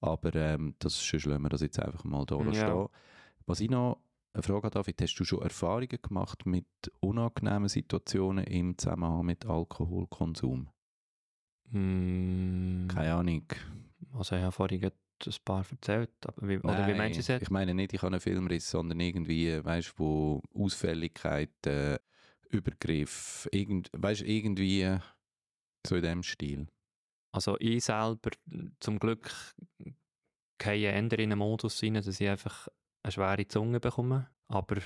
Aber 0.00 0.34
ähm, 0.34 0.74
das 0.78 0.98
sonst 1.08 1.24
lassen 1.26 1.42
wir 1.42 1.48
das 1.48 1.62
jetzt 1.62 1.80
einfach 1.80 2.04
mal 2.04 2.24
da 2.26 2.36
Ja. 2.52 2.52
stehen. 2.52 2.88
Was 3.46 3.60
ich 3.60 3.70
noch 3.70 3.98
eine 4.32 4.42
Frage 4.42 4.64
habe, 4.64 4.70
David, 4.70 5.00
hast 5.00 5.14
du 5.16 5.24
schon 5.24 5.40
Erfahrungen 5.42 5.98
gemacht 6.02 6.44
mit 6.46 6.66
unangenehmen 7.00 7.68
Situationen 7.68 8.44
im 8.44 8.76
Zusammenhang 8.76 9.24
mit 9.24 9.46
Alkoholkonsum? 9.46 10.68
Mm, 11.70 12.86
Keine 12.88 13.14
Ahnung. 13.14 13.44
also 14.12 14.36
ich 14.36 14.42
habe 14.42 14.52
vorhin 14.52 14.84
ein 14.84 14.92
paar 15.44 15.64
erzählt. 15.70 16.10
Aber 16.24 16.46
wie, 16.48 16.58
oder 16.58 16.78
wie 16.78 16.80
Nein, 16.90 16.96
meinst 16.98 17.16
du 17.18 17.20
es 17.20 17.28
jetzt? 17.28 17.42
Ich 17.42 17.50
meine 17.50 17.74
nicht, 17.74 17.92
ich 17.94 18.02
habe 18.02 18.12
einen 18.12 18.20
Filmriss, 18.20 18.70
sondern 18.70 19.00
irgendwie, 19.00 19.64
weißt 19.64 19.94
du, 19.98 20.02
wo 20.02 20.42
Ausfälligkeit, 20.54 21.66
äh, 21.66 21.98
Übergriff, 22.50 23.48
irgend, 23.52 23.90
weißt 23.92 24.22
du, 24.22 24.26
irgendwie 24.26 24.98
so 25.86 25.96
in 25.96 26.02
dem 26.02 26.22
Stil. 26.22 26.66
Also 27.32 27.56
ich 27.60 27.84
selber, 27.84 28.30
zum 28.80 28.98
Glück, 28.98 29.30
gehe 30.58 30.78
eher 30.78 30.96
in 30.96 31.12
einen 31.12 31.38
Modus 31.38 31.82
rein, 31.82 31.94
dass 31.94 32.20
ich 32.20 32.28
einfach 32.28 32.68
eine 33.02 33.12
schwere 33.12 33.46
Zunge 33.46 33.80
bekomme, 33.80 34.30
aber 34.48 34.76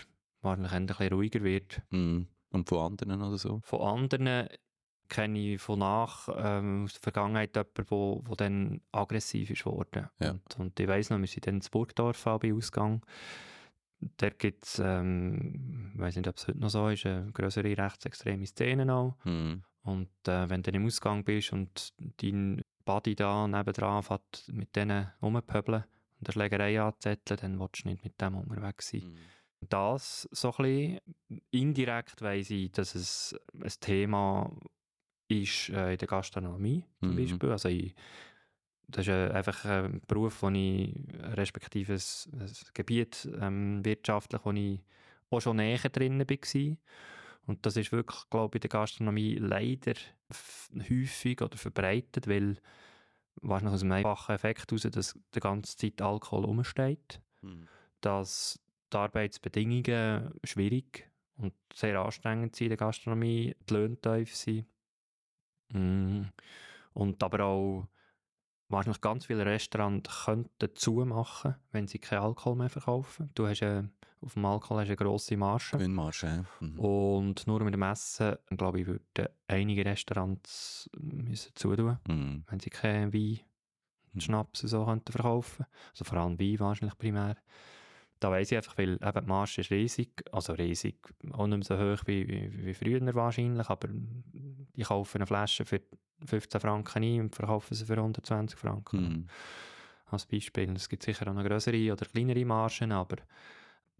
wahrscheinlich 0.42 0.72
ein 0.72 0.86
bisschen 0.86 1.12
ruhiger 1.12 1.42
wird. 1.42 1.82
Mm. 1.90 2.22
Und 2.52 2.68
von 2.68 2.78
anderen 2.92 3.22
oder 3.22 3.38
so. 3.38 3.60
Von 3.62 3.80
anderen 3.80 4.48
kenne 5.08 5.38
ich 5.38 5.60
von 5.60 5.80
nach 5.80 6.28
ähm, 6.34 6.84
aus 6.84 6.94
der 6.94 7.02
Vergangenheit 7.02 7.54
jemanden, 7.54 7.84
wo, 7.90 8.22
wo 8.24 8.34
dann 8.34 8.80
aggressiv 8.92 9.50
ist 9.50 9.66
worden. 9.66 10.08
Ja. 10.18 10.30
Und, 10.30 10.58
und 10.58 10.80
ich 10.80 10.88
weiss 10.88 11.10
noch, 11.10 11.18
wir 11.18 11.26
sind 11.26 11.46
dann 11.46 11.56
in 11.56 11.62
Burgdorf 11.70 12.26
auch 12.26 12.40
bei 12.40 12.52
Ausgang. 12.52 13.02
Da 14.16 14.30
gibt 14.30 14.64
es, 14.64 14.78
ähm, 14.82 15.92
ich 15.94 16.00
weiß 16.00 16.16
nicht, 16.16 16.28
ob 16.28 16.36
es 16.36 16.48
heute 16.48 16.58
noch 16.58 16.70
so 16.70 16.88
ist, 16.88 17.04
eine 17.06 17.30
größere 17.32 17.76
rechtsextreme 17.76 18.46
Szene 18.46 18.92
auch. 18.94 19.14
Mm. 19.24 19.62
Und 19.82 20.08
äh, 20.26 20.48
wenn 20.48 20.62
du 20.62 20.70
im 20.70 20.86
Ausgang 20.86 21.24
bist 21.24 21.52
und 21.52 21.92
dein 22.22 22.62
Buddy 22.84 23.14
da 23.14 23.46
nebendran 23.46 24.02
fährt 24.02 24.44
mit 24.52 24.74
denen 24.74 25.08
rumpöbeln 25.22 25.84
und 26.18 26.28
eine 26.28 26.32
Schlägerei 26.32 26.80
anzetteln, 26.80 27.38
dann 27.40 27.60
willst 27.60 27.84
du 27.84 27.88
nicht 27.88 28.04
mit 28.04 28.20
dem 28.20 28.36
unterwegs 28.36 28.88
sein. 28.88 29.00
Mm. 29.02 29.66
Das 29.68 30.26
so 30.32 30.52
ein 30.56 30.64
bisschen 30.64 31.00
indirekt 31.50 32.22
weiss 32.22 32.48
ich, 32.50 32.72
dass 32.72 32.94
es 32.94 33.38
ein 33.62 33.70
Thema 33.80 34.50
ist 35.28 35.68
äh, 35.68 35.92
in 35.92 35.98
der 35.98 36.08
Gastronomie 36.08 36.84
zum 37.00 37.10
Mhm. 37.10 37.16
Beispiel. 37.16 37.50
Also 37.50 37.68
ich, 37.68 37.94
das 38.90 39.06
ist 39.06 39.12
äh, 39.12 39.30
einfach 39.30 39.64
ein 39.64 40.00
Beruf, 40.06 40.42
wo 40.42 40.48
ich 40.50 40.94
respektive 41.20 41.94
ein, 41.94 42.40
ein 42.40 42.52
Gebiet 42.74 43.28
ähm, 43.40 43.84
wirtschaftlich, 43.84 44.44
wo 44.44 44.52
ich 44.52 44.80
auch 45.30 45.40
schon 45.40 45.56
näher 45.56 45.88
drin 45.88 46.20
war. 46.20 46.76
Und 47.46 47.66
das 47.66 47.76
ist 47.76 47.92
wirklich, 47.92 48.28
glaube 48.30 48.58
ich, 48.58 48.64
in 48.64 48.68
der 48.68 48.70
Gastronomie 48.70 49.34
leider 49.36 49.94
häufig 50.88 51.40
oder 51.42 51.56
verbreitet, 51.56 52.28
weil 52.28 52.56
wahrscheinlich 53.42 53.74
aus 53.74 53.82
einem 53.82 53.92
einfachen 53.92 54.34
Effekt 54.34 54.70
heraus, 54.70 54.82
dass 54.82 55.18
die 55.34 55.40
ganze 55.40 55.76
Zeit 55.76 56.00
Alkohol 56.02 56.44
rumsteht 56.44 57.20
Mm. 57.42 57.64
dass 58.00 58.60
die 58.92 58.96
Arbeitsbedingungen 58.96 60.32
schwierig 60.44 61.08
und 61.36 61.54
sehr 61.72 61.98
anstrengend 62.00 62.56
sind 62.56 62.66
in 62.66 62.70
der 62.70 62.76
Gastronomie, 62.78 63.54
die 63.68 63.74
Löhne 63.74 64.00
tief 64.00 64.34
sind. 64.34 64.66
Mm. 65.72 66.22
Und 66.92 67.22
aber 67.22 67.44
auch 67.44 67.88
wahrscheinlich 68.70 69.00
ganz 69.00 69.26
viele 69.26 69.44
Restaurants 69.44 70.24
könnten 70.24 70.74
zumachen, 70.74 71.56
wenn 71.72 71.86
sie 71.86 71.98
keinen 71.98 72.22
Alkohol 72.22 72.56
mehr 72.56 72.70
verkaufen. 72.70 73.30
Du 73.34 73.46
hast 73.46 73.62
äh, 73.62 73.82
auf 74.22 74.34
dem 74.34 74.44
Alkohol 74.44 74.80
hast 74.80 74.88
eine 74.88 74.96
grosse 74.96 75.36
Marge. 75.36 75.64
Gewinnmarsch, 75.72 76.22
ja. 76.24 76.44
Mhm. 76.60 76.78
Und 76.78 77.46
nur 77.46 77.62
mit 77.64 77.74
dem 77.74 77.82
Essen, 77.82 78.36
glaube 78.50 78.80
ich, 78.80 78.86
würden 78.86 79.28
einige 79.48 79.84
Restaurants 79.84 80.88
müssen 80.98 81.52
zutun, 81.54 81.98
Mm. 82.08 82.44
wenn 82.48 82.60
sie 82.60 82.70
keinen 82.70 83.12
Wein 83.12 83.40
Mhm. 84.12 84.20
Schnaps 84.20 84.62
und 84.64 84.68
so 84.68 84.84
könnten 84.84 85.12
verkaufen. 85.12 85.66
Also 85.92 86.04
vor 86.04 86.18
allem 86.18 86.38
Wein 86.40 86.58
wahrscheinlich 86.58 86.98
primär. 86.98 87.36
Da 88.20 88.30
weiss 88.30 88.52
ich 88.52 88.56
einfach, 88.58 88.76
weil 88.76 88.94
eben 88.94 89.20
die 89.20 89.26
Marge 89.26 89.60
ist 89.62 89.70
riesig, 89.70 90.22
also 90.30 90.52
riesig, 90.52 90.96
auch 91.32 91.46
nicht 91.46 91.68
mehr 91.68 91.78
so 91.78 91.78
hoch 91.78 92.02
wie, 92.06 92.28
wie, 92.28 92.66
wie 92.66 92.74
früher 92.74 93.14
wahrscheinlich, 93.14 93.68
aber 93.68 93.88
die 93.90 94.82
kaufen 94.82 95.18
eine 95.18 95.26
Flasche 95.26 95.64
für 95.64 95.80
15 96.26 96.60
Franken 96.60 97.02
ein 97.02 97.20
und 97.20 97.34
verkaufen 97.34 97.74
sie 97.74 97.84
für 97.84 97.96
120 97.96 98.58
Franken. 98.58 99.00
Mm. 99.00 99.26
Als 100.06 100.26
Beispiel. 100.26 100.70
Es 100.74 100.88
gibt 100.88 101.04
sicher 101.04 101.28
auch 101.28 101.34
noch 101.34 101.44
größere 101.44 101.92
oder 101.92 102.04
kleinere 102.04 102.44
Margen, 102.44 102.92
aber 102.92 103.16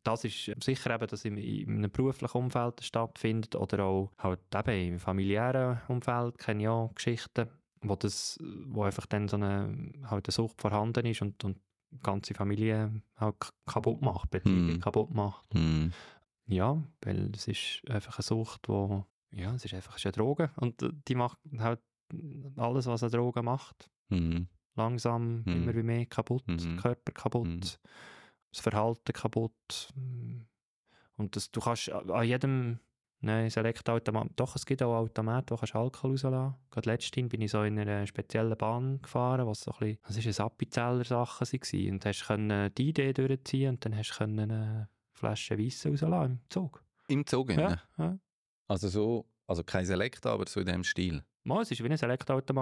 das 0.02 0.24
ist 0.24 0.50
sicher 0.62 0.94
eben, 0.94 1.06
dass 1.06 1.24
in, 1.24 1.36
in 1.36 1.78
einem 1.78 1.90
beruflichen 1.90 2.36
Umfeld 2.36 2.82
stattfindet 2.82 3.54
oder 3.54 3.84
auch 3.84 4.10
halt 4.18 4.40
eben 4.54 4.94
im 4.94 4.98
familiären 4.98 5.80
Umfeld 5.88 6.38
kenne 6.38 6.62
ich 6.62 6.68
auch 6.68 6.94
Geschichten, 6.94 7.48
wo, 7.82 7.96
das, 7.96 8.38
wo 8.66 8.82
einfach 8.82 9.06
dann 9.06 9.28
so 9.28 9.36
eine, 9.36 9.92
halt 10.04 10.26
eine 10.26 10.32
Sucht 10.32 10.60
vorhanden 10.60 11.06
ist 11.06 11.22
und, 11.22 11.44
und 11.44 11.58
ganze 12.02 12.34
Familie 12.34 13.02
halt 13.16 13.38
k- 13.40 13.50
kaputt 13.66 14.00
macht, 14.02 14.30
Beziehungen 14.30 14.74
Mhm. 14.74 14.80
kaputt 14.80 15.12
macht. 15.14 15.52
Mm. 15.54 15.88
Ja, 16.46 16.82
weil 17.02 17.30
es 17.34 17.46
ist 17.48 17.82
einfach 17.88 18.18
eine 18.18 18.24
Sucht, 18.24 18.68
wo, 18.68 19.04
ja, 19.32 19.54
es 19.54 19.64
ist 19.64 19.74
einfach 19.74 19.92
es 19.96 19.98
ist 20.00 20.06
eine 20.06 20.12
Droge 20.12 20.50
und 20.56 20.82
äh, 20.82 20.90
die 21.08 21.14
macht 21.14 21.38
halt 21.58 21.80
alles, 22.56 22.86
was 22.86 23.02
eine 23.02 23.10
Droge 23.12 23.42
macht. 23.42 23.90
Mm. 24.08 24.42
Langsam 24.76 25.42
immer 25.46 25.74
wie 25.74 25.82
mehr 25.82 26.06
kaputt. 26.06 26.44
Körper 26.80 27.12
kaputt, 27.12 27.78
das 28.52 28.60
Verhalten 28.60 29.12
kaputt. 29.12 29.90
mm. 29.94 30.40
Und 31.16 31.36
das, 31.36 31.50
du 31.50 31.60
kannst 31.60 31.90
an 31.90 32.10
an 32.10 32.24
jedem, 32.26 32.78
nein, 33.20 33.44
das 33.46 33.56
Elektroautomat, 33.56 34.28
doch, 34.36 34.56
es 34.56 34.66
gibt 34.66 34.82
auch 34.82 34.94
Automaten, 34.96 35.50
wo 35.50 35.56
kannst 35.56 35.74
Alkohol 35.74 36.12
rauslassen. 36.12 36.54
Gerade 36.70 36.90
letztens 36.90 37.28
bin 37.28 37.40
ich 37.42 37.50
so 37.50 37.62
in 37.62 37.78
einer 37.78 38.06
speziellen 38.06 38.56
Bahn 38.56 39.00
gefahren, 39.02 39.46
was 39.46 39.60
so 39.60 39.72
ein 39.72 39.78
bisschen, 39.78 39.98
das 40.06 40.16
ist 40.16 40.40
eine 40.40 40.46
Appenzeller-Sache 40.46 41.44
war. 41.44 41.92
Und 41.92 42.04
hast 42.04 42.26
können 42.26 42.74
die 42.74 42.88
Idee 42.90 43.12
durchziehen 43.12 43.70
und 43.70 43.84
dann 43.84 43.96
hast 43.96 44.10
du 44.10 44.24
eine 44.24 44.88
Flasche 45.12 45.58
Weiss 45.58 45.84
rauslassen 45.86 46.32
im 46.32 46.40
Zug. 46.48 46.82
Im 47.08 47.26
Zug, 47.26 47.50
Ja, 47.52 47.60
ja. 47.70 47.78
ja. 47.98 48.18
Also 48.68 48.88
so, 48.88 49.26
also 49.46 49.64
kein 49.64 49.84
Select, 49.84 50.24
aber 50.26 50.46
so 50.46 50.60
in 50.60 50.66
dem 50.66 50.84
Stil. 50.84 51.22
Mal, 51.42 51.62
es 51.62 51.70
war 51.70 51.78
wie 51.86 51.90
ein 51.92 51.96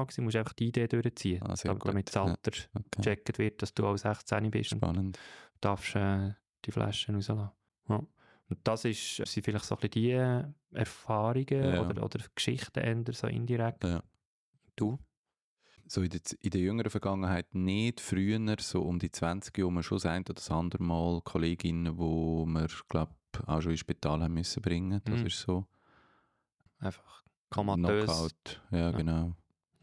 gewesen, 0.05 0.21
du 0.21 0.23
musst 0.23 0.37
einfach 0.37 0.53
die 0.55 0.69
Idee 0.69 0.87
durchziehen, 0.87 1.43
Ah, 1.43 1.55
damit, 1.65 1.81
gut. 1.81 1.89
damit 1.91 2.09
das 2.09 2.15
Ja. 2.15 2.23
Alter 2.23 2.53
Okay. 2.75 2.87
gecheckt 2.97 3.39
wird, 3.39 3.61
dass 3.61 3.75
du 3.75 3.85
auch 3.87 3.97
16 3.97 4.51
bist. 4.51 4.73
Und 4.73 4.79
Spannend. 4.79 5.19
darfst 5.61 5.97
äh, 5.97 6.33
die 6.65 6.71
Flaschen 6.71 7.17
rauslassen. 7.17 7.51
Ja. 7.89 8.03
Und 8.51 8.59
das 8.65 8.85
ist, 8.85 9.17
sind 9.17 9.45
vielleicht 9.45 9.65
so 9.65 9.75
ein 9.77 9.81
bisschen 9.89 10.55
die 10.71 10.77
Erfahrungen 10.77 11.47
Ja. 11.75 11.81
oder, 11.83 12.03
oder 12.03 12.21
Geschichten 12.35 12.79
eher 12.81 13.13
so 13.13 13.27
indirekt. 13.27 13.85
Ja. 13.85 14.03
Du? 14.77 14.99
So 15.87 16.03
in 16.03 16.11
der, 16.11 16.21
in 16.41 16.51
der 16.51 16.61
jüngeren 16.61 16.91
Vergangenheit 16.91 17.55
nicht, 17.55 18.01
früher, 18.01 18.57
so 18.61 18.83
um 18.83 18.99
die 18.99 19.11
20 19.11 19.57
Jahre, 19.57 19.73
man 19.73 19.83
schon 19.83 20.03
ein 20.05 20.23
oder 20.23 20.35
das 20.35 20.51
andere 20.51 20.83
Mal 20.83 21.21
Kolleginnen, 21.23 21.97
die 21.97 22.01
wir, 22.01 22.69
glaube 22.89 23.15
auch 23.47 23.61
schon 23.61 23.73
ins 23.73 23.81
Spital 23.81 24.23
haben 24.23 24.35
müssen 24.35 24.63
bringen. 24.63 25.01
Das 25.05 25.21
Mhm. 25.21 25.27
ist 25.27 25.41
so. 25.41 25.67
Einfach 26.79 27.25
komatös. 27.51 28.05
Knockout, 28.05 28.63
ja, 28.71 28.79
Ja. 28.79 28.91
genau. 28.93 29.35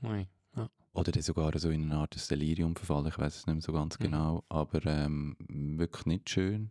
Ui. 0.04 0.28
Ja. 0.56 0.69
Oder 0.93 1.12
dann 1.12 1.21
sogar 1.23 1.58
so 1.60 1.69
in 1.69 1.84
eine 1.91 1.97
Art 2.01 2.32
Delirium 2.32 2.75
verfallen, 2.75 3.08
ich 3.08 3.17
weiß 3.17 3.36
es 3.38 3.45
nicht 3.47 3.56
mehr 3.56 3.62
so 3.62 3.73
ganz 3.73 3.99
Mhm. 3.99 4.04
genau, 4.04 4.43
aber 4.49 4.86
ähm, 4.86 5.36
wirklich 5.78 6.06
nicht 6.06 6.30
schön. 6.30 6.69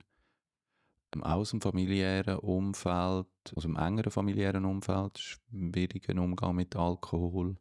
Aus 1.22 1.50
dem 1.50 1.60
familiären 1.60 2.38
Umfeld, 2.38 3.26
aus 3.54 3.62
dem 3.62 3.76
engeren 3.76 4.10
familiären 4.10 4.64
Umfeld, 4.64 5.18
schwierigen 5.18 6.18
Umgang 6.18 6.56
mit 6.56 6.74
Alkohol. 6.76 7.56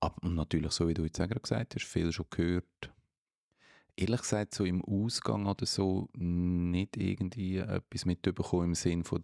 Aber 0.00 0.28
natürlich, 0.28 0.72
so 0.72 0.88
wie 0.88 0.94
du 0.94 1.04
jetzt 1.04 1.18
gerade 1.18 1.40
gesagt 1.40 1.74
hast, 1.74 1.84
viel 1.84 2.10
schon 2.12 2.26
gehört. 2.30 2.92
Ehrlich 3.96 4.20
gesagt, 4.22 4.54
so 4.54 4.64
im 4.64 4.82
Ausgang 4.84 5.46
oder 5.46 5.66
so 5.66 6.08
nicht 6.14 6.96
irgendwie 6.96 7.58
etwas 7.58 8.06
mitbekommen 8.06 8.68
im 8.68 8.74
Sinn 8.74 9.04
von 9.04 9.22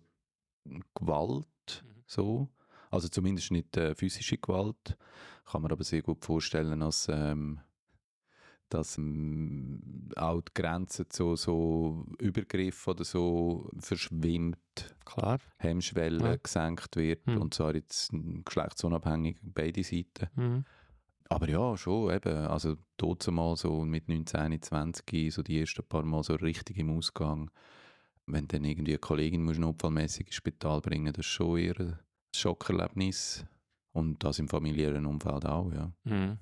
Gewalt, 0.95 1.47
Mhm. 1.83 2.03
so. 2.07 2.49
Also 2.91 3.09
zumindest 3.09 3.51
nicht 3.51 3.77
äh, 3.77 3.95
physische 3.95 4.39
Gewalt. 4.39 4.97
Kann 5.45 5.63
man 5.63 5.73
aber 5.73 5.85
sehr 5.85 6.03
gut 6.03 6.25
vorstellen, 6.25 6.81
dass, 6.81 7.09
ähm, 7.11 7.61
dass 8.69 8.99
ähm, 8.99 10.09
auch 10.17 10.41
die 10.43 10.55
Grenze 10.55 11.09
zu 11.09 11.37
so 11.37 12.07
Übergriff 12.21 12.87
oder 12.89 13.05
so 13.05 13.71
verschwimmt, 13.79 14.59
Klar. 15.05 15.39
Hemmschwelle 15.59 16.33
Ja. 16.33 16.37
gesenkt 16.37 16.97
wird 16.97 17.27
Hm. 17.27 17.41
und 17.41 17.55
zwar 17.55 17.75
jetzt 17.75 18.11
geschlechtsunabhängig 18.45 19.39
beide 19.43 19.83
Seiten. 19.83 20.29
Mhm. 20.35 20.65
Aber 21.29 21.49
ja, 21.49 21.77
schon 21.77 22.13
eben, 22.15 22.37
also 22.47 22.77
dort 22.97 23.27
mal 23.31 23.57
so 23.57 23.85
mit 23.85 24.09
19, 24.09 24.61
20, 24.63 25.31
so 25.33 25.43
die 25.43 25.61
ersten 25.61 25.83
paar 25.85 26.05
Mal 26.05 26.23
so 26.23 26.35
richtig 26.35 26.79
im 26.79 26.91
Ausgang, 26.97 27.51
wenn 28.27 28.49
dann 28.49 28.65
irgendwie 28.65 28.93
eine 28.93 28.99
Kollegin 28.99 29.45
muss 29.45 29.59
notfallmäßig 29.59 30.27
ins 30.29 30.37
Spital 30.37 30.81
bringen, 30.81 31.13
das 31.13 31.27
ist 31.27 31.33
schon 31.33 31.59
eher 31.59 31.79
ein 31.81 31.99
Schockerlebnis 32.35 33.45
und 33.93 34.23
das 34.25 34.39
im 34.39 34.49
familiären 34.49 35.07
Umfeld 35.07 35.47
auch, 35.47 35.73
ja. 35.73 35.93
Mhm. 36.05 36.39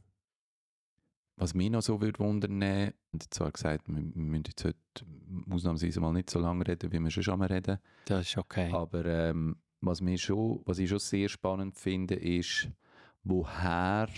Was 1.36 1.54
mich 1.54 1.70
noch 1.70 1.82
so 1.82 2.00
würde 2.00 2.18
wundern, 2.20 2.62
ich 2.62 2.92
habe 3.12 3.30
zwar 3.30 3.50
gesagt, 3.50 3.88
wir, 3.88 4.00
müssen 4.00 4.44
jetzt 4.46 4.64
heute 4.64 4.78
ausnahmsweise 5.50 6.00
mal 6.00 6.12
nicht 6.12 6.30
so 6.30 6.38
lange 6.38 6.66
reden, 6.66 6.92
wie 6.92 7.00
wir 7.00 7.10
schon 7.10 7.22
schon 7.24 7.38
mal 7.38 7.48
reden, 7.48 7.78
Das 8.04 8.28
ist 8.28 8.38
okay. 8.38 8.70
aber 8.72 9.04
ähm, 9.04 9.56
was, 9.80 10.00
mich 10.00 10.22
schon, 10.22 10.62
was 10.64 10.78
ich 10.78 10.88
schon 10.88 11.00
sehr 11.00 11.28
spannend 11.28 11.76
finde, 11.76 12.14
ist, 12.14 12.68
woher, 13.24 14.08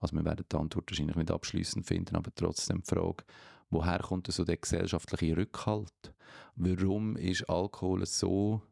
also 0.00 0.16
wir 0.16 0.24
werden 0.24 0.46
die 0.50 0.56
Antwort 0.56 0.90
wahrscheinlich 0.90 1.16
nicht 1.16 1.30
abschließend 1.30 1.86
finden, 1.86 2.16
aber 2.16 2.34
trotzdem 2.34 2.82
die 2.82 2.88
Frage, 2.94 3.24
woher 3.68 3.98
kommt 3.98 4.32
so 4.32 4.44
der 4.44 4.56
gesellschaftliche 4.56 5.36
Rückhalt? 5.36 6.14
Warum 6.56 7.16
ist 7.16 7.48
Alkohol 7.48 8.06
so 8.06 8.62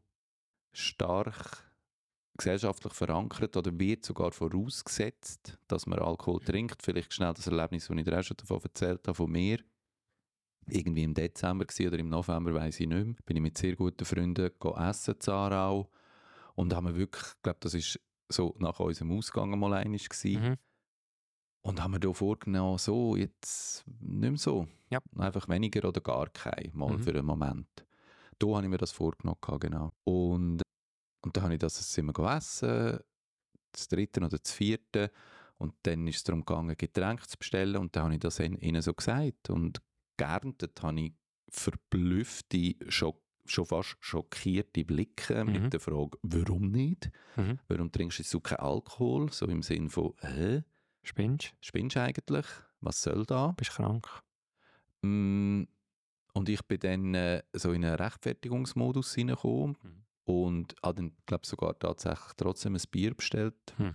stark 0.72 1.71
gesellschaftlich 2.36 2.92
verankert 2.94 3.56
oder 3.56 3.78
wird 3.78 4.04
sogar 4.04 4.32
vorausgesetzt, 4.32 5.58
dass 5.68 5.86
man 5.86 5.98
Alkohol 5.98 6.40
trinkt. 6.40 6.82
Vielleicht 6.82 7.12
schnell 7.12 7.34
das 7.34 7.46
Erlebnis, 7.46 7.86
das 7.86 7.96
ich 7.96 8.04
dir 8.04 8.18
auch 8.18 8.22
schon 8.22 8.36
davon 8.36 8.60
erzählt 8.62 9.06
habe, 9.06 9.14
von 9.14 9.30
mir. 9.30 9.58
Irgendwie 10.68 11.02
im 11.02 11.14
Dezember 11.14 11.66
oder 11.80 11.98
im 11.98 12.08
November, 12.08 12.54
weiß 12.54 12.80
ich 12.80 12.86
nicht 12.86 13.04
mehr. 13.04 13.16
Bin 13.26 13.36
ich 13.36 13.42
mit 13.42 13.58
sehr 13.58 13.74
guten 13.74 14.04
Freunden 14.04 14.50
essen 14.76 15.14
in 15.14 15.32
Aarau. 15.32 15.90
Und 16.54 16.74
haben 16.74 16.86
wir 16.86 16.96
wirklich, 16.96 17.24
ich 17.24 17.42
glaube, 17.42 17.58
das 17.60 17.74
ist 17.74 17.98
so 18.28 18.54
nach 18.58 18.78
unserem 18.78 19.12
Ausgang 19.12 19.58
mal 19.58 19.74
einig. 19.74 20.08
Mhm. 20.24 20.56
Und 21.62 21.82
haben 21.82 21.92
wir 21.92 22.00
da 22.00 22.12
vorgenommen, 22.12 22.78
so, 22.78 23.16
jetzt 23.16 23.84
nicht 24.00 24.30
mehr 24.30 24.36
so. 24.36 24.66
Ja. 24.90 25.00
Einfach 25.16 25.48
weniger 25.48 25.88
oder 25.88 26.00
gar 26.00 26.28
kein, 26.28 26.70
mal 26.74 26.96
Mhm. 26.96 27.02
für 27.02 27.10
einen 27.10 27.26
Moment. 27.26 27.86
Da 28.38 28.46
habe 28.48 28.62
ich 28.64 28.70
mir 28.70 28.78
das 28.78 28.92
vorgenommen, 28.92 29.38
genau. 29.60 29.92
Und, 30.04 30.61
und 31.22 31.36
dann 31.36 31.44
habe 31.44 31.54
ich 31.54 31.60
das 31.60 31.92
sind 31.92 32.06
wir 32.06 32.12
gegessen, 32.12 32.98
das 33.72 33.88
dritte 33.88 34.20
oder 34.20 34.28
das 34.28 34.52
vierte. 34.52 35.10
Und 35.56 35.74
dann 35.84 36.06
ist 36.08 36.16
es 36.16 36.24
darum 36.24 36.44
gegangen, 36.44 36.76
Getränke 36.76 37.26
zu 37.26 37.38
bestellen. 37.38 37.76
Und 37.76 37.94
dann 37.94 38.04
habe 38.04 38.14
ich 38.14 38.20
das 38.20 38.40
ihnen 38.40 38.82
so 38.82 38.92
gesagt. 38.92 39.48
Und 39.50 39.80
geerntet 40.16 40.82
habe 40.82 41.00
ich 41.00 41.12
verblüffte, 41.48 42.74
schock, 42.88 43.20
schon 43.44 43.66
fast 43.66 43.96
schockierte 44.00 44.84
Blicke 44.84 45.44
Mhm. 45.44 45.52
mit 45.52 45.72
der 45.72 45.80
Frage, 45.80 46.18
warum 46.22 46.70
nicht? 46.70 47.10
Mhm. 47.36 47.58
Warum 47.68 47.90
trinkst 47.92 48.32
du 48.32 48.40
keinen 48.40 48.58
Alkohol? 48.60 49.30
So 49.32 49.46
im 49.46 49.62
Sinn 49.62 49.88
von, 49.88 50.14
hä? 50.20 50.62
Spinnst 51.04 51.54
Spinnst 51.60 51.96
du 51.96 52.00
eigentlich? 52.02 52.46
Was 52.80 53.02
soll 53.02 53.24
da? 53.26 53.52
Bist 53.52 53.70
krank? 53.72 54.06
Mm, 55.02 55.64
Und 56.34 56.48
ich 56.48 56.62
bin 56.62 56.78
dann 56.80 57.14
äh, 57.14 57.42
so 57.52 57.72
in 57.72 57.84
einen 57.84 57.96
Rechtfertigungsmodus 57.96 59.14
hineingekommen 59.14 59.76
Mhm. 59.82 60.04
Und 60.24 60.74
habe 60.82 60.94
dann, 60.96 61.16
glaube 61.26 61.46
sogar 61.46 61.78
tatsächlich 61.78 62.32
trotzdem 62.36 62.74
ein 62.74 62.82
Bier 62.90 63.14
bestellt. 63.14 63.54
Hm. 63.76 63.94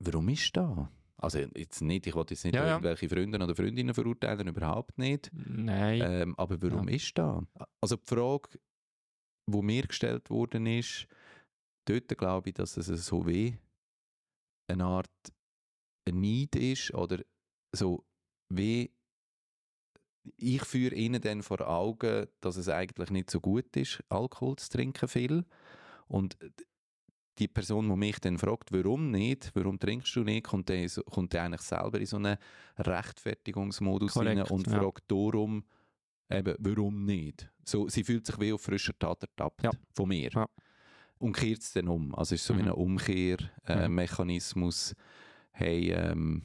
Warum 0.00 0.28
ist 0.28 0.56
da? 0.56 0.90
Also 1.16 1.38
jetzt 1.38 1.80
nicht, 1.82 2.06
ich 2.08 2.14
wollte 2.14 2.34
jetzt 2.34 2.44
nicht 2.44 2.54
Ja, 2.54 2.64
ja. 2.64 2.72
irgendwelche 2.72 3.08
Freunde 3.08 3.38
oder 3.38 3.54
Freundinnen 3.54 3.94
verurteilen, 3.94 4.48
überhaupt 4.48 4.98
nicht. 4.98 5.30
Nein. 5.32 6.00
Ähm, 6.04 6.34
aber 6.36 6.60
warum 6.60 6.88
ist 6.88 7.16
da? 7.16 7.42
Also 7.80 7.96
die 7.96 8.06
Frage, 8.06 8.58
wo 9.46 9.62
mir 9.62 9.86
gestellt 9.86 10.30
worden 10.30 10.66
ist, 10.66 11.06
dort 11.84 12.08
glaube 12.18 12.48
ich, 12.48 12.54
dass 12.54 12.76
es 12.76 13.06
so 13.06 13.24
wie 13.26 13.56
eine 14.68 14.84
Art 14.84 15.32
Neid 16.10 16.56
ist 16.56 16.92
oder 16.94 17.22
so 17.72 18.04
wie 18.48 18.92
ich 20.36 20.62
führe 20.64 20.94
ihnen 20.94 21.20
dann 21.20 21.42
vor 21.42 21.60
Augen, 21.66 22.26
dass 22.40 22.56
es 22.56 22.68
eigentlich 22.68 23.10
nicht 23.10 23.28
so 23.30 23.40
gut 23.40 23.76
ist, 23.76 24.02
Alkohol 24.08 24.54
zu 24.56 24.68
trinken 24.70 25.08
viel 25.08 25.44
und 26.08 26.36
die 27.38 27.48
Person, 27.48 27.88
die 27.88 27.96
mich 27.96 28.20
dann 28.20 28.38
fragt, 28.38 28.72
warum 28.72 29.10
nicht, 29.10 29.50
warum 29.54 29.78
trinkst 29.78 30.14
du 30.14 30.22
nicht, 30.22 30.44
kommt 30.46 30.68
dann, 30.68 30.86
kommt 31.10 31.32
dann 31.34 31.46
eigentlich 31.46 31.62
selber 31.62 31.98
in 31.98 32.06
so 32.06 32.16
einen 32.18 32.36
Rechtfertigungsmodus 32.78 34.16
rein 34.18 34.42
und 34.42 34.66
ja. 34.66 34.78
fragt 34.78 35.10
darum, 35.10 35.64
eben, 36.30 36.54
warum 36.58 37.04
nicht. 37.04 37.50
So, 37.64 37.88
sie 37.88 38.04
fühlt 38.04 38.26
sich 38.26 38.38
wie 38.38 38.52
auf 38.52 38.60
frischer 38.62 38.96
Tat 38.98 39.22
ertappt 39.22 39.64
Ja. 39.64 39.70
von 39.94 40.08
mir. 40.08 40.30
Ja. 40.30 40.46
Und 41.18 41.32
kehrt 41.36 41.62
es 41.62 41.72
dann 41.72 41.88
um. 41.88 42.14
Also 42.14 42.34
es 42.34 42.42
ist 42.42 42.46
so 42.48 42.54
wie 42.56 42.62
Mhm. 42.62 42.68
ein 42.68 42.74
Umkehrmechanismus. 42.74 44.94
hey, 45.52 45.90
ähm, 45.92 46.42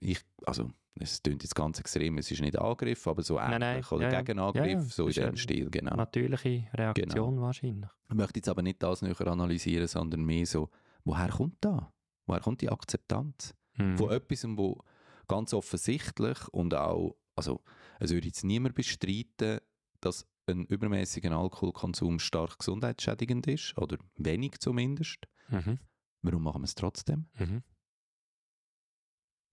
ich, 0.00 0.20
also 0.46 0.70
es 1.00 1.22
klingt 1.22 1.42
jetzt 1.42 1.54
ganz 1.54 1.78
extrem, 1.78 2.18
es 2.18 2.30
ist 2.30 2.40
nicht 2.40 2.58
Angriff, 2.58 3.06
aber 3.06 3.22
so 3.22 3.38
ähnlich. 3.38 3.58
Nein, 3.58 3.82
nein, 3.82 3.84
Oder 3.90 4.12
ja. 4.12 4.20
Gegenangriff, 4.20 4.64
Ja, 4.64 4.72
ja, 4.72 4.80
so 4.80 5.06
in 5.08 5.12
dem 5.14 5.36
Stil, 5.36 5.70
genau. 5.70 5.96
Natürliche 5.96 6.66
Reaktion 6.74 7.40
wahrscheinlich. 7.40 7.90
Ich 8.08 8.14
möchte 8.14 8.38
jetzt 8.38 8.48
aber 8.48 8.62
nicht 8.62 8.82
das 8.82 9.02
näher 9.02 9.26
analysieren, 9.26 9.86
sondern 9.86 10.24
mehr 10.24 10.46
so, 10.46 10.70
woher 11.04 11.28
kommt 11.28 11.56
da? 11.60 11.92
Woher 12.26 12.40
kommt 12.40 12.60
die 12.60 12.68
Akzeptanz? 12.68 13.54
Mhm. 13.76 13.96
Von 13.96 14.10
etwas, 14.10 14.44
wo 14.44 14.82
ganz 15.28 15.54
offensichtlich 15.54 16.48
und 16.48 16.74
auch, 16.74 17.16
also 17.36 17.62
es 18.00 18.10
würde 18.10 18.26
jetzt 18.26 18.44
niemand 18.44 18.74
bestreiten, 18.74 19.60
dass 20.00 20.26
ein 20.46 20.64
übermäßiger 20.64 21.30
Alkoholkonsum 21.32 22.18
stark 22.18 22.58
gesundheitsschädigend 22.58 23.46
ist, 23.46 23.76
oder 23.76 23.98
wenig 24.16 24.58
zumindest. 24.60 25.28
Mhm. 25.48 25.78
Warum 26.22 26.42
machen 26.42 26.62
wir 26.62 26.64
es 26.64 26.74
trotzdem? 26.74 27.26
Mhm. 27.38 27.62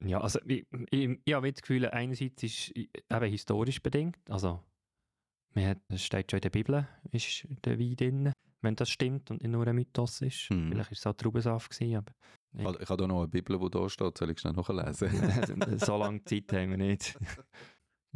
Ja, 0.03 0.19
also 0.21 0.39
ich, 0.45 0.65
ich, 0.91 1.19
ich 1.23 1.33
habe 1.33 1.51
das 1.51 1.61
Gefühl, 1.61 1.87
einerseits 1.87 2.43
ist 2.43 2.71
eben 2.75 3.25
historisch 3.31 3.81
bedingt, 3.81 4.17
also 4.29 4.61
man 5.53 5.77
es 5.87 6.03
steht 6.03 6.29
schon 6.31 6.39
in 6.39 6.41
der 6.41 6.49
Bibel, 6.49 6.87
ist 7.11 7.47
der 7.65 7.79
Wein 7.79 7.95
drin, 7.95 8.33
wenn 8.61 8.75
das 8.75 8.89
stimmt 8.89 9.31
und 9.31 9.41
nicht 9.41 9.51
nur 9.51 9.65
ein 9.65 9.75
Mythos 9.75 10.21
ist. 10.21 10.49
Mhm. 10.51 10.69
Vielleicht 10.71 10.91
ist 10.91 10.99
es 10.99 11.07
auch 11.07 11.13
Traubensaft 11.13 11.69
gewesen, 11.71 11.95
aber 11.95 12.11
Ich, 12.57 12.81
ich 12.81 12.89
habe 12.89 13.01
da 13.01 13.07
noch 13.07 13.19
eine 13.19 13.27
Bibel, 13.29 13.57
die 13.57 13.69
da 13.69 13.87
steht, 13.89 14.17
soll 14.17 14.31
ich 14.31 14.39
schnell 14.39 14.53
nachlesen? 14.53 15.09
so 15.79 15.97
lange 15.97 16.23
Zeit 16.25 16.51
haben 16.53 16.71
wir 16.71 16.77
nicht. 16.77 17.17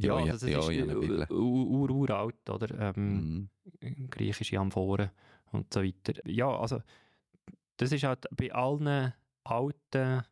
Ja, 0.01 0.17
ja, 0.17 0.32
also 0.32 0.45
es 0.47 0.53
ja, 0.53 0.59
ist 0.59 0.69
ja, 0.69 0.84
eine 0.84 0.95
Bibel. 0.95 1.27
ur, 1.30 1.89
uralt, 1.91 2.49
oder? 2.49 2.95
Ähm, 2.95 3.49
Mhm. 3.82 4.09
griechische 4.09 4.57
Amphoren 4.57 5.11
und 5.51 5.73
so 5.73 5.84
weiter. 5.84 6.13
Ja, 6.25 6.57
also 6.57 6.82
das 7.75 7.91
ist 7.91 8.03
halt 8.05 8.25
bei 8.32 8.49
allen 8.53 9.13
alten, 9.43 10.23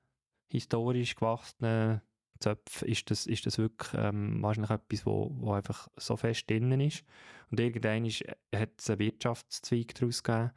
historisch 0.49 1.15
gewachsenen 1.15 2.01
Zöpfen 2.39 2.87
ist 2.87 3.09
das, 3.09 3.25
ist 3.25 3.45
das 3.45 3.57
wirklich 3.57 3.93
ähm, 3.95 4.41
wahrscheinlich 4.41 4.71
etwas, 4.71 5.05
wo, 5.05 5.31
wo 5.39 5.53
einfach 5.53 5.87
so 5.97 6.15
fest 6.17 6.49
drinnen 6.49 6.79
ist. 6.79 7.03
Und 7.49 7.59
irgendwann 7.59 8.05
ist, 8.05 8.23
hat 8.55 8.71
es 8.77 8.89
einen 8.89 8.99
Wirtschaftszweig 8.99 9.95
daraus 9.95 10.23
gegeben. 10.23 10.51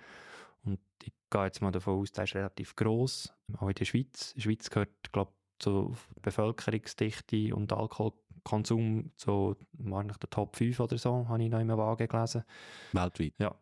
Und 0.64 0.80
ich 1.03 1.12
gehe 1.30 1.45
jetzt 1.45 1.62
mal 1.62 1.70
davon 1.70 2.01
aus, 2.01 2.12
der 2.12 2.24
ist 2.24 2.34
relativ 2.34 2.76
gross, 2.76 3.32
auch 3.59 3.68
in 3.68 3.74
der 3.74 3.84
Schweiz. 3.84 4.34
Die 4.34 4.43
Schweiz 4.43 4.68
gehört, 4.68 5.12
glaube 5.12 5.30
ich, 5.32 5.62
zur 5.64 5.97
Bevölkerungsdichte 6.22 7.55
und 7.55 7.72
Alkoholkonsum 7.72 9.12
zu 9.16 9.57
wahrscheinlich 9.72 10.16
der 10.16 10.30
Top 10.30 10.57
5 10.57 10.80
oder 10.80 10.99
so, 10.99 11.28
habe 11.28 11.43
ich 11.43 11.51
noch 11.51 11.61
im 11.61 11.68
Wagen 11.68 12.09
gelesen. 12.09 12.45
Weltweit? 12.93 13.34
Ja. 13.38 13.55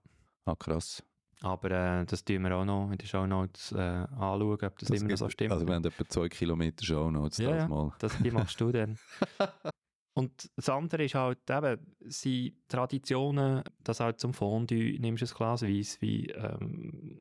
Ah, 0.45 0.55
krass. 0.57 1.03
Aber 1.41 1.71
äh, 1.71 2.05
das 2.05 2.25
tun 2.25 2.43
wir 2.43 2.57
auch 2.57 2.65
noch 2.65 2.91
in 2.91 2.99
den 2.99 3.07
Shownotes 3.07 3.73
äh, 3.73 3.79
anschauen, 3.79 4.59
ob 4.65 4.79
das, 4.79 4.91
immer 4.91 5.09
noch 5.11 5.17
so 5.17 5.29
stimmt. 5.29 5.53
Also 5.53 5.67
wir 5.67 5.75
haben 5.75 5.85
etwa 5.85 6.05
zwei 6.09 6.29
Kilometer 6.29 6.85
schon 6.85 7.13
noch 7.15 7.31
Ja, 7.39 7.53
das 7.59 7.69
mal. 7.69 7.93
das, 7.99 8.19
die 8.19 8.31
machst 8.31 8.61
du 8.61 8.73
dann. 8.73 8.99
Und 10.15 10.51
das 10.57 10.69
andere 10.69 11.05
ist 11.05 11.15
halt 11.15 11.39
eben, 11.49 11.95
sind 12.01 12.55
Traditionen, 12.67 13.63
dass 13.85 14.01
halt 14.01 14.19
zum 14.19 14.35
Fondue 14.35 14.99
nimmst 14.99 15.23
du 15.23 15.27
ein 15.27 15.37
Glas 15.37 15.63
Weiss, 15.63 16.01
wie 16.01 16.27
ähm, 16.31 17.21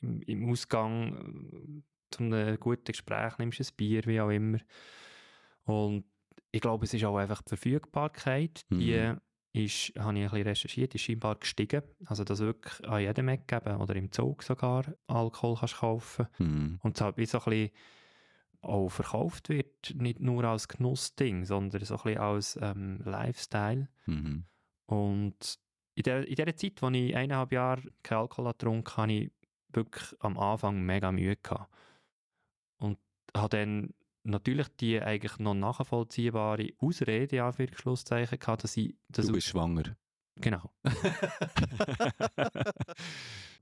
im, 0.00 0.22
im 0.22 0.48
Ausgang 0.50 1.82
äh, 1.82 1.82
zu 2.10 2.22
einem 2.22 2.58
guten 2.58 2.84
Gespräch 2.84 3.36
nimmst 3.36 3.58
du 3.58 3.64
ein 3.64 3.76
Bier, 3.76 4.02
wie 4.06 4.20
auch 4.22 4.30
immer. 4.30 4.58
Und 5.64 6.06
ich 6.52 6.62
glaube, 6.62 6.86
es 6.86 6.94
ist 6.94 7.04
auch 7.04 7.18
einfach 7.18 7.42
die 7.42 7.50
Verfügbarkeit, 7.50 8.62
die 8.70 8.92
Mhm. 8.96 9.20
Ist, 9.56 9.92
habe 9.98 10.16
ich 10.18 10.24
ein 10.24 10.30
bisschen 10.30 10.46
recherchiert, 10.46 10.94
ist 10.94 11.02
scheinbar 11.02 11.36
gestiegen. 11.36 11.82
Also, 12.04 12.24
dass 12.24 12.40
wirklich 12.40 12.86
an 12.88 13.00
jedem 13.00 13.28
Eck 13.28 13.52
eben, 13.52 13.76
oder 13.80 13.96
im 13.96 14.10
Zug 14.12 14.42
sogar 14.42 14.84
Alkohol 15.06 15.56
kannst 15.58 15.76
kaufen 15.78 16.26
Mhm. 16.38 16.78
und 16.82 16.96
es 16.96 17.00
halt 17.00 17.16
wie 17.16 17.26
so 17.26 17.38
ein 17.38 17.44
bisschen 17.44 17.70
auch 18.62 18.88
verkauft 18.88 19.48
wird, 19.48 19.94
nicht 19.94 20.20
nur 20.20 20.44
als 20.44 20.66
Genussding, 20.68 21.44
sondern 21.44 21.84
so 21.84 21.94
ein 21.94 22.02
bisschen 22.02 22.18
als 22.20 22.58
ähm, 22.60 23.00
Lifestyle. 23.04 23.88
Mhm. 24.06 24.44
Und 24.86 25.58
in 25.94 26.02
der, 26.02 26.26
in 26.26 26.34
der 26.34 26.56
Zeit, 26.56 26.82
als 26.82 26.96
ich 26.96 27.16
eineinhalb 27.16 27.52
Jahre 27.52 27.82
keinen 28.02 28.18
Alkohol 28.18 28.52
getrunken 28.52 28.90
habe, 28.96 29.02
habe 29.02 29.12
ich 29.12 29.30
wirklich 29.72 30.14
am 30.20 30.38
Anfang 30.38 30.82
mega 30.82 31.12
Mühe 31.12 31.36
gehabt. 31.36 31.70
Und 32.78 32.98
habe 33.36 33.56
dann 33.56 33.94
natürlich 34.26 34.68
die 34.80 35.00
eigentlich 35.00 35.38
noch 35.38 35.54
nachvollziehbare 35.54 36.68
Ausrede, 36.78 37.36
ja, 37.36 37.52
für 37.52 37.68
Schlusszeichen 37.74 38.38
gehabt, 38.38 38.64
dass 38.64 38.76
ich... 38.76 38.94
Dass 39.08 39.26
Du 39.26 39.32
bist 39.32 39.48
schwanger. 39.48 39.96
Genau. 40.36 40.70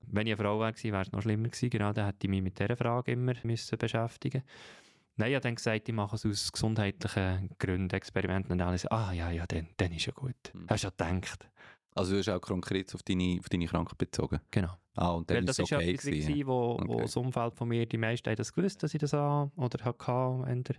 Wenn 0.07 0.27
ich 0.27 0.35
eine 0.35 0.43
Frau 0.43 0.61
wäre, 0.61 0.75
wäre 0.75 1.03
es 1.03 1.13
noch 1.13 1.23
schlimmer 1.23 1.49
gewesen. 1.49 1.71
Genau, 1.71 1.93
dann 1.93 2.07
hätte 2.07 2.27
ich 2.27 2.31
mich 2.31 2.43
mit 2.43 2.59
dieser 2.59 2.77
Frage 2.77 3.13
immer 3.13 3.35
müssen 3.43 3.79
beschäftigen 3.79 4.43
Nein, 5.17 5.31
ich 5.31 5.37
habe 5.37 5.43
dann 5.45 5.55
gesagt, 5.55 5.89
ich 5.89 5.95
mache 5.95 6.17
es 6.17 6.27
aus 6.27 6.51
gesundheitlichen 6.51 7.51
Gründen, 7.59 7.95
Experimenten 7.95 8.51
und 8.51 8.61
alles. 8.61 8.85
Ah, 8.87 9.13
ja, 9.13 9.31
ja, 9.31 9.47
dann, 9.47 9.69
dann 9.77 9.93
ist 9.93 10.07
ja 10.07 10.13
gut. 10.13 10.35
Mhm. 10.53 10.67
Hast 10.69 10.83
du 10.83 10.89
ja 10.89 10.91
gedacht. 10.91 11.49
Also 11.95 12.13
du 12.13 12.19
hast 12.19 12.29
auch 12.29 12.41
konkret 12.41 12.93
auf 12.97 13.05
deine, 13.05 13.39
auf 13.39 13.49
deine 13.49 13.67
Krankheit 13.67 13.97
bezogen. 13.97 14.41
Genau. 14.51 14.77
Ah, 14.97 15.11
und 15.11 15.29
dann 15.29 15.39
Weil 15.39 15.45
das 15.47 15.59
ist 15.59 15.73
okay 15.73 15.91
etwas, 15.91 16.05
gewesen. 16.07 16.47
wo, 16.47 16.73
Okay. 16.81 16.85
wo 16.89 17.01
das 17.01 17.17
Umfeld 17.17 17.55
von 17.57 17.69
mir, 17.69 17.85
die 17.87 17.99
meisten 17.99 18.29
haben 18.31 18.37
das 18.37 18.53
gewusst, 18.53 18.83
dass 18.83 18.95
ich 18.95 19.01
das 19.01 19.13
habe 19.13 19.51
oder 19.57 19.85
hatte. 19.85 20.75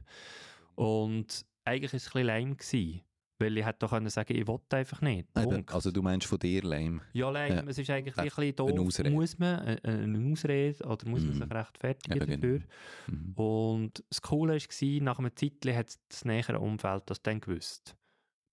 Und 0.76 1.46
eigentlich 1.66 1.94
war 1.94 1.98
es 1.98 2.08
ein 2.08 2.12
bisschen 2.12 2.28
lame, 2.28 2.56
gewesen, 2.56 3.02
weil 3.40 3.58
ich 3.58 3.66
hätte 3.66 3.80
doch 3.80 3.90
können 3.90 4.10
sagen 4.10 4.36
ich 4.36 4.48
wollte 4.48 4.78
einfach 4.78 5.02
nicht. 5.02 5.28
Eben, 5.38 5.66
also 5.68 5.92
du 5.92 6.02
meinst 6.02 6.28
von 6.28 6.40
dir 6.40 6.62
lame. 6.64 7.02
Ja, 7.14 7.30
lame, 7.30 7.56
Ja. 7.56 7.64
es 7.68 7.78
ist 7.78 7.90
eigentlich 7.90 8.16
Äh, 8.18 8.22
ein 8.22 8.26
bisschen 8.28 8.44
eine 8.44 8.54
doof. 8.54 8.80
Ausrede. 8.80 9.10
Muss 9.10 9.38
man 9.40 9.60
äh, 9.68 9.76
äh, 9.84 10.04
eine 10.04 10.32
Ausrede 10.32 10.84
oder 10.86 11.08
muss 11.10 11.22
man 11.24 11.36
Mhm. 11.38 11.42
sich 11.42 11.52
rechtfertigen 11.52 12.20
genau. 12.20 12.36
dafür? 12.36 12.60
Mhm. 13.08 13.34
Und 13.34 14.04
das 14.10 14.22
Coole 14.22 14.54
war, 14.56 15.04
nach 15.04 15.20
einem 15.20 15.36
Zeitchen 15.36 15.76
hat 15.76 15.88
das 16.10 16.24
nähere 16.26 16.60
Umfeld 16.60 17.04
das 17.08 17.22
dann 17.22 17.42
gewusst. 17.42 17.96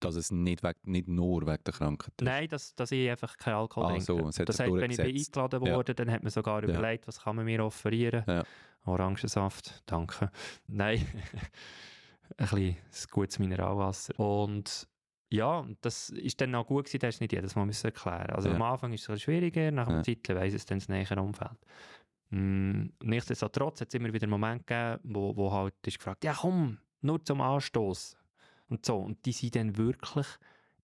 Dass 0.02 0.14
es 0.16 0.30
nicht, 0.30 0.62
weg, 0.62 0.76
nicht 0.84 1.08
nur 1.08 1.42
wegen 1.46 1.62
der 1.64 1.72
Krankheit 1.74 2.12
ist. 2.20 2.24
Nein, 2.24 2.48
dass, 2.48 2.74
dass 2.74 2.90
ich 2.92 3.08
einfach 3.10 3.36
keinen 3.36 3.54
Alkohol 3.54 3.84
Ah, 3.84 3.88
trinke. 3.90 4.04
so, 4.04 4.18
das 4.24 4.36
sich 4.36 4.48
heißt, 4.48 4.72
wenn 4.74 4.90
ich 4.90 5.00
eingeladen 5.00 5.64
Ja. 5.66 5.74
wurde, 5.76 5.94
dann 5.94 6.10
hat 6.10 6.22
man 6.22 6.30
sogar 6.30 6.62
Ja. 6.62 6.68
überlegt, 6.70 7.06
was 7.06 7.20
kann 7.22 7.36
man 7.36 7.44
mir 7.44 7.64
offerieren. 7.64 8.24
Ja. 8.26 8.42
Orangensaft, 8.84 9.82
danke. 9.86 10.30
Nein, 10.66 11.06
ein 12.36 12.48
bisschen 12.48 12.76
gutes 13.10 13.38
Mineralwasser. 13.38 14.18
Und 14.18 14.88
ja, 15.30 15.66
das 15.80 16.10
ist 16.10 16.40
dann 16.40 16.54
auch 16.54 16.66
gut 16.66 16.86
gewesen, 16.86 16.98
das 17.00 17.08
hast 17.14 17.20
du 17.20 17.24
nicht 17.24 17.32
jedes 17.32 17.54
Mal 17.54 17.64
müssen 17.66 17.86
erklären. 17.86 18.30
Also 18.30 18.48
Ja. 18.48 18.54
am 18.56 18.62
Anfang 18.62 18.92
ist 18.92 19.02
es 19.02 19.10
ein 19.10 19.18
schwieriger, 19.18 19.70
nach 19.70 19.88
einer 19.88 19.98
Ja. 19.98 20.02
Zeit 20.02 20.28
weiss 20.34 20.54
es 20.54 20.66
dann 20.66 20.78
das 20.78 20.88
nähere 20.88 21.20
Umfeld. 21.22 21.56
Mm, 22.30 22.86
nichtsdestotrotz 23.02 23.80
hat 23.82 23.88
es 23.88 23.94
immer 23.94 24.12
wieder 24.12 24.24
einen 24.24 24.30
Moment 24.30 24.66
gegeben, 24.66 25.00
wo, 25.04 25.36
wo 25.36 25.52
halt 25.52 25.74
ist 25.86 25.98
gefragt, 25.98 26.24
ja 26.24 26.34
komm, 26.34 26.78
nur 27.02 27.22
zum 27.24 27.40
Anstoß 27.40 28.16
und 28.72 28.84
so. 28.86 28.96
Und 28.96 29.24
die 29.26 29.32
sind 29.32 29.54
dann 29.54 29.76
wirklich 29.76 30.26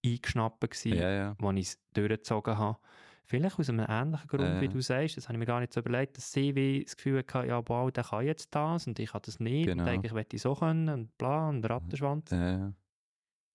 eingeschnappt 0.05 0.61
gewesen, 0.61 0.95
Ja, 0.99 1.11
ja. 1.11 1.37
als 1.41 1.57
ich 1.59 1.67
es 1.69 1.79
durchgezogen 1.95 2.57
habe. 2.59 2.79
Vielleicht 3.25 3.59
aus 3.59 3.69
einem 3.69 3.85
ähnlichen 3.89 4.27
Grund, 4.29 4.43
Ja. 4.43 4.61
wie 4.61 4.69
du 4.69 4.81
sagst, 4.81 5.17
das 5.19 5.29
habe 5.29 5.35
ich 5.35 5.39
mir 5.41 5.45
gar 5.47 5.61
nicht 5.61 5.73
so 5.75 5.81
überlegt, 5.81 6.17
dass 6.17 6.33
sie 6.33 6.55
wie 6.55 6.83
das 6.85 6.97
Gefühl 6.97 7.19
hatte, 7.19 7.47
ja, 7.47 7.63
wow, 7.69 7.91
der 7.93 8.05
kann 8.05 8.25
jetzt 8.25 8.55
das 8.55 8.87
und 8.87 8.99
ich 8.99 9.11
kann 9.13 9.21
das 9.25 9.39
nicht 9.39 9.67
Genau. 9.67 9.83
und 9.83 9.89
eigentlich 9.89 10.13
möchte 10.13 10.37
ich 10.37 10.43
so 10.43 10.55
können 10.55 10.89
und 10.89 11.19
bla 11.19 11.49
und 11.51 11.63
Rattenschwanz. 11.69 12.31
Ja. 12.31 12.73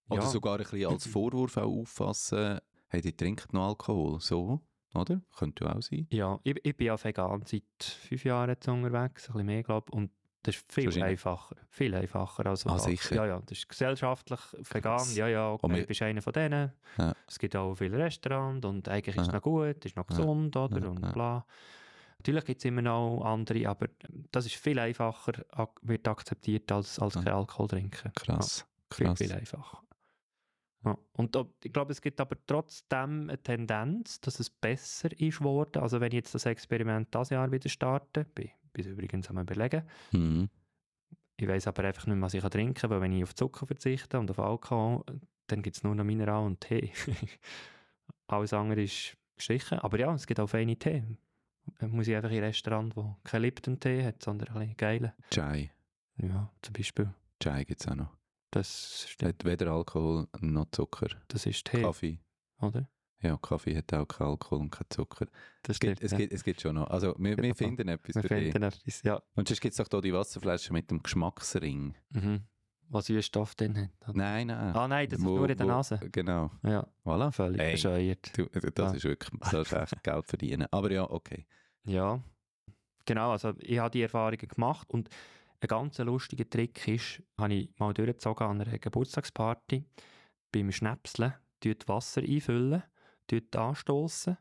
Oder 0.09 0.21
Ja. 0.21 0.27
sogar 0.29 0.57
ein 0.59 0.63
bisschen 0.63 0.85
als 0.91 1.07
Vorwurf 1.07 1.57
auch 1.57 1.71
auffassen, 1.81 2.59
hey, 2.89 3.01
die 3.01 3.15
trinkt 3.17 3.51
noch 3.53 3.69
Alkohol. 3.69 4.19
So, 4.19 4.61
oder? 4.93 5.21
Könnte 5.35 5.63
ja 5.65 5.75
auch 5.75 5.81
sein. 5.81 6.05
Ja, 6.11 6.39
ich, 6.43 6.55
ich 6.63 6.77
bin 6.77 6.87
ja 6.87 7.03
vegan 7.03 7.41
seit 7.45 7.63
fünf 7.79 8.23
Jahren 8.25 8.49
jetzt 8.49 8.67
unterwegs, 8.67 9.27
ein 9.27 9.33
bisschen 9.33 9.45
mehr, 9.47 9.63
glaube 9.63 9.87
ich, 9.89 9.93
und 9.97 10.11
das 10.43 10.55
ist 10.57 10.71
viel 10.71 11.01
einfacher. 11.03 11.55
Viel 11.69 11.95
einfacher. 11.95 12.45
Also, 12.45 12.69
Ah, 12.69 12.77
sicher. 12.79 13.15
Ja, 13.15 13.25
ja, 13.25 13.39
das 13.45 13.57
ist 13.57 13.69
gesellschaftlich 13.69 14.39
vegan. 14.53 14.81
Krass. 14.97 15.15
Ja, 15.15 15.27
ja, 15.27 15.51
okay, 15.51 15.65
Und 15.65 15.73
wir- 15.75 15.81
du 15.81 15.87
bist 15.87 16.01
einer 16.01 16.21
von 16.21 16.33
denen. 16.33 16.71
Ja. 16.97 17.13
Es 17.27 17.39
gibt 17.39 17.55
auch 17.55 17.75
viele 17.75 17.97
Restaurants 17.97 18.65
und 18.65 18.87
eigentlich 18.87 19.15
ist 19.15 19.21
es 19.23 19.27
Ja. 19.27 19.33
noch 19.33 19.41
gut, 19.41 19.83
ist 19.85 19.95
noch 19.95 20.09
Ja. 20.09 20.15
gesund, 20.17 20.55
oder? 20.55 20.79
Ja, 20.79 20.87
Und 20.89 21.01
ja. 21.03 21.11
bla. 21.11 21.45
Natürlich 22.19 22.45
gibt 22.45 22.59
es 22.59 22.65
immer 22.65 22.81
noch 22.81 23.21
andere, 23.25 23.67
aber 23.67 23.87
das 24.31 24.45
ist 24.45 24.55
viel 24.55 24.79
einfacher, 24.79 25.33
wird 25.81 26.07
akzeptiert, 26.07 26.71
als, 26.71 26.99
als 26.99 27.15
Ja. 27.15 27.21
kein 27.23 27.33
Alkohol 27.33 27.67
trinken. 27.67 28.11
Krass. 28.15 28.65
Viel, 28.93 29.07
Krass. 29.07 29.17
viel 29.17 29.31
einfacher. 29.33 29.79
Ja. 30.85 30.97
Und 31.13 31.37
ich 31.63 31.71
glaube, 31.71 31.91
es 31.93 32.01
gibt 32.01 32.19
aber 32.21 32.35
trotzdem 32.45 33.29
eine 33.29 33.41
Tendenz, 33.41 34.19
dass 34.21 34.39
es 34.39 34.49
besser 34.49 35.09
ist 35.17 35.39
geworden. 35.39 35.81
Also 35.81 35.99
wenn 36.01 36.09
ich 36.09 36.15
jetzt 36.15 36.35
das 36.35 36.45
Experiment 36.45 37.13
dieses 37.13 37.29
Jahr 37.29 37.49
wieder 37.51 37.69
starte, 37.69 38.25
bin 38.35 38.49
bin 38.73 38.85
übrigens 38.87 39.29
am 39.29 39.37
überlegen, 39.39 39.83
Mhm. 40.11 40.49
ich 41.37 41.47
weiß 41.47 41.67
aber 41.67 41.83
einfach 41.83 42.05
nicht 42.07 42.15
mehr, 42.15 42.25
was 42.25 42.33
ich 42.33 42.43
trinken 42.43 42.73
kann, 42.73 42.89
weil 42.89 43.01
wenn 43.01 43.11
ich 43.13 43.23
auf 43.23 43.35
Zucker 43.35 43.65
verzichte 43.67 44.19
und 44.19 44.29
auf 44.31 44.39
Alkohol, 44.39 45.03
dann 45.47 45.61
gibt 45.61 45.75
es 45.77 45.83
nur 45.83 45.93
noch 45.95 46.03
Mineral 46.03 46.43
und 46.45 46.61
Tee. 46.61 46.91
Alles 48.27 48.53
andere 48.53 48.81
ist 48.83 49.17
gestrichen. 49.35 49.79
Aber 49.79 49.99
ja, 49.99 50.13
es 50.13 50.25
gibt 50.27 50.39
auch 50.39 50.47
feine 50.47 50.75
Tee. 50.77 51.03
Dann 51.79 51.91
muss 51.91 52.07
ich 52.07 52.15
einfach 52.15 52.29
in 52.31 52.37
ein 52.37 52.43
Restaurant, 52.45 52.95
wo 52.95 53.15
kein 53.23 53.41
Lipton-Tee 53.41 54.03
hat, 54.03 54.21
sondern 54.23 54.49
ein 54.49 54.59
bisschen 54.59 54.77
geile. 54.77 55.13
Chai. 55.31 55.71
Ja, 56.17 56.51
zum 56.61 56.73
Beispiel. 56.73 57.13
Chai 57.41 57.63
gibt 57.63 57.81
es 57.81 57.87
auch 57.87 57.95
noch. 57.95 58.09
Das 58.51 59.07
stimmt. 59.09 59.29
Hat 59.39 59.45
weder 59.45 59.71
Alkohol 59.71 60.27
noch 60.41 60.67
Zucker. 60.71 61.07
Das 61.27 61.45
ist 61.45 61.65
Tee, 61.65 61.81
Kaffee. 61.81 62.19
oder? 62.59 62.87
Ja, 63.23 63.37
Kaffee 63.37 63.75
hat 63.77 63.93
auch 63.93 64.05
keinen 64.05 64.27
Alkohol 64.31 64.59
und 64.59 64.69
keinen 64.69 64.89
Zucker. 64.89 65.25
Das 65.63 65.75
Es 65.77 65.79
gibt, 65.79 66.03
es, 66.03 66.11
ja. 66.11 66.17
gibt, 66.17 66.33
es 66.33 66.43
gibt 66.43 66.61
schon 66.61 66.75
noch. 66.75 66.87
Also, 66.89 67.15
wir, 67.17 67.37
wir 67.37 67.55
finden 67.55 67.87
etwas 67.87 68.15
Wir 68.15 68.21
für 68.21 68.27
dich. 68.35 68.51
finden 68.51 68.63
etwas, 68.63 69.01
ja. 69.03 69.21
Und 69.35 69.47
sonst 69.47 69.61
gibt 69.61 69.71
es 69.71 69.77
doch 69.77 69.87
hier 69.89 70.01
die 70.01 70.13
Wasserflasche 70.13 70.73
mit 70.73 70.91
dem 70.91 71.01
Geschmacksring. 71.01 71.95
Mhm. 72.11 72.41
Was 72.89 73.05
Süßstoff 73.07 73.55
drin 73.55 73.77
hat. 73.77 74.09
oder? 74.09 74.17
Nein, 74.17 74.47
nein. 74.47 74.75
Ah 74.75 74.87
nein, 74.87 75.07
das 75.09 75.17
ist 75.19 75.25
Wo- 75.25 75.37
nur 75.37 75.49
in 75.49 75.57
der 75.57 75.65
wo- 75.65 75.71
Nase. 75.71 75.99
Genau. 76.11 76.51
Ja, 76.63 76.85
Voilà. 77.05 77.31
völlig 77.31 77.59
Ey. 77.61 77.71
bescheuert. 77.71 78.37
Du, 78.37 78.45
das 78.45 78.91
Ah. 78.91 78.95
ist 78.95 79.03
wirklich, 79.05 79.31
sollst 79.49 79.73
echt 79.73 79.93
Geld 80.03 80.25
verdienen. 80.27 80.67
Aber 80.69 80.91
ja, 80.91 81.09
okay. 81.09 81.47
Ja, 81.85 82.21
genau. 83.05 83.31
Also 83.31 83.53
ich 83.59 83.79
habe 83.79 83.89
die 83.89 84.01
Erfahrungen 84.01 84.37
gemacht 84.47 84.89
und 84.91 85.09
ein 85.61 85.67
ganz 85.67 85.97
lustiger 85.99 86.47
Trick 86.47 86.85
ist, 86.89 87.23
habe 87.39 87.53
ich 87.53 87.69
mal 87.79 87.93
durchgezogen 87.93 88.45
an 88.47 88.61
einer 88.61 88.77
Geburtstagsparty. 88.77 89.85
Beim 90.51 90.71
Schnäpseln, 90.71 91.33
Wasser 91.87 92.21
einfüllen, 92.21 92.83
tut 93.27 93.55
anstoßen 93.55 94.37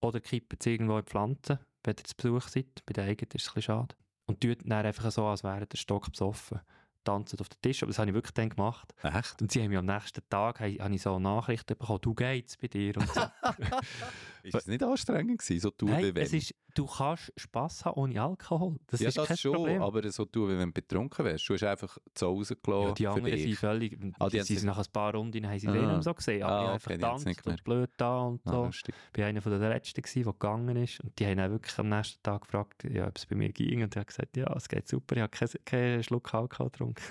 oder 0.00 0.20
kippen 0.20 0.58
es 0.60 0.66
irgendwo 0.66 0.98
in 0.98 1.04
die 1.04 1.10
Pflanzen, 1.10 1.58
wenn 1.84 1.96
ihr 1.96 2.04
zu 2.04 2.16
Besuch 2.16 2.48
seid. 2.48 2.82
Bei 2.86 2.92
den 2.92 3.08
eigenen 3.08 3.30
ist 3.32 3.42
es 3.42 3.48
ein 3.48 3.54
bisschen 3.54 3.62
schade. 3.62 3.94
Und 4.26 4.40
tut 4.40 4.58
dann 4.62 4.86
einfach 4.86 5.10
so, 5.10 5.26
als 5.26 5.42
wäre 5.42 5.66
der 5.66 5.78
Stock 5.78 6.10
besoffen. 6.10 6.60
Tanzen 7.04 7.40
auf 7.40 7.48
den 7.48 7.62
Tisch, 7.62 7.82
aber 7.82 7.90
das 7.90 7.98
habe 7.98 8.10
ich 8.10 8.14
wirklich 8.14 8.34
dann 8.34 8.50
gemacht. 8.50 8.92
Echt? 9.02 9.40
Und 9.40 9.50
sie 9.50 9.62
haben 9.62 9.70
mich 9.70 9.78
am 9.78 9.86
nächsten 9.86 10.20
Tag 10.28 10.60
habe, 10.60 10.94
ich 10.94 11.02
so 11.02 11.18
Nachrichten 11.18 11.78
bekommen, 11.78 12.00
du 12.02 12.14
geht's 12.14 12.56
bei 12.58 12.68
dir 12.68 12.96
und 12.98 13.08
so. 13.08 13.20
Ist 14.42 14.54
es 14.54 14.66
nicht 14.66 14.82
anstrengend 14.82 15.38
gewesen, 15.40 15.60
so 15.60 15.72
wie 15.86 15.90
Nein, 15.90 16.14
wenn? 16.14 16.22
es 16.22 16.32
ist, 16.32 16.54
du 16.78 16.86
kannst 16.86 17.32
Spass 17.36 17.84
haben 17.84 18.00
ohne 18.00 18.22
Alkohol. 18.22 18.76
Das 18.86 19.00
ja, 19.00 19.08
ist 19.08 19.18
das 19.18 19.28
kein 19.28 19.36
schon, 19.36 19.54
Problem. 19.54 19.82
aber 19.82 20.10
so 20.10 20.24
tun, 20.24 20.48
wie 20.50 20.58
wenn 20.58 20.68
du 20.68 20.72
betrunken 20.72 21.24
wärst. 21.24 21.48
Du 21.48 21.54
hast 21.54 21.62
einfach 21.64 21.98
zu 22.14 22.26
Hause 22.26 22.56
gelassen 22.56 22.86
ja, 22.88 22.92
die 22.94 23.06
anderen 23.08 23.38
sind 23.38 23.54
völlig, 23.56 23.98
Ah, 24.18 24.28
die 24.28 24.40
sind 24.40 24.64
nach 24.64 24.78
ein 24.78 24.84
paar 24.92 25.14
Runden 25.14 25.46
haben 25.46 25.58
sie 25.58 25.68
Ah. 25.68 25.72
mehr 25.72 26.02
so 26.02 26.14
gesehen, 26.14 26.42
aber 26.42 26.52
Ah, 26.54 26.62
okay, 26.62 26.72
einfach 26.74 26.90
getanzt 26.92 27.46
und 27.46 27.64
blöd 27.64 27.90
da 27.96 28.20
und 28.22 28.40
Ah, 28.46 28.50
so. 28.52 28.64
lustig. 28.66 28.94
Ich 29.12 29.18
war 29.18 29.26
einer 29.26 29.42
von 29.42 29.58
der 29.58 29.68
Letzten, 29.68 30.02
gewesen, 30.02 30.22
der 30.24 30.32
gegangen 30.32 30.76
ist 30.76 31.00
und 31.00 31.18
die 31.18 31.26
haben 31.26 31.36
dann 31.38 31.50
wirklich 31.50 31.78
am 31.78 31.88
nächsten 31.88 32.22
Tag 32.22 32.42
gefragt, 32.42 32.84
ja, 32.84 33.06
ob 33.08 33.16
es 33.16 33.26
bei 33.26 33.36
mir 33.36 33.52
ging 33.52 33.82
und 33.82 33.94
ich 33.94 33.96
habe 33.98 34.06
gesagt, 34.06 34.36
ja, 34.36 34.52
es 34.56 34.68
geht 34.68 34.86
super, 34.88 35.16
ich 35.16 35.22
habe 35.22 35.30
keinen 35.30 35.64
keinen 35.64 36.02
Schluck 36.02 36.32
Alkohol 36.32 36.70
getrunken. 36.70 37.02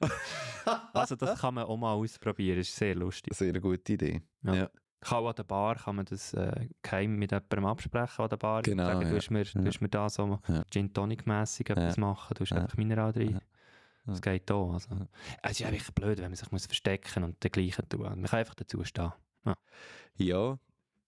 also 0.92 1.16
das 1.16 1.40
kann 1.40 1.54
man 1.54 1.64
auch 1.64 1.76
mal 1.76 1.94
ausprobieren, 1.94 2.58
ist 2.60 2.74
sehr 2.74 2.94
lustig. 2.94 3.34
Sehr 3.34 3.58
gute 3.60 3.92
Idee. 3.92 4.22
Ja. 4.42 4.54
Ja. 4.54 4.70
Kann 5.00 5.24
an 5.24 5.34
der 5.36 5.44
Bar 5.44 5.76
kann 5.76 5.94
man 5.96 6.04
das 6.06 6.34
äh, 6.34 6.68
geheim 6.82 7.16
mit 7.16 7.30
jemandem 7.30 7.66
absprechen 7.66 8.22
an 8.22 8.28
der 8.28 8.36
Bar. 8.36 8.62
Genau, 8.62 8.84
Sagen, 8.84 9.02
ja. 9.02 9.10
du 9.10 9.16
hast 9.16 9.30
mir, 9.30 9.44
du 9.44 9.58
Ja. 9.60 9.64
hast 9.66 9.80
mir 9.80 9.88
da 9.88 10.08
so 10.08 10.40
Ja. 10.48 10.64
Gin 10.70 10.92
Tonic 10.92 11.26
mässig 11.26 11.70
etwas 11.70 11.96
Ja. 11.96 12.00
machen, 12.00 12.34
du 12.34 12.40
hast 12.40 12.50
Ja. 12.50 12.56
einfach 12.62 12.76
Mineral 12.76 13.12
drin. 13.12 13.32
Ja. 13.32 13.40
Das 14.06 14.20
geht 14.22 14.50
auch. 14.50 14.72
Also. 14.72 14.88
Ja. 14.94 15.06
Es 15.42 15.60
ist 15.60 15.66
einfach 15.66 15.92
blöd, 15.92 16.18
wenn 16.18 16.24
man 16.30 16.34
sich 16.34 16.50
muss 16.50 16.66
verstecken 16.66 17.22
und 17.24 17.42
den 17.44 17.50
gleichen 17.52 17.88
tun. 17.88 18.00
Man 18.02 18.24
kann 18.24 18.40
einfach 18.40 18.54
dazu 18.54 18.82
stehen. 18.82 19.12
Ja, 20.16 20.58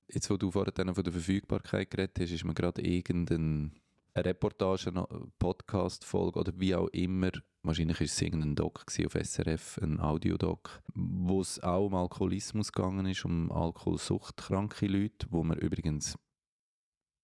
jetzt 0.09 0.31
wo 0.31 0.37
du 0.37 0.51
vorhin 0.53 0.73
dann 0.75 0.95
von 0.95 1.03
der 1.03 1.13
Verfügbarkeit 1.13 1.91
geredet 1.91 2.17
hast, 2.21 2.31
ist 2.31 2.45
mir 2.45 2.55
gerade 2.55 2.81
irgendeine 2.83 3.71
Reportage, 4.17 4.89
eine 4.91 5.07
Podcast-Folge 5.39 6.39
oder 6.39 6.53
wie 6.57 6.75
auch 6.75 6.89
immer, 6.89 7.31
wahrscheinlich 7.63 8.01
ist 8.01 8.13
es 8.13 8.23
irgendein 8.23 8.57
Doc 8.57 8.85
auf 8.87 9.15
SRF, 9.15 9.79
ein 9.83 10.01
Audiodoc, 10.01 10.83
wo 10.95 11.41
es 11.41 11.61
auch 11.63 11.87
um 11.87 11.95
Alkoholismus 11.95 12.73
gegangen 12.73 13.07
ist, 13.07 13.25
um 13.25 13.51
alkoholsuchtkranke 13.53 14.87
Leute, 14.87 15.27
wo 15.31 15.45
man 15.45 15.59
übrigens 15.59 16.19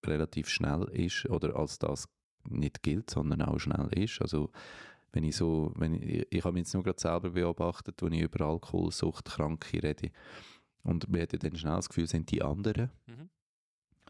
relativ 0.04 0.48
schnell 0.48 0.84
ist 0.92 1.26
oder 1.26 1.56
als 1.56 1.78
das 1.78 2.08
nicht 2.48 2.82
gilt, 2.82 3.10
sondern 3.10 3.42
auch 3.42 3.58
schnell 3.58 3.88
ist. 3.92 4.20
Also 4.20 4.50
wenn 5.12 5.24
ich 5.24 5.36
so, 5.36 5.72
wenn 5.76 5.94
ich, 5.94 6.26
ich 6.30 6.44
habe 6.44 6.52
mich 6.52 6.62
jetzt 6.62 6.74
nur 6.74 6.82
gerade 6.82 7.00
selber 7.00 7.30
beobachtet, 7.30 8.02
wenn 8.02 8.12
ich 8.12 8.22
über 8.22 8.46
Alkoholsuchtkranke 8.46 9.82
rede, 9.82 10.10
und 10.82 11.08
man 11.08 11.20
hat 11.20 11.32
ja 11.32 11.38
dann 11.38 11.56
schnell 11.56 11.76
das 11.76 11.88
Gefühl, 11.88 12.06
sind 12.06 12.30
die 12.30 12.42
anderen. 12.42 12.90
Mhm. 13.06 13.28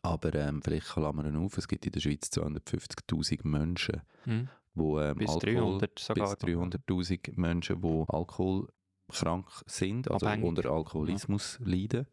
Aber 0.03 0.35
ähm, 0.35 0.61
vielleicht 0.62 0.89
klammern 0.89 1.33
wir 1.33 1.41
auf, 1.41 1.57
es 1.57 1.66
gibt 1.66 1.87
in 1.87 1.93
der 1.93 2.01
Schweiz 2.01 2.29
250'000 2.29 3.47
Menschen, 3.47 4.03
Mhm. 4.27 4.49
Wo 4.77 5.01
ähm, 5.01 5.16
Bis 5.16 5.31
Alkohol, 5.31 5.79
300 5.81 5.99
sogar. 5.99 6.37
bis 6.37 6.55
300'000 6.55 7.33
Menschen, 7.37 7.81
die 7.81 8.05
alkoholkrank 8.09 9.47
sind, 9.66 10.11
also 10.11 10.27
Abhängig. 10.27 10.47
unter 10.49 10.70
Alkoholismus 10.70 11.59
leiden. 11.64 12.07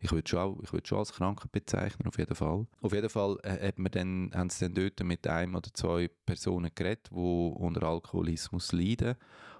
Ich 0.00 0.12
würde 0.12 0.28
schon, 0.28 0.38
auch- 0.38 0.60
ich 0.62 0.72
würde 0.72 0.86
schon 0.86 0.98
als 0.98 1.12
Krankheit 1.12 1.50
bezeichnen, 1.52 2.06
auf 2.06 2.18
jeden 2.18 2.34
Fall. 2.34 2.66
Auf 2.82 2.92
jeden 2.92 3.08
Fall 3.08 3.38
äh, 3.42 3.68
hat 3.68 3.78
man 3.78 3.90
dann, 3.92 4.30
haben 4.34 4.50
sie 4.50 4.64
dann 4.66 4.74
dort 4.74 5.02
mit 5.02 5.26
einem 5.26 5.54
oder 5.54 5.72
zwei 5.72 6.10
Personen 6.26 6.70
geredet, 6.74 7.08
die 7.10 7.14
unter 7.14 7.82
Alkoholismus 7.84 8.72
leiden. 8.72 9.14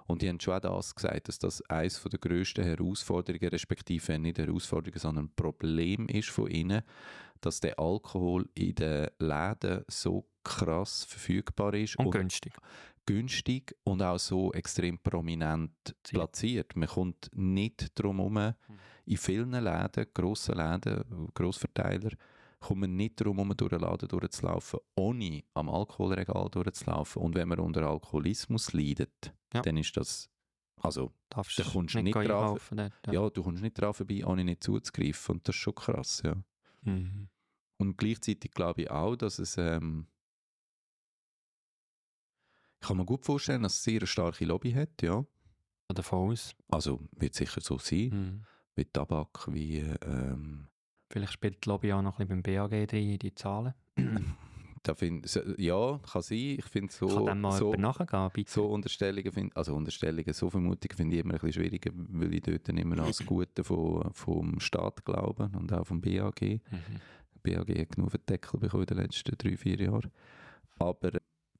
Und 0.07 0.21
die 0.21 0.29
haben 0.29 0.39
schon 0.39 0.53
auch 0.53 0.59
das 0.77 0.93
gesagt, 0.93 1.27
dass 1.29 1.39
das 1.39 1.61
eines 1.63 1.99
der 2.03 2.19
grössten 2.19 2.63
Herausforderungen, 2.63 3.49
respektive 3.49 4.19
nicht 4.19 4.37
Herausforderungen, 4.37 4.99
sondern 4.99 5.29
Problem 5.35 6.07
ist 6.07 6.29
von 6.29 6.47
ihnen, 6.47 6.83
dass 7.41 7.59
der 7.59 7.79
Alkohol 7.79 8.47
in 8.53 8.75
den 8.75 9.07
Läden 9.17 9.83
so 9.87 10.27
krass 10.43 11.05
verfügbar 11.05 11.73
ist 11.73 11.97
Und 11.97 12.11
günstig. 12.11 12.53
günstig 13.07 13.75
und 13.83 14.01
auch 14.03 14.19
so 14.19 14.53
extrem 14.53 14.99
prominent 14.99 15.71
platziert. 16.03 16.75
Man 16.75 16.87
kommt 16.87 17.29
nicht 17.33 17.91
drum 17.99 18.17
herum, 18.17 18.53
in 19.05 19.17
vielen 19.17 19.51
Läden, 19.51 20.05
grossen 20.13 20.55
Läden, 20.55 21.29
Grossverteiler, 21.33 22.11
kommt 22.59 22.81
man 22.81 22.95
nicht 22.95 23.19
drum 23.21 23.37
herum, 23.37 23.55
durch 23.55 23.69
den 23.69 23.81
Laden 23.81 24.07
durchzulaufen, 24.09 24.79
ohne 24.95 25.43
am 25.53 25.69
Alkoholregal 25.69 26.49
durchzulaufen. 26.49 27.21
Und 27.21 27.35
wenn 27.35 27.47
man 27.47 27.59
unter 27.59 27.83
Alkoholismus 27.87 28.73
leidet, 28.73 29.33
Ja. 29.53 29.61
dann 29.61 29.77
ist 29.77 29.95
das, 29.95 30.29
also, 30.81 31.13
Darfst 31.29 31.59
Da 31.59 31.63
kommst 31.63 31.95
nicht 31.95 32.13
gehen 32.13 32.27
drauf. 32.27 32.71
dort, 32.75 32.91
ja. 33.11 33.29
du 33.29 33.43
kommst 33.43 33.61
nicht 33.61 33.79
dran 33.79 33.93
vorbei, 33.93 34.25
ohne 34.25 34.43
nicht 34.43 34.63
zuzugreifen. 34.63 35.35
Und 35.35 35.47
das 35.47 35.55
ist 35.55 35.61
schon 35.61 35.75
krass, 35.75 36.21
ja. 36.25 36.35
Mhm. 36.81 37.27
Und 37.77 37.97
gleichzeitig 37.97 38.51
glaube 38.51 38.83
ich 38.83 38.91
auch, 38.91 39.15
dass 39.15 39.37
es. 39.39 39.57
Ähm, 39.57 40.07
ich 42.81 42.87
kann 42.87 42.97
mir 42.97 43.05
gut 43.05 43.25
vorstellen, 43.25 43.63
dass 43.63 43.73
es 43.75 43.83
sehr 43.83 43.99
eine 43.99 44.07
starke 44.07 44.45
Lobby 44.45 44.71
hat, 44.73 45.01
ja. 45.01 45.25
davon 45.89 46.31
aus. 46.31 46.55
Also 46.67 47.01
wird 47.11 47.33
sicher 47.35 47.61
so 47.61 47.77
sein, 47.77 48.09
Mhm. 48.09 48.45
Wie 48.75 48.85
Tabak, 48.85 49.47
wie 49.51 49.79
ähm, 50.05 50.67
Vielleicht 51.09 51.33
spielt 51.33 51.63
die 51.63 51.69
Lobby 51.69 51.93
auch 51.93 52.01
noch 52.01 52.19
ein 52.19 52.27
bisschen 52.27 52.41
beim 52.41 52.69
BAG 52.69 52.87
drin, 52.87 53.17
die 53.19 53.33
Zahlen. 53.35 53.73
da 54.87 54.95
find, 54.95 55.27
ja, 55.57 55.99
kann 55.99 56.21
sein. 56.21 56.37
Ich 56.37 56.65
finde 56.65 56.93
so, 56.93 57.07
Kann 57.07 57.25
dem 57.25 57.41
mal 57.41 57.57
so, 57.57 57.73
nachgehen, 57.73 58.29
bitte? 58.33 58.51
so 58.51 58.65
Unterstellungen, 58.67 59.31
find, 59.31 59.55
also 59.55 59.75
Unterstellungen, 59.75 60.33
so 60.33 60.49
Vermutungen 60.49 60.95
finde 60.95 61.15
ich 61.15 61.23
immer 61.23 61.33
ein 61.33 61.39
bisschen 61.39 61.63
schwieriger, 61.63 61.91
weil 61.93 62.33
ich 62.33 62.41
dort 62.41 62.67
dann 62.67 62.77
immer 62.77 62.99
an 62.99 63.07
das 63.07 63.25
Gute 63.25 63.63
von, 63.63 64.11
vom 64.13 64.59
Staat 64.59 65.03
glaube 65.05 65.49
und 65.57 65.71
auch 65.73 65.85
vom 65.85 66.01
BAG. 66.01 66.41
Mhm. 66.41 66.61
BAG 67.43 67.79
hat 67.79 67.95
genug 67.95 68.25
Deckel 68.25 68.59
bekommen 68.59 68.83
in 68.83 68.87
den 68.87 68.97
letzten 68.97 69.37
drei, 69.37 69.57
vier 69.57 69.79
Jahren. 69.79 70.11
Aber 70.77 71.11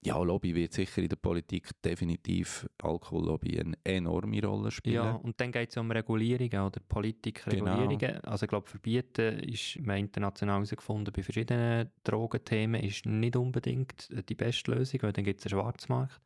ja, 0.05 0.21
Lobby 0.21 0.55
wird 0.55 0.73
sicher 0.73 1.01
in 1.01 1.09
der 1.09 1.15
Politik 1.15 1.69
definitiv 1.83 2.67
Alkohollobby 2.81 3.59
eine 3.59 3.77
enorme 3.83 4.41
Rolle 4.45 4.71
spielen. 4.71 4.95
Ja, 4.95 5.11
und 5.13 5.39
dann 5.41 5.51
geht 5.51 5.71
es 5.71 5.77
um 5.77 5.91
Regulierungen 5.91 6.59
oder 6.61 6.79
Politikregulierungen. 6.87 8.23
Also 8.23 8.45
ich 8.45 8.49
glaube, 8.49 8.67
verbieten 8.67 9.39
ist, 9.39 9.79
man 9.81 9.97
international 9.97 10.55
herausgefunden, 10.57 11.13
bei 11.13 11.23
verschiedenen 11.23 11.91
Drogenthemen 12.03 12.81
ist 12.81 13.05
nicht 13.05 13.35
unbedingt 13.35 14.09
die 14.29 14.35
beste 14.35 14.71
Lösung, 14.71 15.01
weil 15.03 15.13
dann 15.13 15.25
gibt 15.25 15.39
es 15.39 15.51
einen 15.51 15.59
Schwarzmarkt. 15.59 16.21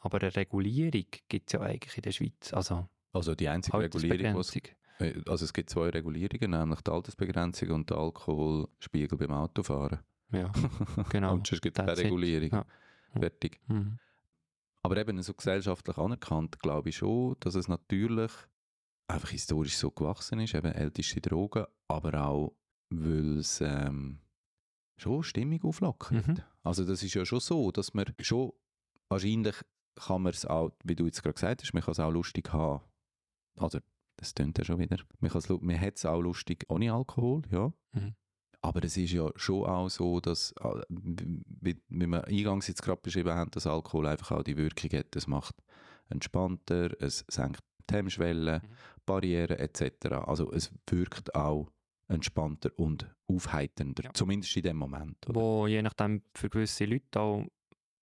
Aber 0.00 0.20
eine 0.20 0.34
Regulierung 0.34 1.06
gibt 1.28 1.48
es 1.48 1.52
ja 1.52 1.60
eigentlich 1.60 1.96
in 1.96 2.02
der 2.02 2.12
Schweiz. 2.12 2.52
Also 2.52 2.86
Also 3.12 3.34
die 3.34 3.48
einzige 3.48 3.78
Regulierung, 3.78 4.42
äh, 4.98 5.14
also 5.26 5.44
es 5.44 5.52
gibt 5.52 5.70
zwei 5.70 5.88
Regulierungen, 5.90 6.50
nämlich 6.50 6.80
die 6.80 6.90
Altersbegrenzung 6.90 7.70
und 7.70 7.90
der 7.90 7.98
Alkoholspiegel 7.98 9.18
beim 9.18 9.32
Autofahren. 9.32 10.00
Ja, 10.32 10.50
genau. 11.10 11.34
und 11.34 11.46
sonst 11.46 11.62
gibt 11.62 11.78
es 11.78 11.84
keine. 11.84 11.98
Regulierung. 11.98 12.50
Ja. 12.50 12.66
Fertig. 13.20 13.60
Mhm. 13.68 13.98
Aber 14.82 14.96
eben 14.96 15.20
so 15.22 15.34
gesellschaftlich 15.34 15.98
anerkannt, 15.98 16.60
glaube 16.60 16.90
ich 16.90 16.96
schon, 16.96 17.36
dass 17.40 17.54
es 17.54 17.68
natürlich 17.68 18.32
einfach 19.08 19.30
historisch 19.30 19.76
so 19.76 19.90
gewachsen 19.90 20.40
ist, 20.40 20.54
eben 20.54 20.72
älteste 20.72 21.20
Drogen, 21.20 21.66
aber 21.88 22.26
auch, 22.26 22.56
weil 22.90 23.38
es 23.38 23.60
ähm, 23.60 24.20
schon 24.96 25.22
Stimmung 25.22 25.62
auflockert. 25.62 26.26
Mhm. 26.26 26.42
Also 26.62 26.84
das 26.84 27.02
ist 27.02 27.14
ja 27.14 27.24
schon 27.24 27.40
so, 27.40 27.70
dass 27.70 27.94
man 27.94 28.06
schon, 28.20 28.52
wahrscheinlich 29.08 29.56
kann 29.96 30.22
man 30.22 30.32
es 30.32 30.44
auch, 30.44 30.72
wie 30.84 30.96
du 30.96 31.06
jetzt 31.06 31.22
gerade 31.22 31.34
gesagt 31.34 31.62
hast, 31.62 31.72
man 31.72 31.82
kann 31.82 31.92
es 31.92 32.00
auch 32.00 32.10
lustig 32.10 32.52
haben. 32.52 32.84
Also 33.58 33.80
das 34.16 34.34
tönt 34.34 34.58
ja 34.58 34.64
schon 34.64 34.78
wieder. 34.78 34.98
Man, 35.20 35.30
man 35.60 35.80
hat 35.80 35.96
es 35.96 36.06
auch 36.06 36.20
lustig 36.20 36.64
ohne 36.68 36.92
Alkohol, 36.92 37.42
ja. 37.50 37.72
Mhm. 37.92 38.14
Aber 38.66 38.82
es 38.84 38.96
ist 38.96 39.12
ja 39.12 39.30
schon 39.36 39.64
auch 39.64 39.88
so, 39.88 40.18
dass, 40.20 40.52
äh, 40.60 40.80
wie, 40.88 41.76
wie 41.88 42.06
wir 42.06 42.24
eingangs 42.24 42.66
jetzt 42.66 42.82
gerade 42.82 43.00
beschrieben 43.00 43.30
haben, 43.32 43.50
dass 43.52 43.66
Alkohol 43.66 44.06
einfach 44.08 44.32
auch 44.32 44.42
die 44.42 44.56
Wirkung 44.56 44.90
hat, 44.98 45.14
es 45.14 45.26
macht 45.28 45.54
entspannter, 46.08 46.90
es 47.00 47.24
senkt 47.28 47.60
die 47.88 47.94
Mhm. 47.94 48.60
Barrieren 49.06 49.56
etc. 49.58 50.06
Also 50.26 50.50
es 50.52 50.72
wirkt 50.90 51.34
auch 51.36 51.70
entspannter 52.08 52.70
und 52.76 53.06
aufheiternder, 53.28 54.02
Ja. 54.04 54.10
zumindest 54.14 54.56
in 54.56 54.62
dem 54.64 54.76
Moment. 54.76 55.16
Oder? 55.28 55.40
Wo 55.40 55.66
je 55.68 55.82
nachdem 55.82 56.22
für 56.34 56.48
gewisse 56.50 56.84
Leute 56.86 57.20
auch 57.20 57.44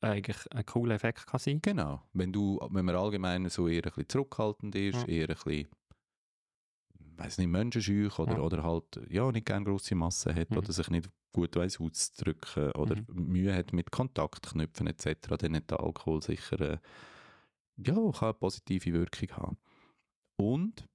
eigentlich 0.00 0.38
ein 0.52 0.64
cooler 0.66 0.94
Effekt 0.94 1.26
kann 1.26 1.40
sein. 1.40 1.60
Genau. 1.62 2.02
Wenn 2.12 2.32
du, 2.32 2.58
wenn 2.70 2.84
man 2.86 2.94
allgemein 2.96 3.48
so 3.50 3.68
eher 3.68 3.76
ein 3.78 3.82
bisschen 3.90 4.08
zurückhaltend 4.08 4.74
ist, 4.74 5.02
Ja. 5.02 5.06
eher 5.08 5.28
ein 5.30 5.34
bisschen, 5.34 5.68
weiß 7.16 7.38
nicht, 7.38 7.48
menschenscheu 7.48 8.08
oder, 8.18 8.34
Ja. 8.34 8.40
oder 8.40 8.62
halt, 8.62 9.00
ja, 9.08 9.30
nicht 9.30 9.46
gerne 9.46 9.64
grosse 9.64 9.94
Massen 9.94 10.34
hat 10.34 10.50
Mhm. 10.50 10.58
oder 10.58 10.72
sich 10.72 10.90
nicht 10.90 11.08
gut 11.32 11.56
weiss 11.56 11.80
auszudrücken 11.80 12.72
oder 12.72 12.96
Mhm. 12.96 13.26
Mühe 13.26 13.54
hat 13.54 13.72
mit 13.72 13.90
Kontaktknüpfen 13.90 14.86
etc., 14.86 15.36
dann 15.38 15.56
hat 15.56 15.70
der 15.70 15.80
Alkohol 15.80 16.22
sicher, 16.22 16.60
äh, 16.60 16.78
ja, 17.76 17.94
kann 17.94 18.14
eine 18.20 18.34
positive 18.34 18.92
Wirkung 18.92 19.36
haben. 19.36 19.56
Und, 20.36 20.88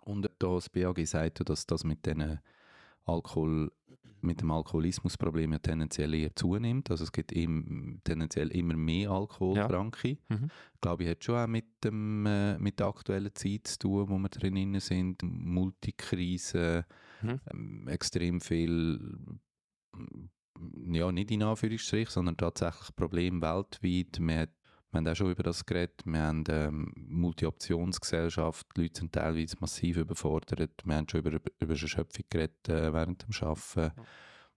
und 0.00 0.22
da 0.38 0.48
das 0.54 0.68
BAG 0.68 1.04
sagt, 1.06 1.38
ja, 1.40 1.44
dass 1.44 1.66
das 1.66 1.84
mit 1.84 2.06
den 2.06 2.38
Alkohol, 3.04 3.72
mit 4.20 4.40
dem 4.40 4.50
Alkoholismusproblem 4.50 5.52
ja 5.52 5.58
tendenziell 5.58 6.12
eher 6.14 6.34
zunimmt. 6.34 6.90
Also 6.90 7.04
es 7.04 7.12
gibt 7.12 7.32
im, 7.32 8.00
tendenziell 8.04 8.48
immer 8.48 8.74
mehr 8.76 9.10
Alkoholkranke. 9.10 10.18
Mhm. 10.28 10.48
Ich 10.74 10.80
glaube, 10.80 11.04
ich 11.04 11.10
hat 11.10 11.22
schon 11.24 11.36
auch 11.36 11.46
mit, 11.46 11.66
dem, 11.84 12.26
äh, 12.26 12.58
mit 12.58 12.78
der 12.80 12.86
aktuellen 12.88 13.34
Zeit 13.34 13.66
zu 13.66 13.78
tun, 13.78 14.08
wo 14.08 14.18
wir 14.18 14.28
drin 14.28 14.78
sind. 14.80 15.22
Multikrise, 15.22 16.84
Mhm. 17.22 17.40
ähm, 17.50 17.88
extrem 17.88 18.40
viel, 18.40 19.16
ja, 20.90 21.10
nicht 21.12 21.30
in 21.30 21.42
Anführungsstrich, 21.42 22.10
sondern 22.10 22.36
tatsächlich 22.36 22.94
Probleme 22.96 23.40
weltweit. 23.40 24.18
Wir, 24.20 24.38
hat- 24.40 24.50
wir 24.92 24.98
haben 24.98 25.08
auch 25.08 25.16
schon 25.16 25.30
über 25.30 25.42
das 25.42 25.66
geredet. 25.66 26.02
Wir 26.04 26.22
haben 26.22 26.44
ähm, 26.48 26.92
Multi-Optionsgesellschaft, 26.96 28.66
die 28.76 28.82
Leute 28.82 29.00
sind 29.00 29.12
teilweise 29.12 29.56
massiv 29.60 29.96
überfordert. 29.96 30.82
Wir 30.84 30.94
haben 30.94 31.08
schon 31.08 31.20
über, 31.20 31.38
über 31.58 31.72
Erschöpfung 31.72 32.24
geredet 32.30 32.68
äh, 32.68 32.92
während 32.92 33.22
dem 33.22 33.46
Arbeiten. 33.48 33.92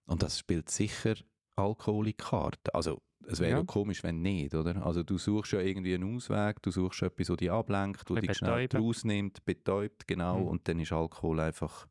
Und 0.06 0.24
das 0.24 0.40
spielt 0.40 0.70
sicher 0.70 1.16
Alkohol 1.56 2.08
in 2.08 2.18
Karte. 2.18 2.74
Also, 2.74 3.02
es 3.28 3.40
wäre 3.40 3.60
Ja. 3.60 3.64
komisch, 3.64 4.02
wenn 4.04 4.22
nicht, 4.22 4.56
oder? 4.56 4.84
Also, 4.86 5.04
du 5.04 5.18
suchst 5.18 5.52
ja 5.52 5.60
irgendwie 5.60 5.94
einen 5.94 6.16
Ausweg, 6.16 6.62
du 6.62 6.72
suchst 6.72 7.02
etwas, 7.04 7.28
das 7.28 7.38
dich 7.38 7.52
ablenkt, 7.52 8.10
das 8.10 8.20
dich 8.20 8.38
schnell 8.38 8.68
rausnimmt, 8.74 9.44
betäubt, 9.46 10.08
genau. 10.08 10.40
Mhm. 10.40 10.48
Und 10.48 10.68
dann 10.68 10.80
ist 10.80 10.94
Alkohol 10.94 11.40
einfach 11.42 11.88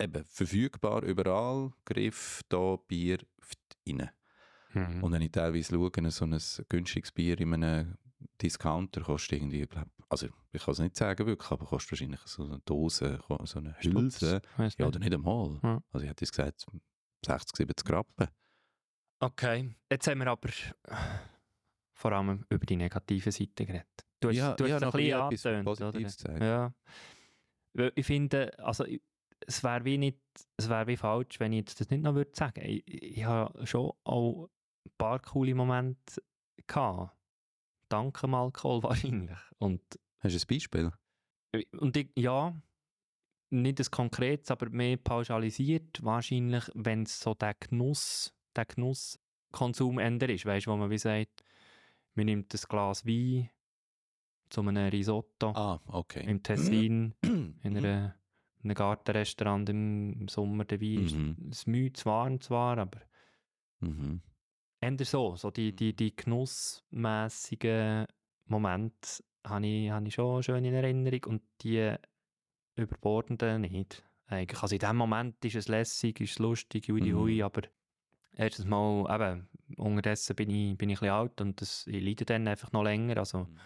eben 0.00 0.24
verfügbar 0.24 1.02
überall. 1.02 1.72
Griff, 1.84 2.42
da, 2.48 2.76
Bier, 2.76 3.18
rein. 3.88 4.10
Mhm. 4.72 5.02
Und 5.02 5.12
wenn 5.12 5.22
ich 5.22 5.32
teilweise 5.32 5.74
schaue, 5.74 6.10
so 6.10 6.24
ein 6.26 6.38
günstiges 6.68 7.12
Bier 7.12 7.40
in 7.40 7.54
einem 7.54 7.96
Discounter 8.40 9.00
kostet 9.02 9.38
irgendwie, 9.38 9.66
glaub, 9.66 9.86
also 10.08 10.28
ich 10.52 10.62
kann 10.62 10.72
es 10.72 10.78
nicht 10.78 10.96
sagen 10.96 11.26
wirklich, 11.26 11.50
aber 11.50 11.66
kostet 11.66 11.92
wahrscheinlich 11.92 12.20
so 12.24 12.44
eine 12.44 12.60
Dose, 12.60 13.20
so 13.44 13.58
eine 13.58 13.76
Hülse. 13.80 14.42
Weiss 14.56 14.76
Ja, 14.78 14.86
oder 14.86 14.98
nicht 14.98 15.14
einmal. 15.14 15.58
Ja. 15.62 15.82
Also 15.92 16.04
ich 16.04 16.10
hätte 16.10 16.24
jetzt 16.24 16.32
gesagt, 16.36 16.66
60, 17.24 17.56
70 17.56 17.90
Rappen. 17.90 18.28
Okay, 19.20 19.74
jetzt 19.90 20.06
haben 20.08 20.18
wir 20.20 20.28
aber 20.28 20.48
vor 21.92 22.12
allem 22.12 22.44
über 22.48 22.64
die 22.64 22.76
negative 22.76 23.30
Seite 23.30 23.66
geredet. 23.66 23.86
Du 24.20 24.28
hast, 24.28 24.36
Ja, 24.36 24.54
du 24.54 24.64
hast 24.64 24.70
ja, 24.70 24.76
es 24.76 24.82
ein 24.82 24.86
noch 24.86 24.92
bisschen 24.94 25.20
angetönt, 25.20 25.64
Positives 25.64 26.24
oder? 26.24 26.34
gesagt. 26.34 26.42
Ja. 26.42 26.74
Weil 27.74 27.92
ich 27.94 28.06
finde, 28.06 28.58
also 28.58 28.84
es 29.46 29.62
wäre 29.62 29.84
wie 29.84 29.98
nicht, 29.98 30.18
es 30.56 30.68
wäre 30.68 30.86
wie 30.86 30.96
falsch, 30.96 31.38
wenn 31.40 31.52
ich 31.52 31.58
jetzt 31.60 31.80
das 31.80 31.90
nicht 31.90 32.02
noch 32.02 32.14
würde 32.14 32.30
sagen. 32.34 32.62
Ich, 32.64 32.82
ich 32.86 33.24
habe 33.24 33.66
schon 33.66 33.92
auch 34.04 34.48
ein 34.86 34.92
paar 34.98 35.18
coole 35.20 35.54
Momente 35.54 36.22
gehabt. 36.66 37.16
Dank 37.88 38.20
dem 38.20 38.34
Alkohol 38.34 38.82
wahrscheinlich. 38.82 39.38
Und 39.58 39.82
Hast 40.20 40.34
du 40.34 40.38
ein 40.38 40.46
Beispiel? 40.48 40.92
und 41.78 41.96
ich, 41.96 42.10
ja, 42.16 42.54
nicht 43.50 43.80
das 43.80 43.90
Konkretes, 43.90 44.50
aber 44.52 44.70
mehr 44.70 44.96
pauschalisiert, 44.96 46.02
wahrscheinlich, 46.04 46.70
wenn 46.74 47.02
es 47.02 47.18
so 47.18 47.34
der 47.34 47.54
Genuss, 47.54 48.32
der 48.54 48.66
Genusskonsum 48.66 49.98
ändert 49.98 50.30
ist, 50.30 50.46
weißt 50.46 50.66
du, 50.66 50.70
wo 50.70 50.76
man 50.76 50.90
wie 50.90 50.98
sagt, 50.98 51.42
man 52.14 52.26
nimmt 52.26 52.54
ein 52.54 52.60
Glas 52.68 53.04
Wein 53.04 53.50
zu 54.50 54.60
einem 54.60 54.88
Risotto 54.88 55.48
Ah, 55.54 55.80
okay. 55.86 56.22
im 56.28 56.42
Tessin, 56.42 57.14
in 57.22 57.54
Mhm. 57.62 57.76
einer, 57.76 58.14
in 58.62 58.70
einem 58.70 58.74
Gartenrestaurant 58.74 59.68
im, 59.68 60.28
Sommer, 60.28 60.64
der 60.64 60.80
Wein 60.80 61.04
ist 61.06 61.14
Mhm. 61.14 61.48
es 61.50 61.66
müde, 61.66 61.92
zu 61.94 62.04
warm 62.06 62.40
zwar, 62.40 62.78
aber 62.78 63.00
Mhm. 63.80 64.20
Änder 64.80 65.04
so, 65.04 65.36
so 65.36 65.50
die, 65.50 65.76
die, 65.76 65.94
die 65.94 66.16
genussmässigen 66.16 68.06
Momente 68.46 69.22
habe 69.46 69.66
ich, 69.66 69.90
habe 69.90 70.08
ich 70.08 70.14
schon 70.14 70.42
schön 70.42 70.64
in 70.64 70.74
Erinnerung 70.74 71.24
und 71.26 71.42
die 71.62 71.94
überbordenden 72.76 73.60
nicht. 73.62 74.02
Eigentlich. 74.26 74.62
Also 74.62 74.74
in 74.74 74.80
dem 74.80 74.96
Moment 74.96 75.44
ist 75.44 75.56
es 75.56 75.68
lässig, 75.68 76.20
ist 76.20 76.32
es 76.32 76.38
lustig, 76.38 76.88
hui, 76.88 77.00
Mhm. 77.02 77.16
hui, 77.16 77.42
aber 77.42 77.62
erstens 78.32 78.64
mal, 78.64 79.06
eben, 79.12 79.48
unterdessen 79.76 80.36
bin 80.36 80.50
ich, 80.50 80.78
bin 80.78 80.88
ich 80.88 80.98
ein 80.98 81.00
bisschen 81.00 81.14
alt 81.14 81.40
und 81.40 81.60
das, 81.60 81.86
ich 81.86 82.02
leide 82.02 82.24
dann 82.24 82.48
einfach 82.48 82.72
noch 82.72 82.84
länger. 82.84 83.18
Also 83.18 83.38
Mhm. 83.40 83.58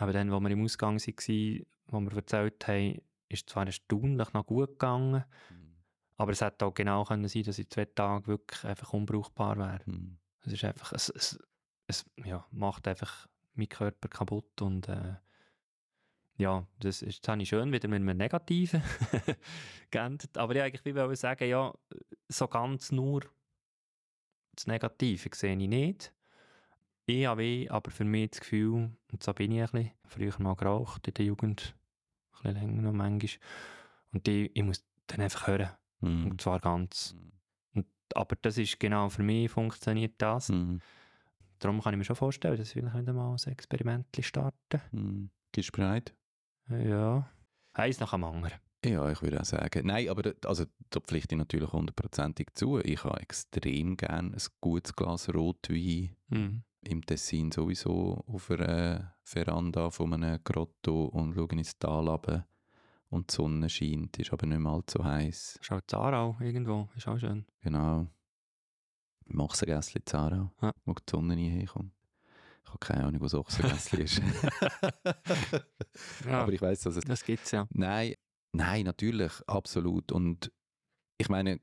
eben 0.00 0.12
dann, 0.12 0.32
wo 0.32 0.40
wir 0.40 0.50
im 0.50 0.64
Ausgang 0.64 0.98
waren, 0.98 1.66
wo 1.88 2.00
wir 2.00 2.16
erzählt 2.16 2.66
haben, 2.68 3.02
ist 3.28 3.50
zwar 3.50 3.66
erstaunlich 3.66 4.32
noch 4.32 4.46
gut 4.46 4.70
gegangen, 4.70 5.24
aber 6.16 6.32
es 6.32 6.40
hätte 6.40 6.64
auch 6.64 6.72
genau 6.74 7.04
können 7.04 7.28
sein, 7.28 7.42
dass 7.42 7.58
ich 7.58 7.68
zwei 7.68 7.84
Tage 7.84 8.26
wirklich 8.28 8.64
einfach 8.64 8.92
unbrauchbar 8.92 9.58
wäre. 9.58 9.80
Mhm. 9.86 10.18
Es 10.46 10.52
ist 10.52 10.64
einfach, 10.64 10.92
es, 10.92 11.08
es, 11.10 11.38
es 11.86 12.04
ja, 12.24 12.46
macht 12.50 12.86
einfach 12.88 13.28
meinen 13.54 13.68
Körper 13.68 14.08
kaputt 14.08 14.62
und 14.62 14.88
äh, 14.88 15.14
ja, 16.38 16.66
das 16.80 17.02
ist, 17.02 17.26
habe 17.28 17.42
ich 17.42 17.48
schön 17.48 17.72
wieder 17.72 17.88
mit 17.88 18.00
einem 18.00 18.16
Negativen 18.16 18.82
geändert. 19.90 20.36
Aber 20.38 20.54
ich 20.54 20.62
eigentlich 20.62 20.84
wie 20.84 20.94
wollte 20.94 21.16
sagen, 21.16 21.48
ja, 21.48 21.72
so 22.28 22.46
ganz 22.46 22.92
nur 22.92 23.22
das 24.54 24.66
Negative 24.66 25.30
sehe 25.34 25.56
ich 25.56 25.68
nicht. 25.68 26.12
Ich 27.06 27.26
habe 27.26 27.44
eh 27.44 27.68
aber 27.68 27.90
für 27.90 28.04
mich 28.04 28.30
das 28.30 28.40
Gefühl, 28.40 28.90
und 29.12 29.22
so 29.22 29.32
bin 29.32 29.52
ich 29.52 29.60
ein 29.62 29.70
bisschen, 29.70 29.92
früher 30.06 30.34
mal 30.42 30.56
geraucht 30.56 31.06
in 31.06 31.14
der 31.14 31.24
Jugend, 31.24 31.74
ein 32.32 32.42
bisschen 32.42 32.54
länger 32.54 32.82
noch 32.82 32.92
manchmal, 32.92 33.40
und 34.12 34.26
ich, 34.28 34.50
ich 34.54 34.62
muss 34.62 34.84
dann 35.06 35.20
einfach 35.20 35.46
hören, 35.46 35.70
Mhm. 36.00 36.30
und 36.30 36.40
zwar 36.40 36.60
ganz. 36.60 37.16
Aber 38.14 38.36
das 38.40 38.58
ist 38.58 38.78
genau 38.78 39.08
für 39.08 39.22
mich 39.22 39.50
funktioniert 39.50 40.14
das. 40.18 40.48
Mhm. 40.48 40.80
darum 41.58 41.80
kann 41.80 41.94
ich 41.94 41.98
mir 41.98 42.04
schon 42.04 42.16
vorstellen, 42.16 42.56
dass 42.56 42.74
ich 42.74 42.82
vielleicht 42.82 43.06
mal 43.06 43.34
ein 43.34 43.52
Experiment 43.52 44.06
starten. 44.20 44.80
Hm. 44.90 45.30
Gibst 45.52 45.70
du 45.70 45.80
bereit? 45.80 46.14
Ja. 46.68 47.28
Eins 47.72 48.00
nach 48.00 48.12
dem 48.12 48.24
anderen. 48.24 48.58
Ja, 48.84 49.10
ich 49.10 49.20
würde 49.22 49.40
auch 49.40 49.44
sagen. 49.44 49.86
Nein, 49.86 50.08
aber 50.08 50.22
da, 50.22 50.48
also, 50.48 50.64
da 50.90 51.00
pflichte 51.00 51.34
ich 51.34 51.38
natürlich 51.38 51.72
hundertprozentig 51.72 52.48
zu. 52.54 52.78
Ich 52.78 53.02
habe 53.04 53.20
extrem 53.20 53.96
gerne 53.96 54.32
ein 54.32 54.42
gutes 54.60 54.94
Glas 54.94 55.32
Rotwein. 55.34 56.14
Mhm. 56.28 56.62
Im 56.82 57.04
Tessin 57.04 57.50
sowieso 57.50 58.22
auf 58.28 58.50
einer 58.50 59.16
Veranda 59.24 59.90
von 59.90 60.14
einem 60.14 60.38
Grotto 60.44 61.06
und 61.06 61.34
schaue 61.34 61.48
ins 61.52 61.76
Tal 61.78 62.06
runter 62.06 62.46
und 63.08 63.30
die 63.30 63.34
Sonne 63.34 63.68
scheint, 63.68 64.18
ist 64.18 64.32
aber 64.32 64.46
nicht 64.46 64.58
mehr 64.58 64.72
allzu 64.72 65.04
heiß. 65.04 65.58
Ist 65.60 65.72
auch 65.72 65.80
Zarau 65.86 66.36
irgendwo, 66.40 66.88
ist 66.96 67.06
auch 67.08 67.18
schön. 67.18 67.44
Genau. 67.62 68.06
Mochsengässli 69.28 70.04
Zara, 70.04 70.52
Ja. 70.62 70.72
wo 70.84 70.92
die 70.94 71.02
Sonne 71.10 71.34
nie 71.36 71.50
herkommt. 71.50 71.92
Ich 72.64 72.68
habe 72.68 72.78
keine 72.80 73.04
Ahnung, 73.04 73.20
was 73.20 73.34
Ochsengässli 73.34 74.02
ist. 74.04 74.20
Ja, 76.26 76.42
aber 76.42 76.52
ich 76.52 76.60
weiß, 76.60 76.80
dass 76.80 76.96
es 76.96 77.04
das 77.04 77.24
gibt's 77.24 77.50
ja. 77.52 77.66
Nein, 77.70 78.14
nein, 78.52 78.84
natürlich, 78.84 79.32
absolut. 79.46 80.12
Und 80.12 80.52
ich 81.18 81.28
meine, 81.28 81.60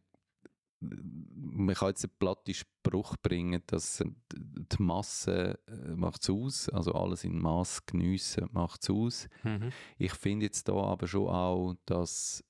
man 1.35 1.75
kann 1.75 1.89
jetzt 1.89 2.03
einen 2.03 2.17
platten 2.17 2.53
Spruch 2.53 3.15
bringen, 3.21 3.61
dass 3.67 4.01
äh, 4.01 4.05
die 4.33 4.81
Masse 4.81 5.59
macht 5.95 6.23
es 6.23 6.29
aus, 6.29 6.69
also 6.69 6.93
alles 6.93 7.23
in 7.23 7.39
Maß 7.39 7.85
geniessen 7.85 8.49
macht 8.51 8.83
es 8.83 8.89
aus. 8.89 9.27
Mhm. 9.43 9.71
Ich 9.97 10.13
finde 10.13 10.45
jetzt 10.45 10.67
da 10.67 10.73
aber 10.73 11.07
schon 11.07 11.29
auch, 11.29 11.75
dass 11.85 12.43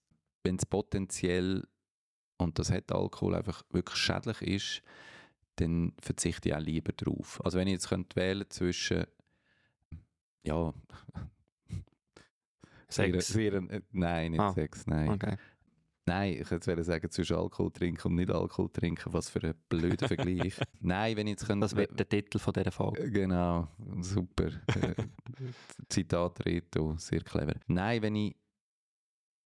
wenn 0.44 0.56
es 0.56 0.66
potenziell, 0.66 1.68
und 2.38 2.60
das 2.60 2.72
hat 2.72 2.92
Alkohol 2.92 3.36
einfach 3.36 3.64
wirklich 3.72 3.98
schädlich 3.98 4.42
ist, 4.42 4.82
dann 5.58 5.94
verzichte 6.02 6.50
ich 6.50 6.56
auch 6.56 6.60
lieber 6.60 6.94
drauf. 6.94 7.40
Also 7.44 7.60
wenn 7.60 7.68
ich 7.68 7.74
jetzt 7.74 7.90
könnte 7.90 8.16
wählen 8.16 8.46
zwischen, 8.50 9.06
ja, 10.44 10.74
Sex. 12.90 13.36
Wäre, 13.36 13.68
wäre, 13.68 13.78
äh, 13.78 13.82
nein, 13.92 14.32
nicht 14.32 14.42
Ah. 14.42 14.54
Sex, 14.54 14.86
nein. 14.86 15.10
Okay. 15.10 15.38
Nein, 16.06 16.34
ich 16.34 16.50
jetzt 16.50 16.66
sagen, 16.66 17.12
zwischen 17.12 17.38
Alkohol 17.38 17.72
trinken 17.72 18.10
und 18.10 18.16
nicht 18.16 18.30
Alkohol 18.30 18.70
trinken, 18.70 19.14
was 19.14 19.30
für 19.30 19.42
ein 19.42 19.54
blöder 19.70 20.08
Vergleich. 20.08 20.60
Nein, 20.82 21.16
wenn 21.16 21.28
ich 21.28 21.32
jetzt 21.32 21.48
könnte... 21.48 21.62
Das 21.62 21.76
wird 21.76 21.98
der 21.98 22.10
Titel 22.10 22.40
von 22.40 22.54
dieser 22.54 22.72
Folge. 22.72 23.04
Äh, 23.04 23.10
Genau, 23.10 23.70
super. 24.02 24.48
Äh, 24.48 24.96
Zitat 25.88 26.46
Reto, 26.46 26.96
sehr 26.98 27.22
clever. 27.22 27.56
Nein, 27.68 28.02
wenn 28.02 28.16
ich... 28.16 28.36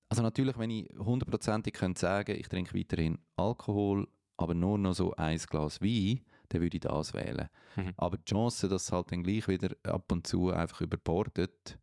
Also 0.09 0.23
natürlich, 0.23 0.57
wenn 0.57 0.71
ich 0.71 0.89
hundertprozentig 0.97 1.73
könnte 1.73 1.99
sagen, 1.99 2.35
ich 2.35 2.47
trinke 2.47 2.77
weiterhin 2.77 3.19
Alkohol, 3.35 4.07
aber 4.37 4.53
nur 4.53 4.77
noch 4.77 4.93
so 4.93 5.13
ein 5.13 5.37
Glas 5.37 5.81
Wein, 5.81 6.21
dann 6.49 6.61
würde 6.61 6.77
ich 6.77 6.81
das 6.81 7.13
wählen. 7.13 7.49
Mhm. 7.75 7.93
Aber 7.97 8.17
die 8.17 8.25
Chance, 8.25 8.67
dass 8.67 8.83
es 8.83 8.91
halt 8.91 9.11
dann 9.11 9.23
gleich 9.23 9.47
wieder 9.47 9.75
ab 9.83 10.11
und 10.11 10.25
zu 10.25 10.49
einfach 10.49 10.81
überbordet, 10.81 11.77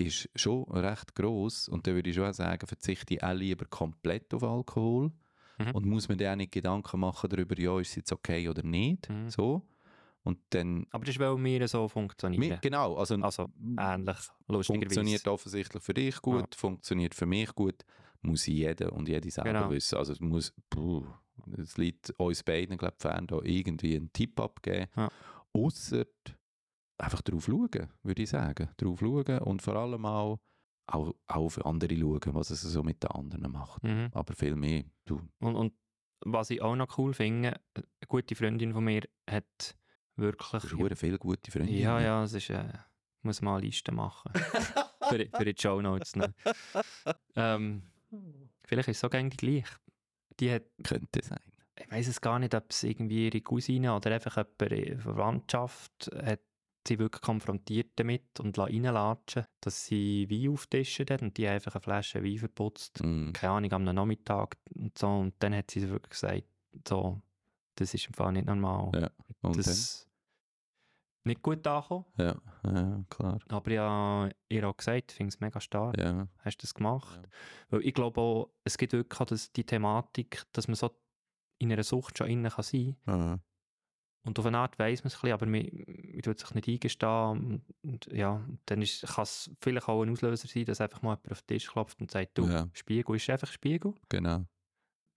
ist 0.00 0.28
schon 0.34 0.64
recht 0.70 1.14
groß 1.14 1.68
und 1.68 1.86
dann 1.86 1.94
würde 1.94 2.10
ich 2.10 2.16
schon 2.16 2.26
auch 2.26 2.34
sagen, 2.34 2.66
verzichte 2.66 3.14
ich 3.14 3.22
auch 3.22 3.32
lieber 3.32 3.64
komplett 3.66 4.32
auf 4.34 4.42
Alkohol 4.42 5.12
Mhm. 5.58 5.70
und 5.74 5.84
muss 5.86 6.08
mir 6.08 6.16
dann 6.16 6.32
auch 6.32 6.36
nicht 6.36 6.52
Gedanken 6.52 6.98
machen 7.00 7.28
darüber, 7.28 7.58
ja, 7.58 7.78
ist 7.80 7.90
es 7.90 7.96
jetzt 7.96 8.12
okay 8.12 8.48
oder 8.48 8.62
nicht, 8.62 9.08
Mhm. 9.10 9.28
so. 9.28 9.62
Und 10.22 10.38
dann, 10.50 10.86
Aber 10.90 11.04
das 11.04 11.14
ist, 11.14 11.20
weil 11.20 11.36
wir 11.42 11.66
so 11.68 11.88
funktionieren. 11.88 12.58
Genau, 12.62 12.96
also, 12.96 13.14
Also 13.22 13.48
ähnlich, 13.76 14.16
funktioniert 14.66 15.26
offensichtlich 15.28 15.82
für 15.82 15.94
dich 15.94 16.20
gut, 16.20 16.54
funktioniert 16.54 17.14
für 17.14 17.26
mich 17.26 17.54
gut, 17.54 17.84
muss 18.22 18.46
jeder 18.46 18.92
und 18.92 19.08
jede 19.08 19.30
selber 19.30 19.52
Genau. 19.52 19.70
wissen. 19.70 19.96
Also 19.96 20.12
es 20.12 20.20
muss, 20.20 20.52
es 21.58 21.76
liegt 21.78 22.10
uns 22.18 22.42
beiden, 22.42 22.76
glaube 22.76 22.94
ich, 22.98 23.02
fern, 23.02 23.26
da 23.26 23.38
irgendwie 23.42 23.96
einen 23.96 24.12
Tipp 24.12 24.38
abgeben. 24.40 24.90
Ja. 24.96 25.08
Ausser 25.52 26.04
einfach 27.00 27.22
drauf 27.22 27.44
schauen, 27.44 27.88
würde 28.02 28.22
ich 28.22 28.30
sagen. 28.30 28.68
Drauf 28.76 29.00
schauen 29.00 29.38
und 29.40 29.62
vor 29.62 29.76
allem 29.76 30.04
auch, 30.06 30.38
auch, 30.86 31.14
auch 31.26 31.44
auf 31.44 31.64
andere 31.64 31.96
schauen, 31.96 32.34
was 32.34 32.50
es 32.50 32.62
so 32.62 32.82
mit 32.82 33.02
den 33.02 33.10
anderen 33.10 33.52
macht. 33.52 33.82
Mhm. 33.82 34.08
Aber 34.12 34.34
viel 34.34 34.56
mehr, 34.56 34.84
du, 35.04 35.20
Und, 35.40 35.56
und 35.56 35.72
was 36.20 36.50
ich 36.50 36.60
auch 36.60 36.76
noch 36.76 36.98
cool 36.98 37.14
finde, 37.14 37.60
eine 37.74 37.84
gute 38.06 38.34
Freundin 38.34 38.72
von 38.72 38.84
mir 38.84 39.02
hat 39.28 39.76
wirklich... 40.16 40.62
du 40.62 40.96
viele 40.96 41.18
gute 41.18 41.50
Freunde. 41.50 41.72
Ja, 41.72 42.00
ja, 42.00 42.24
es 42.24 42.34
ist... 42.34 42.50
Äh, 42.50 42.72
ich 43.20 43.24
muss 43.24 43.42
mal 43.42 43.56
eine 43.58 43.66
Liste 43.66 43.92
machen. 43.92 44.32
für, 45.10 45.28
für 45.36 45.44
die 45.44 45.54
Show 45.60 45.82
Notes. 45.82 46.16
Ne? 46.16 46.32
ähm, 47.36 47.82
vielleicht 48.64 48.88
ist 48.88 48.96
es 48.96 49.00
so 49.00 49.10
gängig 49.10 49.36
gleich. 49.36 49.66
Die 50.38 50.50
hat, 50.50 50.62
Könnte 50.82 51.22
sein. 51.22 51.40
ich 51.78 51.90
weiß 51.90 52.08
es 52.08 52.20
gar 52.22 52.38
nicht, 52.38 52.54
ob 52.54 52.70
es 52.70 52.82
irgendwie 52.82 53.26
ihre 53.26 53.42
Cousine 53.42 53.94
oder 53.94 54.14
einfach 54.14 54.36
jemand 54.38 54.62
in 54.62 54.84
der 54.84 54.98
Verwandtschaft 55.00 56.10
hat 56.14 56.40
sie 56.86 56.98
wirklich 56.98 57.22
konfrontiert 57.22 57.90
damit 57.96 58.40
und 58.40 58.58
reinlatschen, 58.58 59.46
dass 59.60 59.86
sie 59.86 60.28
Wein 60.30 60.52
auftischen 60.52 61.06
hat 61.10 61.22
und 61.22 61.36
die 61.36 61.46
einfach 61.46 61.74
eine 61.74 61.82
Flasche 61.82 62.24
Wein 62.24 62.38
verputzt. 62.38 63.02
Mm. 63.02 63.32
Keine 63.32 63.52
Ahnung, 63.52 63.72
am 63.72 63.84
Nachmittag 63.84 64.56
und 64.74 64.96
so. 64.96 65.08
Und 65.08 65.34
dann 65.40 65.54
hat 65.54 65.70
sie 65.70 65.88
wirklich 65.88 66.10
gesagt, 66.10 66.44
so, 66.88 67.20
das 67.74 67.94
ist 67.94 68.06
im 68.06 68.14
Fall 68.14 68.32
nicht 68.32 68.46
normal. 68.46 68.90
Ja, 68.94 69.10
Und 69.42 69.58
das 69.58 70.06
nicht 71.24 71.42
gut 71.42 71.66
angekommen. 71.66 72.06
Ja, 72.16 72.36
ja, 72.64 73.04
klar. 73.10 73.38
Aber 73.48 73.70
ja, 73.70 74.28
ihr 74.48 74.68
auch 74.68 74.76
gesagt, 74.76 75.12
ich 75.12 75.16
finde 75.16 75.28
es 75.28 75.40
mega 75.40 75.60
stark. 75.60 75.98
Ja. 75.98 76.28
Hast 76.38 76.58
du 76.58 76.62
das 76.62 76.74
gemacht? 76.74 77.20
Weil 77.68 77.84
ich 77.84 77.92
glaube 77.92 78.20
auch, 78.20 78.50
es 78.64 78.78
gibt 78.78 78.92
wirklich 78.94 79.20
auch 79.20 79.26
das, 79.26 79.52
die 79.52 79.64
Thematik, 79.64 80.44
dass 80.52 80.66
man 80.66 80.76
so 80.76 80.90
in 81.58 81.70
einer 81.70 81.82
Sucht 81.82 82.18
schon 82.18 82.28
innen 82.28 82.50
kann 82.50 82.64
sein 82.64 82.96
Ja. 83.06 83.38
Und 84.22 84.38
auf 84.38 84.44
eine 84.46 84.58
Art 84.58 84.78
weiss 84.78 85.02
man 85.02 85.08
es 85.08 85.14
ein 85.14 85.20
bisschen, 85.20 85.32
aber 85.32 85.46
man, 85.46 85.62
man 86.12 86.22
tut 86.22 86.38
sich 86.38 86.54
nicht 86.54 86.68
eingestehen. 86.68 87.62
Und, 87.82 88.06
ja, 88.12 88.46
dann 88.66 88.82
ist- 88.82 89.06
kann 89.06 89.22
es 89.22 89.50
vielleicht 89.62 89.88
auch 89.88 90.02
ein 90.02 90.10
Auslöser 90.10 90.46
sein, 90.46 90.66
dass 90.66 90.80
einfach 90.82 91.00
mal 91.02 91.12
jemand 91.14 91.32
auf 91.32 91.42
den 91.42 91.46
Tisch 91.56 91.68
klopft 91.70 92.00
und 92.00 92.10
sagt, 92.10 92.36
du, 92.36 92.46
Ja. 92.46 92.68
Spiegel 92.74 93.16
ist 93.16 93.30
einfach 93.30 93.50
Spiegel. 93.50 93.94
Genau. 94.10 94.44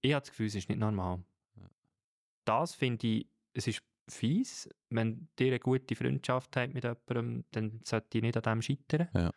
Ich 0.01 0.13
habe 0.13 0.21
das 0.21 0.29
Gefühl, 0.29 0.47
es 0.47 0.55
ist 0.55 0.69
nicht 0.69 0.79
normal. 0.79 1.21
Das 2.45 2.75
finde 2.75 3.07
ich, 3.07 3.27
es 3.53 3.67
ist 3.67 3.83
fies, 4.09 4.69
wenn 4.89 5.27
ihr 5.39 5.47
eine 5.47 5.59
gute 5.59 5.95
Freundschaft 5.95 6.55
habt 6.57 6.73
mit 6.73 6.83
jemandem, 6.83 7.45
dann 7.51 7.79
sollte 7.85 8.17
ich 8.17 8.21
nicht 8.21 8.35
an 8.37 8.43
dem 8.43 8.61
scheitern. 8.61 9.07
Ja. 9.13 9.31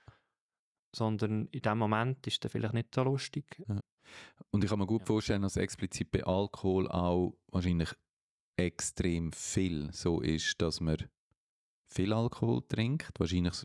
Sondern 0.94 1.46
in 1.46 1.60
dem 1.62 1.78
Moment 1.78 2.26
ist 2.26 2.44
das 2.44 2.50
vielleicht 2.52 2.74
nicht 2.74 2.94
so 2.94 3.02
lustig. 3.04 3.62
Und 4.50 4.64
ich 4.64 4.70
kann 4.70 4.78
mir 4.78 4.86
gut 4.86 5.04
vorstellen, 5.04 5.42
dass 5.42 5.56
explizit 5.56 6.10
bei 6.10 6.24
Alkohol 6.24 6.88
auch 6.88 7.36
wahrscheinlich 7.48 7.90
extrem 8.56 9.32
viel 9.32 9.92
so 9.92 10.20
ist, 10.20 10.60
dass 10.62 10.80
man 10.80 10.96
viel 11.92 12.12
Alkohol 12.12 12.62
trinkt, 12.68 13.10
wahrscheinlich 13.18 13.64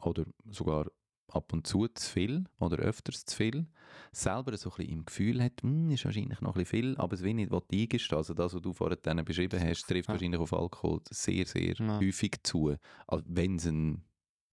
oder 0.00 0.24
sogar 0.50 0.88
ab 1.28 1.52
und 1.52 1.66
zu 1.66 1.88
zu 1.88 2.10
viel 2.10 2.44
oder 2.60 2.78
öfters 2.78 3.24
zu 3.24 3.36
viel, 3.36 3.66
selber 4.12 4.56
so 4.56 4.70
ein 4.70 4.76
bisschen 4.76 4.92
im 4.92 5.04
Gefühl 5.06 5.42
hat, 5.42 5.62
«Hm, 5.62 5.90
ist 5.90 6.04
wahrscheinlich 6.04 6.40
noch 6.40 6.56
ein 6.56 6.64
bisschen 6.64 6.82
viel, 6.92 6.96
aber 6.98 7.14
es 7.14 7.22
will 7.22 7.34
nicht 7.34 7.50
will 7.52 7.62
eingestehen. 7.72 8.18
Also 8.18 8.34
das, 8.34 8.54
was 8.54 8.62
du 8.62 8.72
vorhin 8.72 9.24
beschrieben 9.24 9.60
hast, 9.60 9.86
trifft 9.88 10.08
Ja. 10.08 10.12
wahrscheinlich 10.12 10.40
auf 10.40 10.52
Alkohol 10.54 11.00
sehr, 11.10 11.46
sehr 11.46 11.76
Ja. 11.78 11.98
häufig 12.00 12.38
zu, 12.44 12.76
wenn 13.26 13.56
es 13.56 13.66
ein 13.66 14.04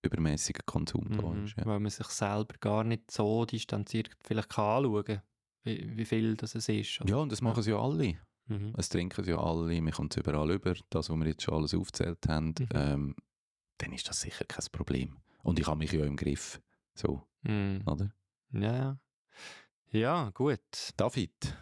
übermäßiger 0.06 0.64
Konsum 0.66 1.10
da 1.18 1.34
Mhm, 1.34 1.36
ist. 1.36 1.58
Ja. 1.58 1.66
Weil 1.66 1.80
man 1.80 1.90
sich 1.90 2.08
selber 2.08 2.56
gar 2.60 2.84
nicht 2.84 3.10
so 3.12 3.46
distanziert 3.46 4.12
vielleicht 4.24 4.50
kann 4.50 4.86
anschauen 4.86 5.22
wie, 5.64 5.98
wie 5.98 6.06
viel 6.06 6.36
das 6.38 6.56
es 6.56 6.70
ist. 6.70 7.02
oder? 7.02 7.10
ja, 7.10 7.18
und 7.18 7.32
das 7.32 7.42
machen 7.42 7.64
sie 7.64 7.72
ja 7.72 7.80
alle. 7.80 8.20
Mhm. 8.50 8.74
Es 8.78 8.90
trinken 8.90 9.24
ja 9.26 9.38
alle, 9.38 9.80
mir 9.82 9.92
kommt 9.92 10.16
es 10.16 10.22
überall 10.22 10.52
über, 10.52 10.74
das, 10.90 11.10
was 11.10 11.18
wir 11.18 11.28
jetzt 11.28 11.44
schon 11.44 11.54
alles 11.56 11.74
aufgezählt 11.74 12.28
haben, 12.28 12.56
Mhm. 12.60 12.68
ähm, 12.74 13.16
dann 13.78 13.94
ist 13.94 14.10
das 14.10 14.20
sicher 14.22 14.44
kein 14.46 14.66
Problem. 14.72 15.18
Und 15.44 15.60
ich 15.60 15.68
habe 15.68 15.78
mich 15.78 15.92
ja 15.92 16.04
im 16.06 16.16
Griff. 16.18 16.60
So, 16.96 17.24
Mhm. 17.44 17.84
oder? 17.86 18.12
Ja, 18.52 18.76
ja. 18.76 19.00
Ja, 19.92 20.30
gut. 20.32 20.60
David, 20.98 21.56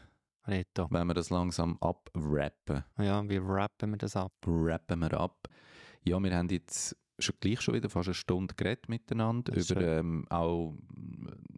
Reto. 0.48 0.88
wenn 0.90 1.08
wir 1.08 1.14
das 1.14 1.30
langsam 1.30 1.78
abwrappen, 1.80 2.84
Ja, 2.98 3.28
wie 3.30 3.38
rappen 3.38 3.92
wir 3.92 3.98
das 3.98 4.16
ab? 4.16 4.34
wrappen 4.46 5.00
wir 5.02 5.14
ab. 5.20 5.48
Ja, 6.04 6.22
wir 6.22 6.36
haben 6.36 6.50
jetzt 6.50 6.98
schon 7.20 7.36
gleich 7.40 7.62
schon 7.62 7.76
wieder 7.76 7.90
fast 7.90 8.08
eine 8.10 8.14
Stunde 8.16 8.56
geredet 8.56 8.90
miteinander 8.90 9.54
über 9.56 9.82
ähm, 9.82 10.26
auch 10.30 10.76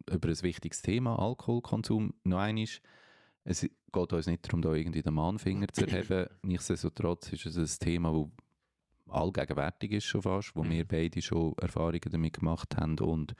über 0.10 0.30
ein 0.30 0.42
wichtiges 0.42 0.82
Thema, 0.82 1.18
Alkoholkonsum. 1.20 2.14
Noch 2.24 2.40
einmal, 2.40 2.66
es 3.50 3.62
geht 3.62 4.14
uns 4.14 4.28
nicht 4.28 4.46
darum, 4.48 4.62
da 4.62 4.74
irgendwie 4.74 5.02
den 5.02 5.14
Mahnfinger 5.14 5.68
zu 5.70 5.86
erheben. 5.88 6.28
Nichtsdestotrotz 6.44 7.32
ist 7.34 7.46
es 7.48 7.58
ein 7.58 7.84
Thema, 7.86 8.12
das 8.14 9.14
allgegenwärtig 9.14 9.92
ist 9.94 10.06
schon 10.06 10.22
fast, 10.22 10.56
wo 10.56 10.64
Mhm. 10.64 10.70
wir 10.70 10.88
beide 10.88 11.22
schon 11.22 11.54
Erfahrungen 11.58 12.00
damit 12.12 12.34
gemacht 12.40 12.78
haben 12.78 12.98
und 13.00 13.34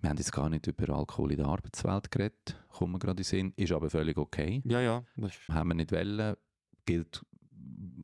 wir 0.00 0.10
haben 0.10 0.16
jetzt 0.18 0.32
gar 0.32 0.48
nicht 0.50 0.66
über 0.66 0.92
Alkohol 0.94 1.30
in 1.32 1.38
der 1.38 1.46
Arbeitswelt 1.46 2.10
geredet, 2.10 2.56
kommen 2.68 2.94
wir 2.94 2.98
gerade 2.98 3.20
in 3.20 3.24
Sinn, 3.24 3.52
ist 3.56 3.72
aber 3.72 3.88
völlig 3.90 4.18
okay 4.18 4.60
Ja, 4.64 4.80
ja. 4.80 5.04
Haben 5.48 5.68
wir 5.70 5.74
nicht 5.74 5.92
wollen, 5.92 6.36
gilt 6.84 7.24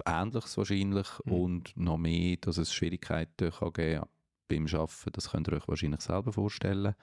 Ähnliches 0.07 0.57
wahrscheinlich 0.57 1.07
Mhm. 1.25 1.33
und 1.33 1.77
noch 1.77 1.99
mehr, 1.99 2.37
dass 2.41 2.59
es 2.59 2.73
Schwierigkeiten 2.73 3.51
kann 3.51 3.73
geben 3.73 4.05
beim 4.49 4.67
Arbeiten. 4.67 5.13
Das 5.13 5.31
könnt 5.31 5.49
ihr 5.49 5.55
euch 5.55 5.69
wahrscheinlich 5.69 6.01
selber 6.01 6.33
vorstellen. 6.33 6.95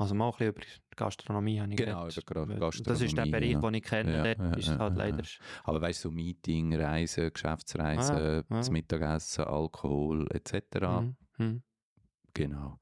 Also 0.00 0.14
mal 0.14 0.26
ein 0.28 0.30
bisschen 0.32 0.48
über 0.54 0.62
Gastronomie 0.96 1.60
habe 1.60 1.70
ich 1.72 1.76
Genau, 1.76 2.04
geredet. 2.06 2.24
über 2.30 2.48
Weil 2.48 2.58
Das 2.58 2.74
ist 2.76 2.86
der 2.86 2.94
Gastronomie, 2.96 3.30
Bereich, 3.30 3.50
ja. 3.50 3.60
den 3.60 3.74
ich 3.74 3.82
kenne. 3.82 4.16
Ja, 4.38 4.44
ja, 4.46 4.54
ist 4.56 4.78
halt 4.78 4.96
leider... 4.96 5.22
Aber 5.64 5.80
weißt 5.82 6.04
du, 6.04 6.08
so 6.08 6.14
Meeting, 6.14 6.74
Reisen, 6.74 7.30
Geschäftsreisen, 7.32 8.16
Ah, 8.16 8.42
das. 8.48 8.70
Mittagessen, 8.70 9.44
Alkohol 9.44 10.26
etc. 10.32 10.54
Mhm, 10.80 11.16
mhm. 11.38 11.62
Genau. 12.34 12.78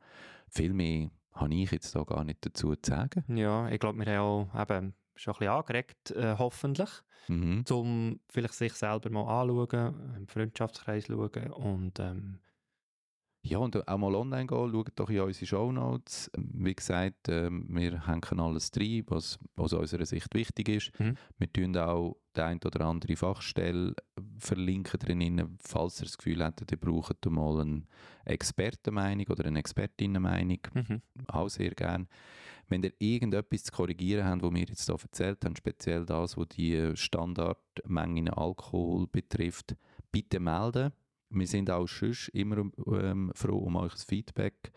Viel 0.48 0.72
mehr 0.72 1.10
habe 1.32 1.54
ich 1.54 1.70
jetzt 1.72 1.94
da 1.94 2.02
gar 2.04 2.22
nicht 2.24 2.44
dazu 2.46 2.74
zu 2.76 2.90
sagen. 2.90 3.24
Ja, 3.36 3.68
ich 3.68 3.78
glaube, 3.80 3.98
wir 3.98 4.06
haben 4.16 4.48
auch 4.54 4.60
eben 4.62 4.94
schon 5.16 5.34
ein 5.34 5.38
bisschen 5.38 5.52
angeregt, 5.52 6.10
äh, 6.12 6.36
hoffentlich, 6.38 6.90
Mhm. 7.26 7.64
um 7.70 8.20
vielleicht 8.28 8.54
sich 8.54 8.72
selber 8.74 9.10
mal 9.10 9.42
anschauen, 9.42 10.14
im 10.16 10.28
Freundschaftskreis 10.28 11.06
schauen 11.06 11.52
und 11.52 11.98
ähm, 11.98 12.38
Ja, 13.48 13.58
und 13.58 13.88
auch 13.88 13.98
mal 13.98 14.14
online 14.14 14.46
gehen, 14.46 14.70
schaut 14.70 14.92
doch 14.94 15.08
in 15.08 15.20
unsere 15.20 15.46
Shownotes. 15.46 16.30
Wie 16.36 16.74
gesagt, 16.74 17.28
ähm, 17.30 17.66
wir 17.70 18.06
hängen 18.06 18.40
alles 18.40 18.70
rein, 18.76 19.04
was 19.06 19.38
aus 19.56 19.72
unserer 19.72 20.04
Sicht 20.04 20.34
wichtig 20.34 20.68
ist. 20.68 21.00
Mhm. 21.00 21.16
Wir 21.38 21.50
tun 21.50 21.76
auch 21.78 22.18
die 22.36 22.42
ein 22.42 22.60
oder 22.62 22.82
andere 22.82 23.16
Fachstelle 23.16 23.94
verlinken 24.38 25.00
drinnen, 25.00 25.56
falls 25.62 26.00
ihr 26.00 26.04
das 26.04 26.18
Gefühl 26.18 26.44
habt, 26.44 26.70
ihr 26.70 26.76
braucht 26.76 27.24
mal 27.24 27.60
eine 27.60 27.84
Expertenmeinung 28.26 29.26
oder 29.28 29.46
eine 29.46 29.60
Expertinnenmeinung. 29.60 30.60
mhm. 30.74 31.00
auch 31.28 31.48
sehr 31.48 31.70
gern. 31.70 32.06
Wenn 32.68 32.82
ihr 32.82 32.92
irgendetwas 32.98 33.64
zu 33.64 33.72
korrigieren 33.72 34.26
habt, 34.26 34.42
was 34.42 34.52
wir 34.52 34.60
jetzt 34.60 34.84
hier 34.84 34.94
erzählt 35.02 35.42
haben, 35.42 35.56
speziell 35.56 36.04
das, 36.04 36.36
was 36.36 36.48
die 36.48 36.92
Standardmengen 36.94 38.28
Alkohol 38.28 39.06
betrifft, 39.06 39.74
bitte 40.12 40.38
melden. 40.38 40.92
Wir 41.30 41.46
sind 41.46 41.70
auch 41.70 41.86
sonst 41.86 42.28
immer 42.28 42.70
ähm, 42.86 43.30
froh 43.34 43.58
um 43.58 43.76
euch 43.76 43.92
Feedback. 43.94 44.72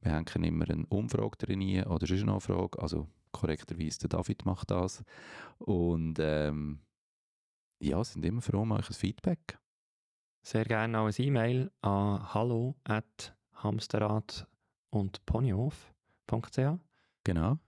Wir 0.00 0.12
hängen 0.12 0.44
immer 0.44 0.68
eine 0.68 0.86
Umfrage 0.86 1.36
drin 1.38 1.84
oder 1.84 2.06
sonst 2.06 2.22
eine 2.22 2.40
Frage. 2.40 2.80
Also 2.82 3.08
korrekterweise, 3.30 4.00
der 4.00 4.08
David 4.08 4.44
macht 4.44 4.70
das. 4.70 5.02
Und 5.58 6.18
ähm, 6.20 6.80
ja, 7.80 8.02
sind 8.02 8.24
immer 8.24 8.40
froh 8.42 8.62
um 8.62 8.72
euch 8.72 8.86
Feedback. 8.86 9.58
sehr 10.44 10.64
gerne 10.64 10.98
auch 10.98 11.06
ein 11.06 11.14
E-Mail 11.16 11.70
an 11.82 12.34
hallo 12.34 12.74
at 12.84 13.36
hamsterrad 13.54 14.46
und 14.90 15.24
ponyhof.ch 15.24 16.78
Genau. 17.24 17.58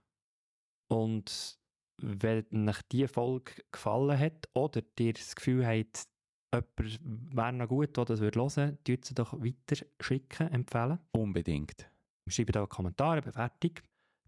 und 0.89 1.57
wenn 1.97 2.67
euch 2.69 2.81
diese 2.91 3.07
Folge 3.07 3.53
gefallen 3.71 4.19
hat 4.19 4.49
oder 4.53 4.81
ihr 4.99 5.13
das 5.13 5.33
Gefühl 5.35 5.65
habt, 5.65 6.07
jemand 6.55 7.35
wäre 7.35 7.53
noch 7.53 7.67
gut, 7.67 7.95
der 7.97 8.05
das 8.05 8.19
hören 8.19 8.35
würde, 8.35 8.77
tut 8.83 9.05
sie 9.05 9.13
doch 9.15 9.33
weiter 9.33 9.85
schicken, 10.01 10.47
empfehlen. 10.49 10.99
Unbedingt. 11.11 11.89
Schreibt 12.27 12.57
auch 12.57 12.67
Kommentare, 12.67 13.21
Bewertung. 13.21 13.71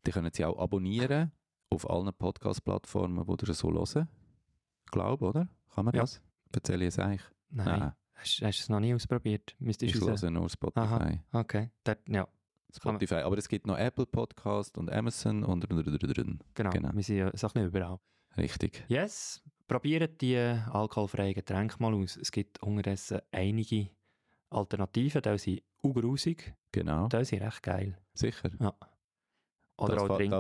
Die 0.06 0.12
können 0.12 0.32
Sie 0.32 0.46
auch 0.46 0.58
abonnieren 0.60 1.32
auf 1.70 1.90
allen 1.90 2.14
Podcast-Plattformen, 2.14 3.26
die 3.26 3.46
ihr 3.48 3.54
so 3.54 3.72
hören. 3.72 4.08
Glaube, 4.92 5.26
oder? 5.26 5.50
Kann 5.74 5.86
man 5.86 5.94
Ja. 5.96 6.02
das? 6.02 6.22
Erzähle 6.54 6.86
ich 6.86 6.90
es 6.90 7.00
eigentlich? 7.00 7.24
Nein. 7.50 7.92
Hast, 8.14 8.42
hast 8.42 8.42
du 8.42 8.48
es 8.64 8.70
noch 8.70 8.80
nie 8.80 8.94
ausprobiert? 8.94 9.56
Müsstest 9.60 9.96
Ich 9.96 10.02
höre 10.02 10.30
nur 10.32 10.50
Spotify. 10.50 10.80
Aha. 10.80 11.20
Okay, 11.34 11.70
Dort, 11.84 12.00
ja, 12.08 12.28
Spotify. 12.76 13.16
Aber 13.16 13.38
es 13.38 13.48
gibt 13.48 13.68
noch 13.68 13.78
Apple 13.78 14.06
Podcast 14.06 14.78
und 14.78 14.92
Amazon 14.92 15.44
und 15.44 15.68
genau. 16.54 16.72
Genau. 16.72 16.94
Wir 16.94 17.04
sind 17.04 17.18
ja 17.18 17.30
bisschen 17.30 17.66
überall. 17.66 18.00
richtig. 18.38 18.84
Yes, 18.88 19.44
probiert 19.68 20.22
die 20.22 20.38
alkoholfreien 20.38 21.34
Getränke 21.34 21.76
mal 21.80 21.94
aus. 21.94 22.18
Es 22.18 22.32
gibt 22.32 22.62
unterdessen 22.64 23.20
einige 23.32 23.90
Alternativen, 24.50 25.22
die 25.22 25.38
sind 25.38 25.62
ugrusig, 25.84 26.54
Genau. 26.72 27.08
die 27.10 27.26
sind 27.26 27.42
recht 27.42 27.62
geil. 27.64 27.98
Sicher. 28.14 28.50
Ja. 28.60 28.74
Oder 29.80 29.94
Das 29.96 30.04
auch 30.10 30.18
Drinks 30.18 30.32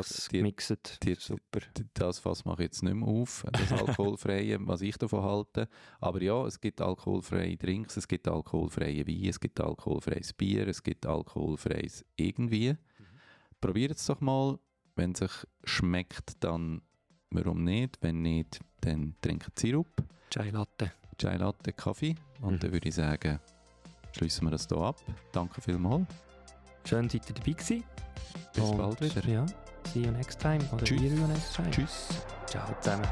das- 0.70 1.00
die- 1.00 1.16
Super. 1.20 1.60
Das 1.94 2.18
Fass 2.18 2.44
mache 2.46 2.64
ich 2.64 2.68
jetzt 2.70 2.82
nicht 2.82 2.96
mehr 2.96 3.08
auf, 3.08 3.46
das 3.52 3.72
Alkoholfreie, 3.72 4.58
was 4.68 4.82
ich 4.82 4.98
davon 4.98 5.22
halte. 5.24 5.68
Aber 6.00 6.20
ja, 6.24 6.44
es 6.48 6.60
gibt 6.60 6.82
alkoholfreie 6.82 7.56
Drinks, 7.56 7.98
es 7.98 8.08
gibt 8.08 8.28
alkoholfreie 8.28 9.06
Wein, 9.08 9.26
es 9.30 9.40
gibt 9.40 9.60
alkoholfreies 9.62 10.34
Bier, 10.34 10.68
es 10.68 10.82
gibt 10.82 11.06
alkoholfreies 11.06 12.04
irgendwie. 12.16 12.76
Probiert 13.62 13.98
es 13.98 14.06
doch 14.08 14.22
mal. 14.22 14.58
Wenn 14.96 15.12
es 15.12 15.22
euch 15.22 15.46
schmeckt, 15.66 16.44
dann 16.44 16.82
warum 17.32 17.64
nicht? 17.64 17.98
Wenn 18.02 18.22
nicht, 18.22 18.60
dann 18.82 19.16
trinkt 19.22 19.58
Sirup, 19.60 19.88
Chai 20.30 20.50
Latte. 20.50 20.92
Chai 21.18 21.36
Latte, 21.38 21.74
Kaffee. 21.74 22.16
Und 22.42 22.54
Mhm. 22.56 22.60
dann 22.60 22.72
würde 22.74 22.90
ich 22.90 22.96
sagen, 22.96 23.40
schließen 24.12 24.46
wir 24.48 24.52
das 24.52 24.68
hier 24.68 24.78
ab. 24.78 24.98
Danke 25.32 25.62
vielmals. 25.62 26.06
Schön, 26.86 27.10
seid 27.10 27.28
ihr 27.30 27.36
dabei 27.36 27.52
gewesen. 27.52 27.84
Bis 28.54 28.64
Und, 28.64 28.78
bald 28.78 29.02
wieder. 29.02 29.26
Ja, 29.28 29.46
see 29.92 30.02
you 30.04 30.12
next 30.12 30.40
time. 30.40 30.64
Oder 30.72 30.84
Tschüss. 30.86 31.02
next 31.02 31.56
time. 31.56 31.72
Tschüss. 31.72 32.08
Ciao 32.46 32.74
zusammen. 32.82 33.08